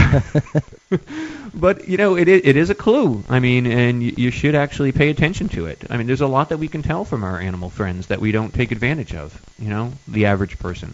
but 1.53 1.87
you 1.87 1.97
know, 1.97 2.15
it 2.15 2.27
is, 2.27 2.41
it 2.45 2.55
is 2.55 2.69
a 2.69 2.75
clue. 2.75 3.23
I 3.29 3.39
mean, 3.39 3.65
and 3.65 4.01
you, 4.01 4.13
you 4.15 4.31
should 4.31 4.55
actually 4.55 4.91
pay 4.91 5.09
attention 5.09 5.49
to 5.49 5.65
it. 5.65 5.83
I 5.89 5.97
mean, 5.97 6.07
there's 6.07 6.21
a 6.21 6.27
lot 6.27 6.49
that 6.49 6.57
we 6.57 6.67
can 6.67 6.81
tell 6.81 7.03
from 7.03 7.23
our 7.23 7.39
animal 7.39 7.69
friends 7.69 8.07
that 8.07 8.21
we 8.21 8.31
don't 8.31 8.53
take 8.53 8.71
advantage 8.71 9.13
of. 9.13 9.39
You 9.59 9.69
know, 9.69 9.91
the 10.07 10.27
average 10.27 10.59
person. 10.59 10.93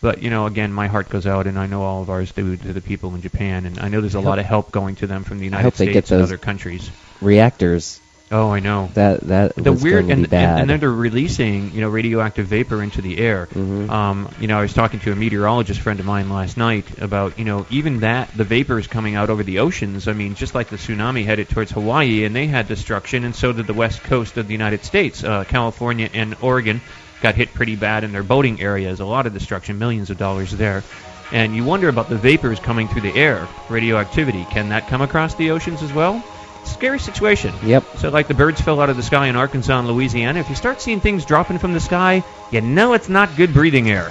But 0.00 0.22
you 0.22 0.30
know, 0.30 0.46
again, 0.46 0.72
my 0.72 0.86
heart 0.86 1.08
goes 1.08 1.26
out, 1.26 1.46
and 1.46 1.58
I 1.58 1.66
know 1.66 1.82
all 1.82 2.02
of 2.02 2.10
ours 2.10 2.30
do 2.32 2.56
to 2.56 2.72
the 2.72 2.80
people 2.80 3.14
in 3.14 3.22
Japan, 3.22 3.66
and 3.66 3.80
I 3.80 3.88
know 3.88 4.00
there's 4.00 4.14
a 4.14 4.20
lot 4.20 4.38
of 4.38 4.44
help 4.44 4.70
going 4.70 4.94
to 4.96 5.06
them 5.06 5.24
from 5.24 5.38
the 5.38 5.44
United 5.44 5.64
hope 5.64 5.74
States 5.74 6.10
and 6.10 6.22
other 6.22 6.38
countries. 6.38 6.88
Reactors. 7.20 8.00
Oh, 8.30 8.50
I 8.50 8.60
know. 8.60 8.90
That 8.94 9.20
that 9.22 9.54
the 9.54 9.72
was 9.72 9.82
weird 9.82 10.04
and, 10.10 10.24
and 10.24 10.32
and 10.34 10.68
then 10.68 10.80
they're 10.80 10.90
releasing 10.90 11.72
you 11.72 11.80
know 11.80 11.88
radioactive 11.88 12.46
vapor 12.46 12.82
into 12.82 13.00
the 13.00 13.18
air. 13.18 13.46
Mm-hmm. 13.46 13.88
Um, 13.90 14.30
you 14.38 14.48
know, 14.48 14.58
I 14.58 14.62
was 14.62 14.74
talking 14.74 15.00
to 15.00 15.12
a 15.12 15.16
meteorologist 15.16 15.80
friend 15.80 15.98
of 15.98 16.04
mine 16.04 16.28
last 16.28 16.56
night 16.56 16.98
about 17.00 17.38
you 17.38 17.44
know 17.46 17.66
even 17.70 18.00
that 18.00 18.36
the 18.36 18.44
vapor 18.44 18.78
is 18.78 18.86
coming 18.86 19.14
out 19.14 19.30
over 19.30 19.42
the 19.42 19.60
oceans. 19.60 20.08
I 20.08 20.12
mean, 20.12 20.34
just 20.34 20.54
like 20.54 20.68
the 20.68 20.76
tsunami 20.76 21.24
headed 21.24 21.48
towards 21.48 21.70
Hawaii, 21.70 22.24
and 22.24 22.36
they 22.36 22.46
had 22.46 22.68
destruction, 22.68 23.24
and 23.24 23.34
so 23.34 23.52
did 23.52 23.66
the 23.66 23.74
west 23.74 24.02
coast 24.02 24.36
of 24.36 24.46
the 24.46 24.52
United 24.52 24.84
States, 24.84 25.24
uh, 25.24 25.44
California 25.44 26.10
and 26.12 26.36
Oregon 26.42 26.82
got 27.22 27.34
hit 27.34 27.52
pretty 27.54 27.76
bad 27.76 28.04
in 28.04 28.12
their 28.12 28.22
boating 28.22 28.60
areas. 28.60 29.00
A 29.00 29.06
lot 29.06 29.26
of 29.26 29.32
destruction, 29.32 29.78
millions 29.78 30.10
of 30.10 30.18
dollars 30.18 30.52
there. 30.52 30.84
And 31.32 31.54
you 31.54 31.64
wonder 31.64 31.88
about 31.88 32.08
the 32.08 32.16
vapors 32.16 32.58
coming 32.58 32.88
through 32.88 33.02
the 33.02 33.14
air, 33.14 33.48
radioactivity. 33.68 34.44
Can 34.44 34.70
that 34.70 34.88
come 34.88 35.02
across 35.02 35.34
the 35.34 35.50
oceans 35.50 35.82
as 35.82 35.92
well? 35.92 36.22
Scary 36.68 36.98
situation. 36.98 37.54
Yep. 37.64 37.84
So, 37.98 38.10
like 38.10 38.28
the 38.28 38.34
birds 38.34 38.60
fell 38.60 38.80
out 38.80 38.90
of 38.90 38.96
the 38.96 39.02
sky 39.02 39.26
in 39.26 39.36
Arkansas 39.36 39.78
and 39.78 39.88
Louisiana, 39.88 40.40
if 40.40 40.48
you 40.48 40.54
start 40.54 40.80
seeing 40.80 41.00
things 41.00 41.24
dropping 41.24 41.58
from 41.58 41.72
the 41.72 41.80
sky, 41.80 42.22
you 42.50 42.60
know 42.60 42.92
it's 42.92 43.08
not 43.08 43.36
good 43.36 43.52
breathing 43.52 43.90
air. 43.90 44.08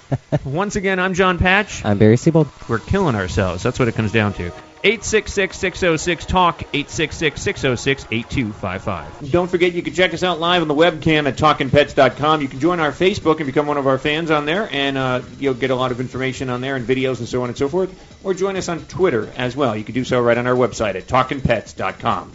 Once 0.44 0.76
again, 0.76 1.00
I'm 1.00 1.14
John 1.14 1.38
Patch. 1.38 1.84
I'm 1.84 1.98
Barry 1.98 2.16
Siebold. 2.16 2.48
We're 2.68 2.78
killing 2.78 3.16
ourselves. 3.16 3.62
That's 3.62 3.78
what 3.78 3.88
it 3.88 3.94
comes 3.94 4.12
down 4.12 4.34
to. 4.34 4.52
866-606-TALK, 4.84 6.70
866-606-8255. 6.72 9.30
Don't 9.30 9.50
forget 9.50 9.72
you 9.72 9.82
can 9.82 9.94
check 9.94 10.12
us 10.12 10.22
out 10.22 10.40
live 10.40 10.60
on 10.60 10.68
the 10.68 10.74
webcam 10.74 11.26
at 11.26 11.36
talkingpets.com. 11.36 12.42
You 12.42 12.48
can 12.48 12.60
join 12.60 12.80
our 12.80 12.92
Facebook 12.92 13.38
and 13.38 13.46
become 13.46 13.66
one 13.66 13.78
of 13.78 13.86
our 13.86 13.96
fans 13.96 14.30
on 14.30 14.44
there, 14.44 14.68
and 14.70 14.98
uh, 14.98 15.22
you'll 15.38 15.54
get 15.54 15.70
a 15.70 15.74
lot 15.74 15.90
of 15.90 16.00
information 16.00 16.50
on 16.50 16.60
there 16.60 16.76
and 16.76 16.86
videos 16.86 17.20
and 17.20 17.26
so 17.26 17.42
on 17.42 17.48
and 17.48 17.56
so 17.56 17.66
forth. 17.66 17.98
Or 18.22 18.34
join 18.34 18.56
us 18.56 18.68
on 18.68 18.84
Twitter 18.84 19.32
as 19.36 19.56
well. 19.56 19.74
You 19.74 19.84
can 19.84 19.94
do 19.94 20.04
so 20.04 20.20
right 20.20 20.36
on 20.36 20.46
our 20.46 20.54
website 20.54 20.96
at 20.96 21.06
talkingpets.com. 21.06 22.32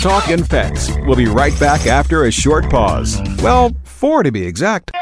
Talking 0.00 0.44
Pets. 0.44 0.92
We'll 1.04 1.16
be 1.16 1.26
right 1.26 1.58
back 1.60 1.86
after 1.86 2.24
a 2.24 2.30
short 2.30 2.70
pause. 2.70 3.20
Well, 3.42 3.72
four 3.84 4.22
to 4.22 4.32
be 4.32 4.46
exact. 4.46 4.92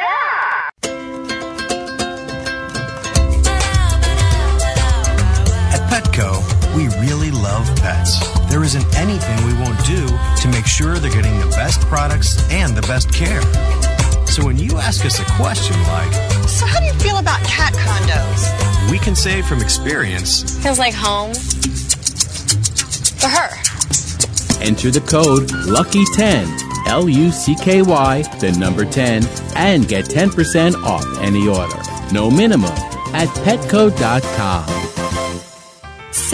Love 7.45 7.69
pets. 7.77 8.19
There 8.49 8.65
isn't 8.65 8.87
anything 8.97 9.37
we 9.47 9.53
won't 9.63 9.79
do 9.85 10.07
to 10.41 10.49
make 10.49 10.67
sure 10.67 10.95
they're 10.99 11.13
getting 11.13 11.39
the 11.41 11.47
best 11.55 11.81
products 11.83 12.43
and 12.51 12.75
the 12.75 12.81
best 12.83 13.13
care. 13.13 13.43
So 14.27 14.45
when 14.45 14.59
you 14.59 14.79
ask 14.79 15.05
us 15.05 15.21
a 15.21 15.25
question 15.37 15.77
like, 15.83 16.13
So, 16.49 16.65
how 16.67 16.81
do 16.81 16.87
you 16.87 16.95
feel 16.95 17.19
about 17.19 17.41
cat 17.45 17.75
condos? 17.75 18.91
we 18.91 18.99
can 18.99 19.15
say 19.15 19.43
from 19.43 19.61
experience, 19.61 20.59
Feels 20.63 20.79
like 20.79 20.95
home. 20.95 21.35
For 23.21 23.29
her. 23.29 23.51
Enter 24.65 24.91
the 24.91 25.03
code 25.07 25.49
LUCKY10, 25.69 26.87
L 26.89 27.09
U 27.09 27.31
C 27.31 27.55
K 27.57 27.83
Y, 27.83 28.23
the 28.41 28.53
number 28.53 28.85
10, 28.87 29.23
and 29.57 29.87
get 29.87 30.07
10% 30.07 30.75
off 30.85 31.05
any 31.21 31.47
order. 31.47 31.77
No 32.13 32.31
minimum 32.31 32.73
at 33.13 33.29
petco.com. 33.45 35.04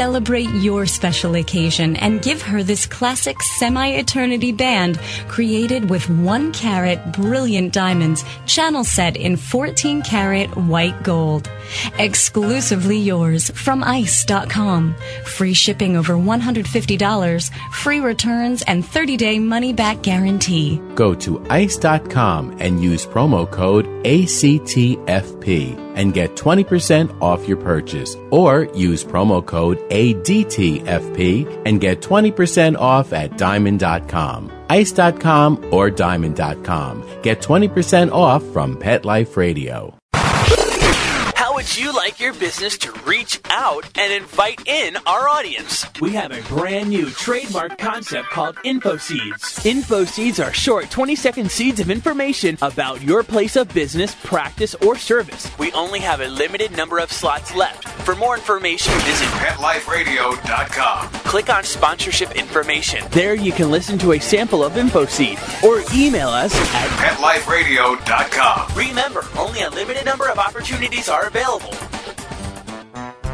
Celebrate 0.01 0.49
your 0.55 0.87
special 0.87 1.35
occasion 1.35 1.95
and 1.97 2.23
give 2.23 2.41
her 2.41 2.63
this 2.63 2.87
classic 2.87 3.43
semi 3.43 3.89
eternity 3.89 4.51
band 4.51 4.99
created 5.29 5.91
with 5.91 6.09
1 6.09 6.55
carat 6.55 7.13
brilliant 7.13 7.75
diamonds, 7.75 8.25
channel 8.47 8.83
set 8.83 9.15
in 9.15 9.37
14 9.37 10.01
karat 10.01 10.57
white 10.57 11.03
gold. 11.03 11.51
Exclusively 11.99 12.97
yours 12.97 13.51
from 13.51 13.85
ICE.com. 13.85 14.95
Free 15.27 15.53
shipping 15.53 15.99
over 15.99 16.15
$150, 16.15 17.51
free 17.75 18.01
returns, 18.01 18.63
and 18.63 18.83
30 18.83 19.19
day 19.19 19.39
money 19.39 19.75
back 19.75 20.01
guarantee. 20.01 20.81
Go 20.95 21.15
to 21.17 21.45
ice.com 21.51 22.57
and 22.59 22.83
use 22.83 23.05
promo 23.05 23.45
code 23.51 23.85
ACTFP 24.05 25.77
and 25.95 26.15
get 26.15 26.37
20% 26.37 27.21
off 27.21 27.47
your 27.47 27.59
purchase. 27.59 28.17
Or 28.31 28.65
use 28.75 29.05
promo 29.05 29.45
code 29.45 29.79
ADTFP 29.91 31.63
and 31.67 31.81
get 31.81 32.01
20% 32.01 32.79
off 32.79 33.13
at 33.13 33.37
diamond.com. 33.37 34.53
Ice.com 34.71 35.69
or 35.73 35.91
diamond.com. 35.91 37.05
Get 37.23 37.41
20% 37.41 38.13
off 38.13 38.45
from 38.53 38.77
Pet 38.79 39.05
Life 39.05 39.37
Radio. 39.37 39.95
How 40.13 41.55
would 41.55 41.77
you 41.77 41.93
like 41.93 42.21
your 42.21 42.33
business 42.35 42.79
to 42.79 42.93
reach 43.05 43.41
out 43.47 43.85
and 43.99 44.13
invite 44.13 44.67
in 44.69 44.97
our 45.07 45.29
audience? 45.29 45.85
We 46.01 46.13
have 46.13 46.31
a 46.31 46.43
brand 46.43 46.91
new 46.91 47.11
trademark 47.11 47.79
concept 47.79 48.29
called 48.29 48.57
InfoSeeds. 48.57 49.65
InfoSeeds 49.65 50.47
are 50.47 50.53
short 50.53 50.91
20 50.91 51.17
second 51.17 51.51
seeds 51.51 51.81
of 51.81 51.91
information 51.91 52.57
about 52.63 53.03
your 53.03 53.23
place 53.25 53.57
of 53.57 53.73
business, 53.75 54.15
practice, 54.23 54.75
or 54.77 54.97
service. 54.97 55.51
We 55.59 55.73
only 55.73 55.99
have 56.01 56.21
a 56.21 56.29
limited 56.29 56.73
number 56.77 56.99
of 56.99 57.11
slots 57.11 57.55
left. 57.57 57.89
For 58.05 58.17
more 58.17 58.37
information, 58.37 58.93
visit 59.01 59.29
PetLifeRadio.com. 59.29 61.09
Click 61.25 61.51
on 61.51 61.65
sponsorship 61.65 62.33
information. 62.33 63.05
There 63.11 63.35
you 63.35 63.53
can 63.53 63.71
listen 63.71 63.99
to 63.99 64.13
a 64.13 64.19
sample 64.19 64.65
of 64.65 64.73
InfoSeed 64.73 65.63
or 65.63 65.83
email 65.95 66.29
us 66.29 66.55
at 66.75 66.89
PetLifeRadio.com. 66.99 68.75
Remember, 68.75 69.25
only 69.39 69.63
a 69.63 69.71
limited 69.71 70.07
number 70.07 70.29
of 70.29 70.39
opportunities 70.39 71.09
are 71.09 71.27
available. 71.27 71.73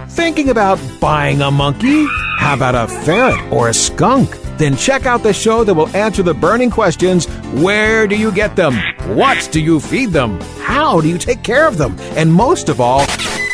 Thinking 0.09 0.49
about 0.51 0.81
buying 1.01 1.43
a 1.43 1.51
monkey? 1.51 2.07
How 2.39 2.55
about 2.55 2.75
a 2.75 2.89
ferret 3.05 3.53
or 3.53 3.69
a 3.69 3.75
skunk? 3.75 4.37
Then 4.59 4.77
check 4.77 5.05
out 5.07 5.23
the 5.23 5.33
show 5.33 5.65
that 5.65 5.75
will 5.75 5.95
answer 5.95 6.23
the 6.23 6.33
burning 6.35 6.71
questions 6.71 7.27
Where 7.53 8.07
do 8.07 8.17
you 8.17 8.33
get 8.33 8.57
them? 8.57 8.75
What 9.17 9.49
do 9.53 9.61
you 9.61 9.79
feed 9.81 10.11
them? 10.11 10.41
How 10.61 11.01
do 11.01 11.09
you 11.09 11.19
take 11.19 11.43
care 11.43 11.67
of 11.67 11.77
them? 11.77 11.97
And 12.17 12.33
most 12.33 12.69
of 12.69 12.81
all, 12.81 13.05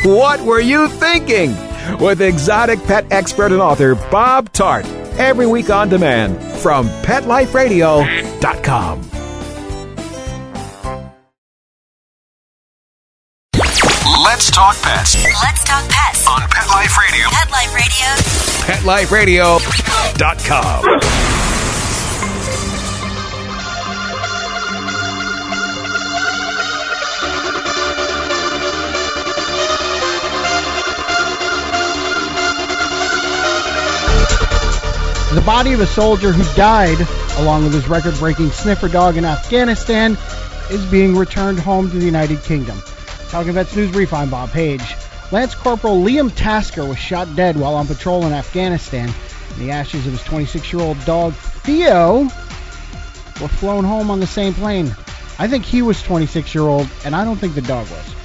what 0.03 0.41
were 0.41 0.59
you 0.59 0.87
thinking? 0.87 1.55
With 1.99 2.21
exotic 2.21 2.81
pet 2.83 3.05
expert 3.11 3.51
and 3.51 3.61
author 3.61 3.95
Bob 3.95 4.53
Tart. 4.53 4.85
Every 5.17 5.45
week 5.45 5.69
on 5.69 5.89
demand 5.89 6.41
from 6.59 6.87
PetLifeRadio.com. 7.03 9.09
Let's 14.23 14.49
talk 14.49 14.81
pets 14.81 15.15
Let's 15.43 15.63
talk 15.63 15.87
pets 15.89 16.25
on 16.27 16.41
Pet 16.49 16.67
Life 16.67 16.97
Radio. 16.97 17.27
Pet 17.29 17.51
Life 18.85 19.11
Radio. 19.11 19.59
PetLifeRadio.com. 19.59 21.32
The 35.33 35.41
body 35.41 35.73
of 35.73 35.79
a 35.79 35.87
soldier 35.87 36.31
who 36.31 36.55
died, 36.55 36.99
along 37.39 37.63
with 37.63 37.73
his 37.73 37.87
record 37.87 38.13
breaking 38.19 38.51
sniffer 38.51 38.87
dog 38.87 39.17
in 39.17 39.25
Afghanistan, 39.25 40.15
is 40.69 40.85
being 40.85 41.15
returned 41.15 41.59
home 41.59 41.89
to 41.89 41.97
the 41.97 42.05
United 42.05 42.43
Kingdom. 42.43 42.79
Talking 43.29 43.55
Pets 43.55 43.75
News 43.75 43.91
Brief, 43.91 44.13
I'm 44.13 44.29
Bob 44.29 44.51
Page. 44.51 44.83
Lance 45.31 45.55
Corporal 45.55 45.97
Liam 45.97 46.31
Tasker 46.35 46.85
was 46.85 46.99
shot 46.99 47.35
dead 47.35 47.57
while 47.57 47.73
on 47.73 47.87
patrol 47.87 48.27
in 48.27 48.31
Afghanistan. 48.31 49.11
The 49.57 49.71
ashes 49.71 50.05
of 50.05 50.11
his 50.11 50.23
26 50.23 50.71
year 50.71 50.83
old 50.83 51.03
dog, 51.03 51.33
Theo, 51.33 52.25
were 53.41 53.47
flown 53.47 53.85
home 53.85 54.11
on 54.11 54.19
the 54.19 54.27
same 54.27 54.53
plane. 54.53 54.95
I 55.39 55.47
think 55.47 55.65
he 55.65 55.81
was 55.81 55.99
26 56.03 56.53
year 56.53 56.65
old, 56.65 56.87
and 57.05 57.15
I 57.15 57.25
don't 57.25 57.37
think 57.37 57.55
the 57.55 57.61
dog 57.61 57.89
was. 57.89 58.22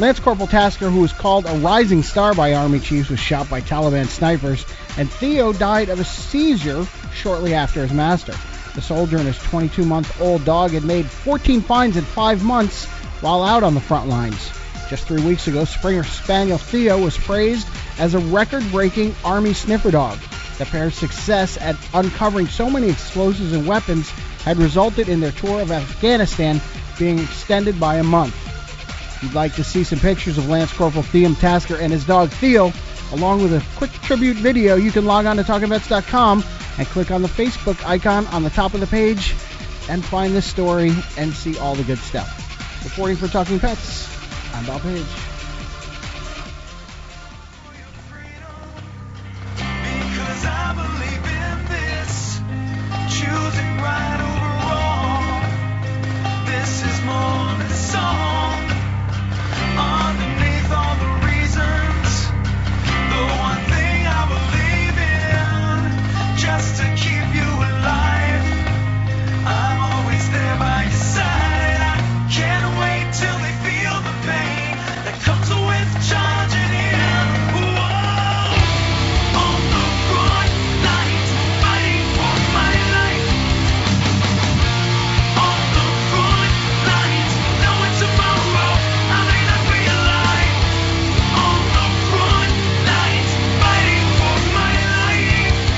Lance 0.00 0.20
Corporal 0.20 0.46
Tasker, 0.46 0.90
who 0.90 1.00
was 1.00 1.12
called 1.12 1.44
a 1.46 1.58
rising 1.58 2.04
star 2.04 2.32
by 2.32 2.54
Army 2.54 2.78
chiefs, 2.78 3.10
was 3.10 3.18
shot 3.18 3.50
by 3.50 3.60
Taliban 3.60 4.06
snipers, 4.06 4.64
and 4.96 5.10
Theo 5.10 5.52
died 5.52 5.88
of 5.88 5.98
a 5.98 6.04
seizure 6.04 6.86
shortly 7.12 7.52
after 7.52 7.82
his 7.82 7.92
master. 7.92 8.34
The 8.76 8.80
soldier 8.80 9.16
and 9.16 9.26
his 9.26 9.38
22 9.38 9.84
month 9.84 10.20
old 10.20 10.44
dog 10.44 10.70
had 10.70 10.84
made 10.84 11.06
14 11.06 11.62
finds 11.62 11.96
in 11.96 12.04
five 12.04 12.44
months 12.44 12.84
while 13.22 13.42
out 13.42 13.64
on 13.64 13.74
the 13.74 13.80
front 13.80 14.08
lines. 14.08 14.52
Just 14.88 15.08
three 15.08 15.22
weeks 15.22 15.48
ago, 15.48 15.64
Springer 15.64 16.04
Spaniel 16.04 16.58
Theo 16.58 17.02
was 17.02 17.18
praised 17.18 17.66
as 17.98 18.14
a 18.14 18.20
record 18.20 18.62
breaking 18.70 19.16
Army 19.24 19.52
sniffer 19.52 19.90
dog. 19.90 20.16
The 20.58 20.66
pair's 20.66 20.94
success 20.94 21.58
at 21.60 21.76
uncovering 21.92 22.46
so 22.46 22.70
many 22.70 22.88
explosives 22.88 23.52
and 23.52 23.66
weapons 23.66 24.08
had 24.44 24.58
resulted 24.58 25.08
in 25.08 25.18
their 25.18 25.32
tour 25.32 25.60
of 25.60 25.72
Afghanistan 25.72 26.60
being 27.00 27.18
extended 27.18 27.80
by 27.80 27.96
a 27.96 28.04
month. 28.04 28.47
If 29.18 29.24
you'd 29.24 29.34
like 29.34 29.56
to 29.56 29.64
see 29.64 29.82
some 29.82 29.98
pictures 29.98 30.38
of 30.38 30.48
Lance 30.48 30.72
Corporal 30.72 31.02
Liam 31.02 31.36
Tasker 31.36 31.74
and 31.74 31.92
his 31.92 32.04
dog 32.04 32.30
Theo, 32.30 32.72
along 33.10 33.42
with 33.42 33.52
a 33.52 33.64
quick 33.74 33.90
tribute 33.90 34.36
video, 34.36 34.76
you 34.76 34.92
can 34.92 35.06
log 35.06 35.26
on 35.26 35.38
to 35.38 35.42
TalkingVets.com 35.42 36.44
and 36.78 36.86
click 36.86 37.10
on 37.10 37.22
the 37.22 37.28
Facebook 37.28 37.84
icon 37.84 38.28
on 38.28 38.44
the 38.44 38.50
top 38.50 38.74
of 38.74 38.80
the 38.80 38.86
page 38.86 39.34
and 39.88 40.04
find 40.04 40.36
this 40.36 40.46
story 40.46 40.92
and 41.16 41.34
see 41.34 41.58
all 41.58 41.74
the 41.74 41.82
good 41.82 41.98
stuff. 41.98 42.84
Reporting 42.84 43.16
for 43.16 43.26
Talking 43.26 43.58
Pets, 43.58 44.08
I'm 44.54 44.64
Bob 44.66 44.82
Page. 44.82 45.27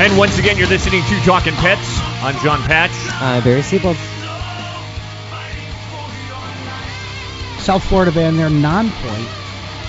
And 0.00 0.16
once 0.16 0.38
again, 0.38 0.56
you're 0.56 0.66
listening 0.66 1.02
to 1.02 1.20
Talking 1.26 1.52
Pets. 1.52 1.98
I'm 2.22 2.34
John 2.42 2.58
Patch. 2.62 2.90
Uh, 3.20 3.44
Barry 3.44 3.60
Siebold. 3.60 3.96
South 7.58 7.84
Florida 7.84 8.10
band 8.10 8.38
there, 8.38 8.48
Nonpoint, 8.48 9.28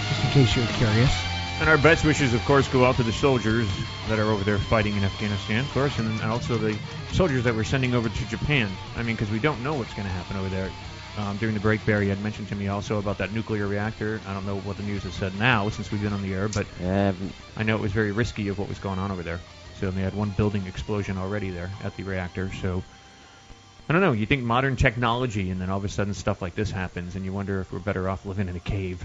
just 0.10 0.24
in 0.26 0.32
case 0.32 0.54
you're 0.54 0.68
curious. 0.76 1.10
And 1.62 1.70
our 1.70 1.78
best 1.78 2.04
wishes, 2.04 2.34
of 2.34 2.44
course, 2.44 2.68
go 2.68 2.84
out 2.84 2.98
to 2.98 3.04
the 3.04 3.14
soldiers 3.14 3.70
that 4.10 4.20
are 4.20 4.30
over 4.30 4.44
there 4.44 4.58
fighting 4.58 4.98
in 4.98 5.06
Afghanistan, 5.06 5.62
of 5.62 5.72
course, 5.72 5.98
and 5.98 6.22
also 6.24 6.58
the 6.58 6.78
soldiers 7.14 7.46
that 7.46 7.56
we're 7.56 7.64
sending 7.64 7.94
over 7.94 8.10
to 8.10 8.26
Japan. 8.28 8.70
I 8.98 9.04
mean, 9.04 9.16
because 9.16 9.32
we 9.32 9.40
don't 9.40 9.64
know 9.64 9.76
what's 9.76 9.94
going 9.94 10.08
to 10.10 10.14
happen 10.14 10.36
over 10.36 10.50
there. 10.50 10.70
um, 11.20 11.38
during 11.38 11.56
the 11.56 11.62
break, 11.62 11.86
Barry 11.86 12.10
had 12.10 12.22
mentioned 12.22 12.50
to 12.50 12.56
me 12.56 12.68
also 12.68 13.00
about 13.00 13.18
that 13.20 13.32
nuclear 13.32 13.66
reactor. 13.66 14.20
I 14.28 14.34
don't 14.34 14.46
know 14.46 14.58
what 14.60 14.76
the 14.76 14.84
news 14.84 15.04
has 15.04 15.14
said 15.14 15.40
now 15.40 15.70
since 15.70 15.90
we've 15.90 16.02
been 16.02 16.12
on 16.12 16.22
the 16.22 16.34
air, 16.34 16.50
but 16.50 16.66
I 17.56 17.64
know 17.64 17.76
it 17.76 17.82
was 17.82 17.94
very 17.94 18.12
risky 18.12 18.50
of 18.50 18.60
what 18.60 18.68
was 18.68 18.80
going 18.80 19.00
on 19.00 19.10
over 19.10 19.24
there. 19.24 19.40
So 19.82 19.90
they 19.92 20.02
had 20.02 20.14
one 20.16 20.30
building 20.30 20.66
explosion 20.68 21.18
already 21.18 21.50
there 21.50 21.72
at 21.84 21.98
the 21.98 22.04
reactor. 22.04 22.52
So 22.62 22.84
I 23.90 23.94
don't 23.94 24.02
know. 24.02 24.12
You 24.14 24.26
think 24.28 24.44
modern 24.44 24.76
technology, 24.76 25.50
and 25.50 25.60
then 25.60 25.70
all 25.70 25.80
of 25.80 25.86
a 25.86 25.90
sudden 25.90 26.14
stuff 26.14 26.42
like 26.42 26.56
this 26.56 26.70
happens, 26.72 27.16
and 27.16 27.26
you 27.26 27.34
wonder 27.34 27.60
if 27.60 27.74
we're 27.74 27.80
better 27.80 28.08
off 28.08 28.26
living 28.26 28.48
in 28.48 28.56
a 28.56 28.60
cave, 28.60 29.04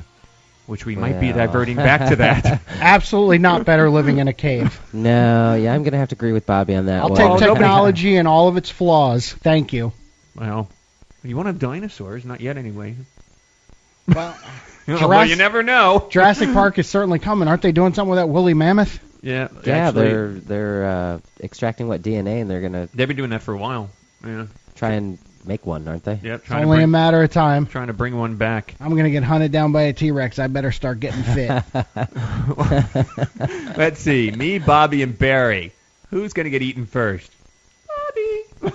which 0.66 0.85
we 0.85 0.95
might 0.95 1.18
be 1.18 1.29
Well. 1.33 1.47
diverting 1.47 1.77
back 1.77 2.11
to 2.11 2.16
that. 2.16 2.61
Absolutely 2.81 3.39
not 3.39 3.64
better 3.64 3.89
living 3.89 4.18
in 4.18 4.29
a 4.29 4.33
cave. 4.35 4.79
No, 4.93 5.55
yeah, 5.55 5.72
I'm 5.74 5.83
gonna 5.83 5.97
have 5.97 6.11
to 6.11 6.14
agree 6.14 6.33
with 6.33 6.45
Bobby 6.47 6.74
on 6.77 6.87
that 6.87 7.03
I'll 7.03 7.09
one. 7.11 7.39
take 7.41 7.49
technology 7.49 8.16
and 8.16 8.29
all 8.29 8.49
of 8.49 8.57
its 8.59 8.68
flaws. 8.70 9.33
Thank 9.33 9.72
you. 9.72 9.93
Well, 10.37 10.68
you 11.24 11.35
want 11.37 11.47
to 11.47 11.53
have 11.53 11.59
dinosaurs? 11.59 12.24
Not 12.27 12.43
yet, 12.43 12.59
anyway. 12.59 12.95
Well, 14.07 14.37
well, 14.87 14.99
Jurassic- 14.99 15.31
you 15.31 15.37
never 15.37 15.62
know. 15.62 16.07
Jurassic 16.11 16.53
Park 16.53 16.79
is 16.79 16.87
certainly 16.87 17.18
coming. 17.18 17.49
Aren't 17.49 17.62
they 17.62 17.72
doing 17.72 17.95
something 17.95 18.11
with 18.11 18.18
that 18.18 18.29
woolly 18.29 18.53
mammoth? 18.55 19.01
Yeah, 19.22 19.48
Yeah, 19.64 19.86
actually, 19.86 20.08
they're 20.08 20.28
they're 20.32 20.84
uh, 20.84 21.18
extracting 21.42 21.88
what 21.88 22.02
DNA, 22.02 22.40
and 22.40 22.50
they're 22.50 22.60
gonna 22.60 22.88
they've 22.94 23.08
been 23.08 23.16
doing 23.16 23.30
that 23.30 23.42
for 23.42 23.54
a 23.54 23.58
while. 23.58 23.90
Yeah. 24.24 24.46
try 24.74 24.92
and 24.92 25.18
make 25.44 25.64
one, 25.64 25.86
aren't 25.86 26.02
they? 26.04 26.18
Yep. 26.22 26.40
It's 26.40 26.46
Trying 26.46 26.62
to 26.62 26.68
only 26.68 26.82
a 26.82 26.86
matter 26.88 27.22
of 27.22 27.30
time. 27.30 27.66
trying 27.66 27.86
to 27.86 27.92
bring 27.92 28.18
one 28.18 28.36
back. 28.36 28.74
I'm 28.80 28.96
gonna 28.96 29.10
get 29.10 29.22
hunted 29.22 29.52
down 29.52 29.72
by 29.72 29.82
a 29.82 29.92
T-Rex. 29.92 30.38
I 30.38 30.48
better 30.48 30.72
start 30.72 31.00
getting 31.00 31.22
fit. 31.22 31.62
Let's 33.76 34.00
see. 34.00 34.30
Me, 34.30 34.58
Bobby, 34.58 35.02
and 35.02 35.16
Barry. 35.16 35.72
Who's 36.10 36.32
going 36.32 36.44
to 36.44 36.50
get 36.50 36.62
eaten 36.62 36.86
first? 36.86 37.30
Bobby. 37.86 38.72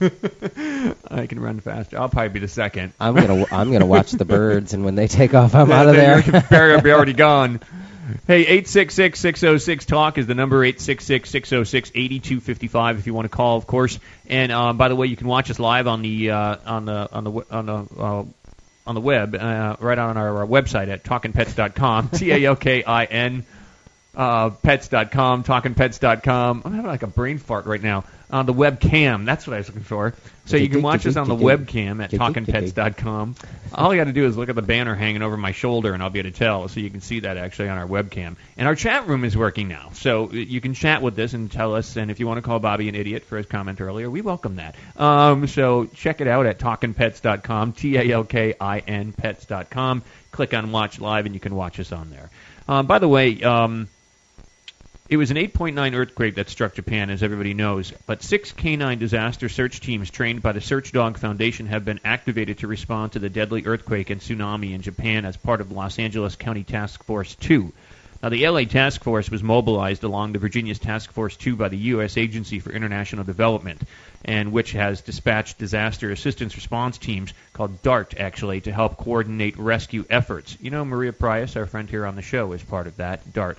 I 1.10 1.26
can 1.26 1.40
run 1.40 1.60
faster. 1.60 1.98
I'll 1.98 2.08
probably 2.08 2.30
be 2.30 2.38
the 2.40 2.48
second. 2.48 2.94
I'm 2.98 3.14
gonna 3.14 3.44
I'm 3.52 3.70
gonna 3.70 3.86
watch 3.86 4.12
the 4.12 4.24
birds, 4.24 4.72
and 4.72 4.84
when 4.84 4.94
they 4.94 5.08
take 5.08 5.34
off, 5.34 5.54
I'm 5.54 5.70
out 5.70 5.88
of 5.88 5.94
there. 5.94 6.22
Barry 6.48 6.74
will 6.74 6.80
be 6.80 6.90
already 6.90 7.12
gone. 7.12 7.60
Hey, 8.26 8.62
866-606-TALK 8.62 10.18
is 10.18 10.26
the 10.26 10.34
number, 10.34 10.64
866-606-8255 10.64 12.98
if 12.98 13.06
you 13.06 13.14
want 13.14 13.24
to 13.24 13.28
call, 13.28 13.56
of 13.56 13.66
course. 13.66 13.98
And 14.28 14.52
um, 14.52 14.76
by 14.76 14.88
the 14.88 14.96
way, 14.96 15.06
you 15.06 15.16
can 15.16 15.26
watch 15.26 15.50
us 15.50 15.58
live 15.58 15.86
on 15.86 16.02
the 16.02 16.30
uh, 16.30 16.56
on 16.66 16.84
the 16.84 17.08
on 17.12 17.24
the 17.24 17.30
on 17.50 17.66
the 17.66 17.86
uh, 17.98 18.24
on 18.86 18.94
the 18.94 19.00
web 19.00 19.34
uh, 19.34 19.76
right 19.80 19.98
on 19.98 20.16
our, 20.16 20.38
our 20.38 20.46
website 20.46 20.88
at 20.88 21.04
talkinpets.com. 21.04 22.08
T 22.10 22.32
A 22.32 22.44
L 22.44 22.56
K 22.56 22.84
I 22.84 23.04
N 23.04 23.44
uh, 24.14 24.50
pets.com, 24.50 25.44
talkingpets.com. 25.44 26.62
I'm 26.64 26.72
having 26.72 26.90
like 26.90 27.02
a 27.02 27.06
brain 27.06 27.38
fart 27.38 27.66
right 27.66 27.82
now. 27.82 28.04
On 28.32 28.46
the 28.46 28.54
webcam, 28.54 29.24
that's 29.24 29.46
what 29.46 29.54
I 29.54 29.58
was 29.58 29.68
looking 29.68 29.82
for. 29.82 30.14
So 30.46 30.56
you 30.56 30.68
can 30.68 30.82
watch 30.82 31.06
us 31.06 31.16
on 31.16 31.28
the 31.28 31.36
webcam 31.36 32.02
at 32.02 32.10
talkingpets.com. 32.10 33.34
All 33.74 33.94
you 33.94 34.00
got 34.00 34.04
to 34.04 34.12
do 34.12 34.26
is 34.26 34.36
look 34.36 34.48
at 34.48 34.54
the 34.56 34.62
banner 34.62 34.94
hanging 34.94 35.22
over 35.22 35.36
my 35.36 35.52
shoulder, 35.52 35.94
and 35.94 36.02
I'll 36.02 36.10
be 36.10 36.18
able 36.18 36.30
to 36.30 36.36
tell. 36.36 36.68
So 36.68 36.80
you 36.80 36.90
can 36.90 37.00
see 37.00 37.20
that 37.20 37.36
actually 37.36 37.68
on 37.68 37.78
our 37.78 37.86
webcam. 37.86 38.36
And 38.56 38.66
our 38.66 38.74
chat 38.74 39.06
room 39.06 39.24
is 39.24 39.36
working 39.36 39.68
now, 39.68 39.90
so 39.94 40.30
you 40.32 40.60
can 40.60 40.74
chat 40.74 41.02
with 41.02 41.18
us 41.18 41.34
and 41.34 41.50
tell 41.50 41.74
us. 41.74 41.96
And 41.96 42.10
if 42.10 42.20
you 42.20 42.26
want 42.26 42.38
to 42.38 42.42
call 42.42 42.58
Bobby 42.58 42.88
an 42.88 42.94
idiot 42.94 43.24
for 43.24 43.36
his 43.36 43.46
comment 43.46 43.80
earlier, 43.80 44.10
we 44.10 44.22
welcome 44.22 44.56
that. 44.56 44.74
Um, 44.96 45.46
so 45.46 45.86
check 45.86 46.20
it 46.20 46.26
out 46.26 46.46
at 46.46 46.58
talkingpets.com, 46.58 47.72
T 47.72 47.96
A 47.96 48.12
L 48.12 48.24
K 48.24 48.54
I 48.60 48.78
N 48.80 49.12
pets.com. 49.12 50.02
Click 50.32 50.54
on 50.54 50.72
Watch 50.72 51.00
Live, 51.00 51.26
and 51.26 51.34
you 51.34 51.40
can 51.40 51.54
watch 51.54 51.78
us 51.80 51.92
on 51.92 52.10
there. 52.10 52.30
Um, 52.68 52.86
by 52.86 52.98
the 52.98 53.08
way. 53.08 53.42
Um, 53.42 53.88
it 55.10 55.16
was 55.16 55.32
an 55.32 55.36
8.9 55.36 55.96
earthquake 55.96 56.36
that 56.36 56.48
struck 56.48 56.74
Japan, 56.74 57.10
as 57.10 57.24
everybody 57.24 57.52
knows, 57.52 57.92
but 58.06 58.22
six 58.22 58.52
canine 58.52 59.00
disaster 59.00 59.48
search 59.48 59.80
teams 59.80 60.08
trained 60.08 60.40
by 60.40 60.52
the 60.52 60.60
Search 60.60 60.92
Dog 60.92 61.18
Foundation 61.18 61.66
have 61.66 61.84
been 61.84 61.98
activated 62.04 62.58
to 62.58 62.68
respond 62.68 63.10
to 63.12 63.18
the 63.18 63.28
deadly 63.28 63.66
earthquake 63.66 64.10
and 64.10 64.20
tsunami 64.20 64.72
in 64.72 64.82
Japan 64.82 65.24
as 65.24 65.36
part 65.36 65.60
of 65.60 65.72
Los 65.72 65.98
Angeles 65.98 66.36
County 66.36 66.62
Task 66.62 67.02
Force 67.02 67.34
2. 67.34 67.72
Now, 68.22 68.28
the 68.28 68.46
LA 68.46 68.62
Task 68.66 69.02
Force 69.02 69.28
was 69.32 69.42
mobilized 69.42 70.04
along 70.04 70.32
the 70.32 70.38
Virginia's 70.38 70.78
Task 70.78 71.10
Force 71.10 71.36
2 71.36 71.56
by 71.56 71.70
the 71.70 71.78
U.S. 71.78 72.16
Agency 72.16 72.60
for 72.60 72.70
International 72.70 73.24
Development, 73.24 73.82
and 74.24 74.52
which 74.52 74.72
has 74.72 75.00
dispatched 75.00 75.58
disaster 75.58 76.12
assistance 76.12 76.54
response 76.54 76.98
teams 76.98 77.32
called 77.52 77.82
DART, 77.82 78.14
actually, 78.16 78.60
to 78.60 78.72
help 78.72 78.96
coordinate 78.96 79.58
rescue 79.58 80.04
efforts. 80.08 80.56
You 80.60 80.70
know, 80.70 80.84
Maria 80.84 81.12
Prius, 81.12 81.56
our 81.56 81.66
friend 81.66 81.90
here 81.90 82.06
on 82.06 82.14
the 82.14 82.22
show, 82.22 82.52
is 82.52 82.62
part 82.62 82.86
of 82.86 82.98
that, 82.98 83.32
DART. 83.32 83.58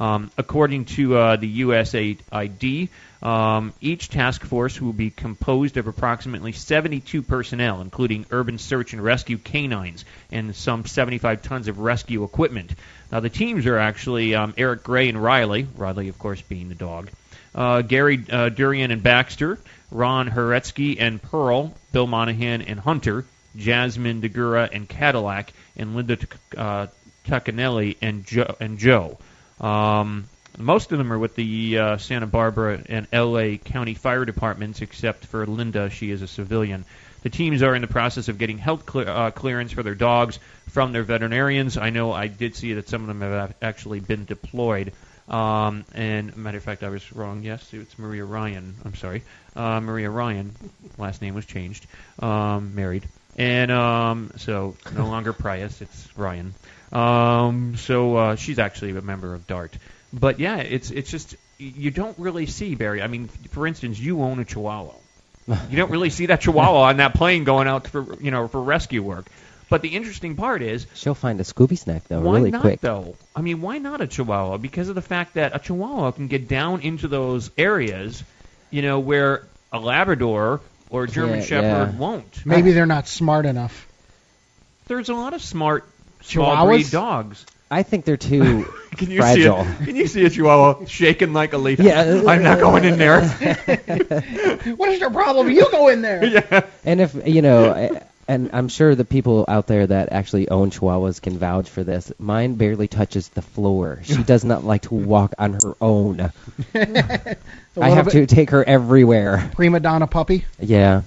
Um, 0.00 0.30
according 0.38 0.86
to 0.86 1.14
uh, 1.14 1.36
the 1.36 1.60
USAID, 1.60 2.88
um, 3.22 3.74
each 3.82 4.08
task 4.08 4.42
force 4.42 4.80
will 4.80 4.94
be 4.94 5.10
composed 5.10 5.76
of 5.76 5.86
approximately 5.86 6.52
72 6.52 7.20
personnel, 7.20 7.82
including 7.82 8.24
urban 8.30 8.56
search 8.56 8.94
and 8.94 9.04
rescue 9.04 9.36
canines 9.36 10.06
and 10.32 10.56
some 10.56 10.86
75 10.86 11.42
tons 11.42 11.68
of 11.68 11.78
rescue 11.78 12.24
equipment. 12.24 12.74
Now, 13.12 13.20
the 13.20 13.28
teams 13.28 13.66
are 13.66 13.76
actually 13.76 14.34
um, 14.34 14.54
Eric 14.56 14.84
Gray 14.84 15.10
and 15.10 15.22
Riley, 15.22 15.66
Riley, 15.76 16.08
of 16.08 16.18
course, 16.18 16.40
being 16.40 16.70
the 16.70 16.74
dog, 16.74 17.10
uh, 17.54 17.82
Gary 17.82 18.24
uh, 18.30 18.48
Durian 18.48 18.90
and 18.90 19.02
Baxter, 19.02 19.58
Ron 19.90 20.30
Horetski 20.30 20.96
and 20.98 21.20
Pearl, 21.20 21.74
Bill 21.92 22.06
Monahan 22.06 22.62
and 22.62 22.80
Hunter, 22.80 23.26
Jasmine 23.54 24.22
DeGura 24.22 24.70
and 24.72 24.88
Cadillac, 24.88 25.52
and 25.76 25.94
Linda 25.94 26.16
Tuc- 26.16 26.38
uh, 26.56 26.86
Tuccanelli 27.26 27.96
and 28.00 28.24
Joe. 28.24 28.56
And 28.60 28.78
Joe. 28.78 29.18
Um, 29.60 30.24
most 30.58 30.92
of 30.92 30.98
them 30.98 31.12
are 31.12 31.18
with 31.18 31.36
the 31.36 31.78
uh, 31.78 31.96
Santa 31.98 32.26
Barbara 32.26 32.82
and 32.88 33.06
L.A. 33.12 33.56
County 33.56 33.94
Fire 33.94 34.24
Departments, 34.24 34.82
except 34.82 35.26
for 35.26 35.46
Linda. 35.46 35.90
She 35.90 36.10
is 36.10 36.22
a 36.22 36.26
civilian. 36.26 36.84
The 37.22 37.30
teams 37.30 37.62
are 37.62 37.74
in 37.74 37.82
the 37.82 37.88
process 37.88 38.28
of 38.28 38.38
getting 38.38 38.58
health 38.58 38.94
uh, 38.96 39.30
clearance 39.30 39.72
for 39.72 39.82
their 39.82 39.94
dogs 39.94 40.38
from 40.68 40.92
their 40.92 41.02
veterinarians. 41.02 41.76
I 41.76 41.90
know 41.90 42.12
I 42.12 42.28
did 42.28 42.56
see 42.56 42.74
that 42.74 42.88
some 42.88 43.02
of 43.02 43.08
them 43.08 43.20
have 43.20 43.54
actually 43.60 44.00
been 44.00 44.24
deployed. 44.24 44.92
Um, 45.28 45.84
and 45.94 46.36
matter 46.36 46.58
of 46.58 46.64
fact, 46.64 46.82
I 46.82 46.88
was 46.88 47.12
wrong. 47.12 47.44
Yes, 47.44 47.72
it's 47.72 47.98
Maria 47.98 48.24
Ryan. 48.24 48.74
I'm 48.84 48.96
sorry, 48.96 49.22
uh, 49.54 49.80
Maria 49.80 50.10
Ryan. 50.10 50.56
Last 50.98 51.22
name 51.22 51.34
was 51.34 51.46
changed. 51.46 51.86
Um, 52.18 52.74
married, 52.74 53.06
and 53.36 53.70
um, 53.70 54.32
so 54.38 54.76
no 54.92 55.06
longer 55.06 55.32
Prius. 55.32 55.80
It's 55.82 56.08
Ryan. 56.18 56.52
Um, 56.92 57.76
so 57.76 58.16
uh, 58.16 58.36
she's 58.36 58.58
actually 58.58 58.96
a 58.96 59.00
member 59.00 59.34
of 59.34 59.46
DART. 59.46 59.76
But 60.12 60.40
yeah, 60.40 60.58
it's 60.58 60.90
it's 60.90 61.10
just 61.10 61.36
you 61.58 61.90
don't 61.90 62.18
really 62.18 62.46
see 62.46 62.74
Barry. 62.74 63.00
I 63.02 63.06
mean, 63.06 63.28
for 63.50 63.66
instance, 63.66 63.98
you 63.98 64.22
own 64.22 64.40
a 64.40 64.44
Chihuahua. 64.44 64.94
You 65.46 65.76
don't 65.76 65.90
really 65.90 66.10
see 66.10 66.26
that 66.26 66.40
Chihuahua 66.42 66.82
on 66.90 66.98
that 66.98 67.14
plane 67.14 67.44
going 67.44 67.66
out 67.68 67.88
for 67.88 68.16
you 68.20 68.30
know 68.30 68.48
for 68.48 68.60
rescue 68.60 69.02
work. 69.02 69.26
But 69.68 69.82
the 69.82 69.88
interesting 69.90 70.34
part 70.34 70.62
is 70.62 70.86
She'll 70.94 71.14
find 71.14 71.38
a 71.40 71.44
Scooby 71.44 71.78
snack 71.78 72.08
though, 72.08 72.20
why 72.20 72.38
really 72.38 72.50
not 72.50 72.60
quick. 72.62 72.80
though? 72.80 73.14
I 73.36 73.40
mean, 73.40 73.60
why 73.60 73.78
not 73.78 74.00
a 74.00 74.08
Chihuahua? 74.08 74.56
Because 74.58 74.88
of 74.88 74.96
the 74.96 75.02
fact 75.02 75.34
that 75.34 75.54
a 75.54 75.60
Chihuahua 75.60 76.10
can 76.10 76.26
get 76.26 76.48
down 76.48 76.80
into 76.80 77.06
those 77.06 77.50
areas, 77.56 78.24
you 78.70 78.82
know, 78.82 78.98
where 78.98 79.46
a 79.72 79.78
Labrador 79.78 80.60
or 80.88 81.04
a 81.04 81.08
German 81.08 81.38
Yeah, 81.38 81.44
Shepherd 81.44 81.92
yeah. 81.92 81.98
won't. 81.98 82.44
Maybe 82.44 82.72
they're 82.72 82.84
not 82.86 83.06
smart 83.06 83.46
enough. 83.46 83.86
There's 84.88 85.08
a 85.08 85.14
lot 85.14 85.34
of 85.34 85.42
smart 85.42 85.84
small 85.88 85.89
Chihuahuas? 86.22 86.66
breed 86.66 86.90
dogs. 86.90 87.46
I 87.72 87.82
think 87.84 88.04
they're 88.04 88.16
too 88.16 88.64
Can 88.96 89.10
you 89.10 89.18
fragile. 89.18 89.64
see 89.64 89.70
it? 89.70 89.84
Can 89.86 89.96
you 89.96 90.06
see 90.08 90.24
a 90.24 90.30
Chihuahua 90.30 90.84
shaking 90.86 91.32
like 91.32 91.52
a 91.52 91.58
leaf? 91.58 91.78
Yeah. 91.78 92.22
I'm 92.26 92.42
not 92.42 92.58
going 92.58 92.84
in 92.84 92.98
there. 92.98 93.20
what 94.76 94.88
is 94.88 95.00
your 95.00 95.10
problem? 95.10 95.50
You 95.50 95.70
go 95.70 95.88
in 95.88 96.02
there. 96.02 96.24
yeah. 96.50 96.66
And 96.84 97.00
if 97.00 97.14
you 97.26 97.42
know, 97.42 97.72
I- 97.72 98.02
and 98.28 98.50
I'm 98.52 98.68
sure 98.68 98.94
the 98.94 99.04
people 99.04 99.44
out 99.48 99.66
there 99.66 99.84
that 99.88 100.12
actually 100.12 100.48
own 100.50 100.70
Chihuahuas 100.70 101.20
can 101.20 101.36
vouch 101.36 101.68
for 101.68 101.82
this. 101.82 102.12
Mine 102.16 102.54
barely 102.54 102.86
touches 102.86 103.26
the 103.28 103.42
floor. 103.42 103.98
She 104.04 104.22
does 104.22 104.44
not 104.44 104.62
like 104.62 104.82
to 104.82 104.94
walk 104.94 105.34
on 105.36 105.54
her 105.54 105.74
own. 105.80 106.30
I 106.72 107.90
have 107.90 108.10
to 108.12 108.26
take 108.26 108.50
her 108.50 108.62
everywhere. 108.62 109.50
Prima 109.56 109.80
donna 109.80 110.06
puppy. 110.06 110.44
Yeah. 110.60 111.02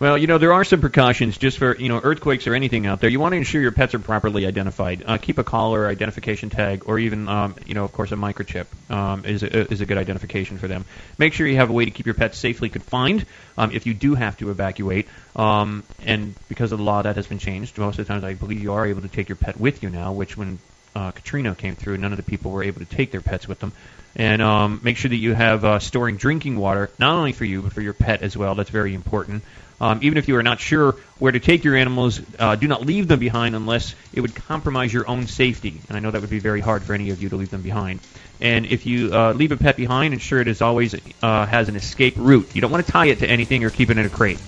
Well, 0.00 0.16
you 0.16 0.26
know, 0.26 0.38
there 0.38 0.54
are 0.54 0.64
some 0.64 0.80
precautions 0.80 1.36
just 1.36 1.58
for, 1.58 1.76
you 1.76 1.90
know, 1.90 2.00
earthquakes 2.02 2.46
or 2.46 2.54
anything 2.54 2.86
out 2.86 3.00
there. 3.00 3.10
You 3.10 3.20
want 3.20 3.32
to 3.34 3.36
ensure 3.36 3.60
your 3.60 3.70
pets 3.70 3.94
are 3.94 3.98
properly 3.98 4.46
identified. 4.46 5.04
Uh, 5.06 5.18
keep 5.18 5.36
a 5.36 5.44
collar, 5.44 5.86
identification 5.86 6.48
tag, 6.48 6.84
or 6.86 6.98
even, 6.98 7.28
um, 7.28 7.54
you 7.66 7.74
know, 7.74 7.84
of 7.84 7.92
course, 7.92 8.10
a 8.10 8.14
microchip 8.14 8.64
um, 8.88 9.26
is, 9.26 9.42
a, 9.42 9.70
is 9.70 9.82
a 9.82 9.86
good 9.86 9.98
identification 9.98 10.56
for 10.56 10.68
them. 10.68 10.86
Make 11.18 11.34
sure 11.34 11.46
you 11.46 11.56
have 11.56 11.68
a 11.68 11.74
way 11.74 11.84
to 11.84 11.90
keep 11.90 12.06
your 12.06 12.14
pets 12.14 12.38
safely 12.38 12.70
confined 12.70 13.26
um, 13.58 13.72
if 13.72 13.84
you 13.84 13.92
do 13.92 14.14
have 14.14 14.38
to 14.38 14.50
evacuate. 14.50 15.06
Um, 15.36 15.84
and 16.06 16.34
because 16.48 16.72
of 16.72 16.78
the 16.78 16.84
law, 16.84 17.02
that 17.02 17.16
has 17.16 17.26
been 17.26 17.38
changed. 17.38 17.76
Most 17.76 17.98
of 17.98 18.06
the 18.06 18.10
times, 18.10 18.24
I 18.24 18.32
believe 18.32 18.62
you 18.62 18.72
are 18.72 18.86
able 18.86 19.02
to 19.02 19.08
take 19.08 19.28
your 19.28 19.36
pet 19.36 19.60
with 19.60 19.82
you 19.82 19.90
now, 19.90 20.12
which 20.12 20.34
when 20.34 20.58
uh, 20.96 21.10
Katrina 21.10 21.54
came 21.54 21.74
through, 21.74 21.98
none 21.98 22.14
of 22.14 22.16
the 22.16 22.22
people 22.22 22.52
were 22.52 22.64
able 22.64 22.80
to 22.80 22.86
take 22.86 23.10
their 23.10 23.20
pets 23.20 23.46
with 23.46 23.58
them. 23.60 23.74
And 24.16 24.40
um, 24.40 24.80
make 24.82 24.96
sure 24.96 25.10
that 25.10 25.16
you 25.16 25.34
have 25.34 25.62
uh, 25.62 25.78
storing 25.78 26.16
drinking 26.16 26.56
water, 26.56 26.90
not 26.98 27.16
only 27.16 27.32
for 27.32 27.44
you, 27.44 27.60
but 27.60 27.74
for 27.74 27.82
your 27.82 27.92
pet 27.92 28.22
as 28.22 28.34
well. 28.34 28.54
That's 28.54 28.70
very 28.70 28.94
important. 28.94 29.42
Um, 29.80 29.98
even 30.02 30.18
if 30.18 30.28
you 30.28 30.36
are 30.36 30.42
not 30.42 30.60
sure 30.60 30.96
where 31.18 31.32
to 31.32 31.40
take 31.40 31.64
your 31.64 31.74
animals, 31.74 32.20
uh, 32.38 32.54
do 32.56 32.68
not 32.68 32.84
leave 32.84 33.08
them 33.08 33.18
behind 33.18 33.54
unless 33.54 33.94
it 34.12 34.20
would 34.20 34.34
compromise 34.34 34.92
your 34.92 35.08
own 35.08 35.26
safety. 35.26 35.80
And 35.88 35.96
I 35.96 36.00
know 36.00 36.10
that 36.10 36.20
would 36.20 36.30
be 36.30 36.38
very 36.38 36.60
hard 36.60 36.82
for 36.82 36.92
any 36.92 37.10
of 37.10 37.22
you 37.22 37.30
to 37.30 37.36
leave 37.36 37.50
them 37.50 37.62
behind. 37.62 38.00
And 38.40 38.66
if 38.66 38.84
you 38.84 39.14
uh, 39.14 39.32
leave 39.32 39.52
a 39.52 39.56
pet 39.56 39.76
behind, 39.76 40.12
ensure 40.12 40.40
it 40.40 40.48
is 40.48 40.60
always 40.60 40.94
uh, 41.22 41.46
has 41.46 41.68
an 41.68 41.76
escape 41.76 42.14
route. 42.16 42.48
You 42.54 42.60
don't 42.60 42.70
want 42.70 42.84
to 42.84 42.92
tie 42.92 43.06
it 43.06 43.20
to 43.20 43.28
anything 43.28 43.64
or 43.64 43.70
keep 43.70 43.90
it 43.90 43.96
in 43.96 44.04
a 44.04 44.10
crate 44.10 44.40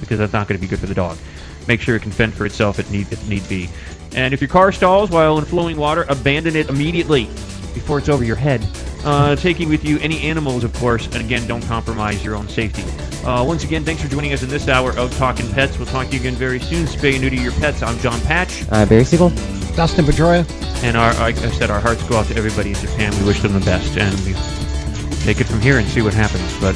because 0.00 0.18
that's 0.18 0.32
not 0.32 0.48
going 0.48 0.58
to 0.58 0.66
be 0.66 0.68
good 0.68 0.78
for 0.78 0.86
the 0.86 0.94
dog. 0.94 1.18
make 1.66 1.80
sure 1.80 1.96
it 1.96 2.02
can 2.02 2.12
fend 2.12 2.32
for 2.32 2.46
itself 2.46 2.78
if 2.78 2.90
need 2.90 3.12
if 3.12 3.28
need 3.28 3.46
be. 3.48 3.68
And 4.14 4.32
if 4.32 4.40
your 4.40 4.48
car 4.48 4.72
stalls 4.72 5.10
while 5.10 5.38
in 5.38 5.44
flowing 5.44 5.76
water, 5.76 6.06
abandon 6.08 6.56
it 6.56 6.70
immediately 6.70 7.28
before 7.78 7.98
it's 7.98 8.08
over 8.08 8.24
your 8.24 8.36
head. 8.36 8.66
Uh, 9.04 9.36
taking 9.36 9.68
with 9.68 9.84
you 9.84 9.98
any 10.00 10.20
animals, 10.22 10.64
of 10.64 10.72
course, 10.74 11.06
and 11.06 11.16
again, 11.16 11.46
don't 11.46 11.62
compromise 11.62 12.24
your 12.24 12.34
own 12.34 12.48
safety. 12.48 12.82
Uh, 13.24 13.44
once 13.44 13.64
again, 13.64 13.84
thanks 13.84 14.02
for 14.02 14.08
joining 14.08 14.32
us 14.32 14.42
in 14.42 14.48
this 14.48 14.68
hour 14.68 14.96
of 14.98 15.16
Talking 15.16 15.50
Pets. 15.52 15.78
We'll 15.78 15.86
talk 15.86 16.08
to 16.08 16.14
you 16.14 16.20
again 16.20 16.34
very 16.34 16.60
soon. 16.60 16.86
Spay 16.86 17.12
and 17.12 17.22
neuter 17.22 17.36
your 17.36 17.52
pets. 17.52 17.82
I'm 17.82 17.98
John 17.98 18.20
Patch. 18.22 18.64
Uh, 18.70 18.84
Barry 18.86 19.04
Siebold. 19.04 19.34
Dustin 19.76 20.04
Pedroia. 20.04 20.44
And 20.82 20.96
our, 20.96 21.12
like 21.14 21.38
I 21.38 21.50
said, 21.50 21.70
our 21.70 21.80
hearts 21.80 22.02
go 22.04 22.16
out 22.16 22.26
to 22.26 22.36
everybody 22.36 22.70
in 22.70 22.76
Japan. 22.76 23.16
We 23.20 23.26
wish 23.26 23.40
them 23.40 23.52
the 23.52 23.60
best, 23.60 23.96
and 23.96 24.14
we 24.20 24.34
take 25.24 25.40
it 25.40 25.44
from 25.44 25.60
here 25.60 25.78
and 25.78 25.86
see 25.88 26.02
what 26.02 26.14
happens. 26.14 26.60
But 26.60 26.74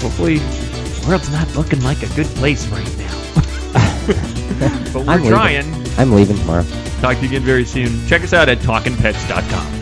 hopefully, 0.00 0.38
the 0.38 1.06
world's 1.08 1.30
not 1.30 1.54
looking 1.54 1.82
like 1.82 2.02
a 2.02 2.14
good 2.14 2.26
place 2.36 2.66
right 2.68 2.98
now. 2.98 3.18
but 4.92 5.06
we're 5.06 5.12
I'm 5.12 5.22
trying. 5.26 5.72
Leaving. 5.72 5.98
I'm 5.98 6.12
leaving 6.12 6.36
tomorrow. 6.36 6.64
Talk 7.00 7.16
to 7.16 7.22
you 7.22 7.28
again 7.28 7.42
very 7.42 7.64
soon. 7.64 8.06
Check 8.06 8.22
us 8.22 8.32
out 8.32 8.48
at 8.48 8.58
talkingpets.com. 8.58 9.81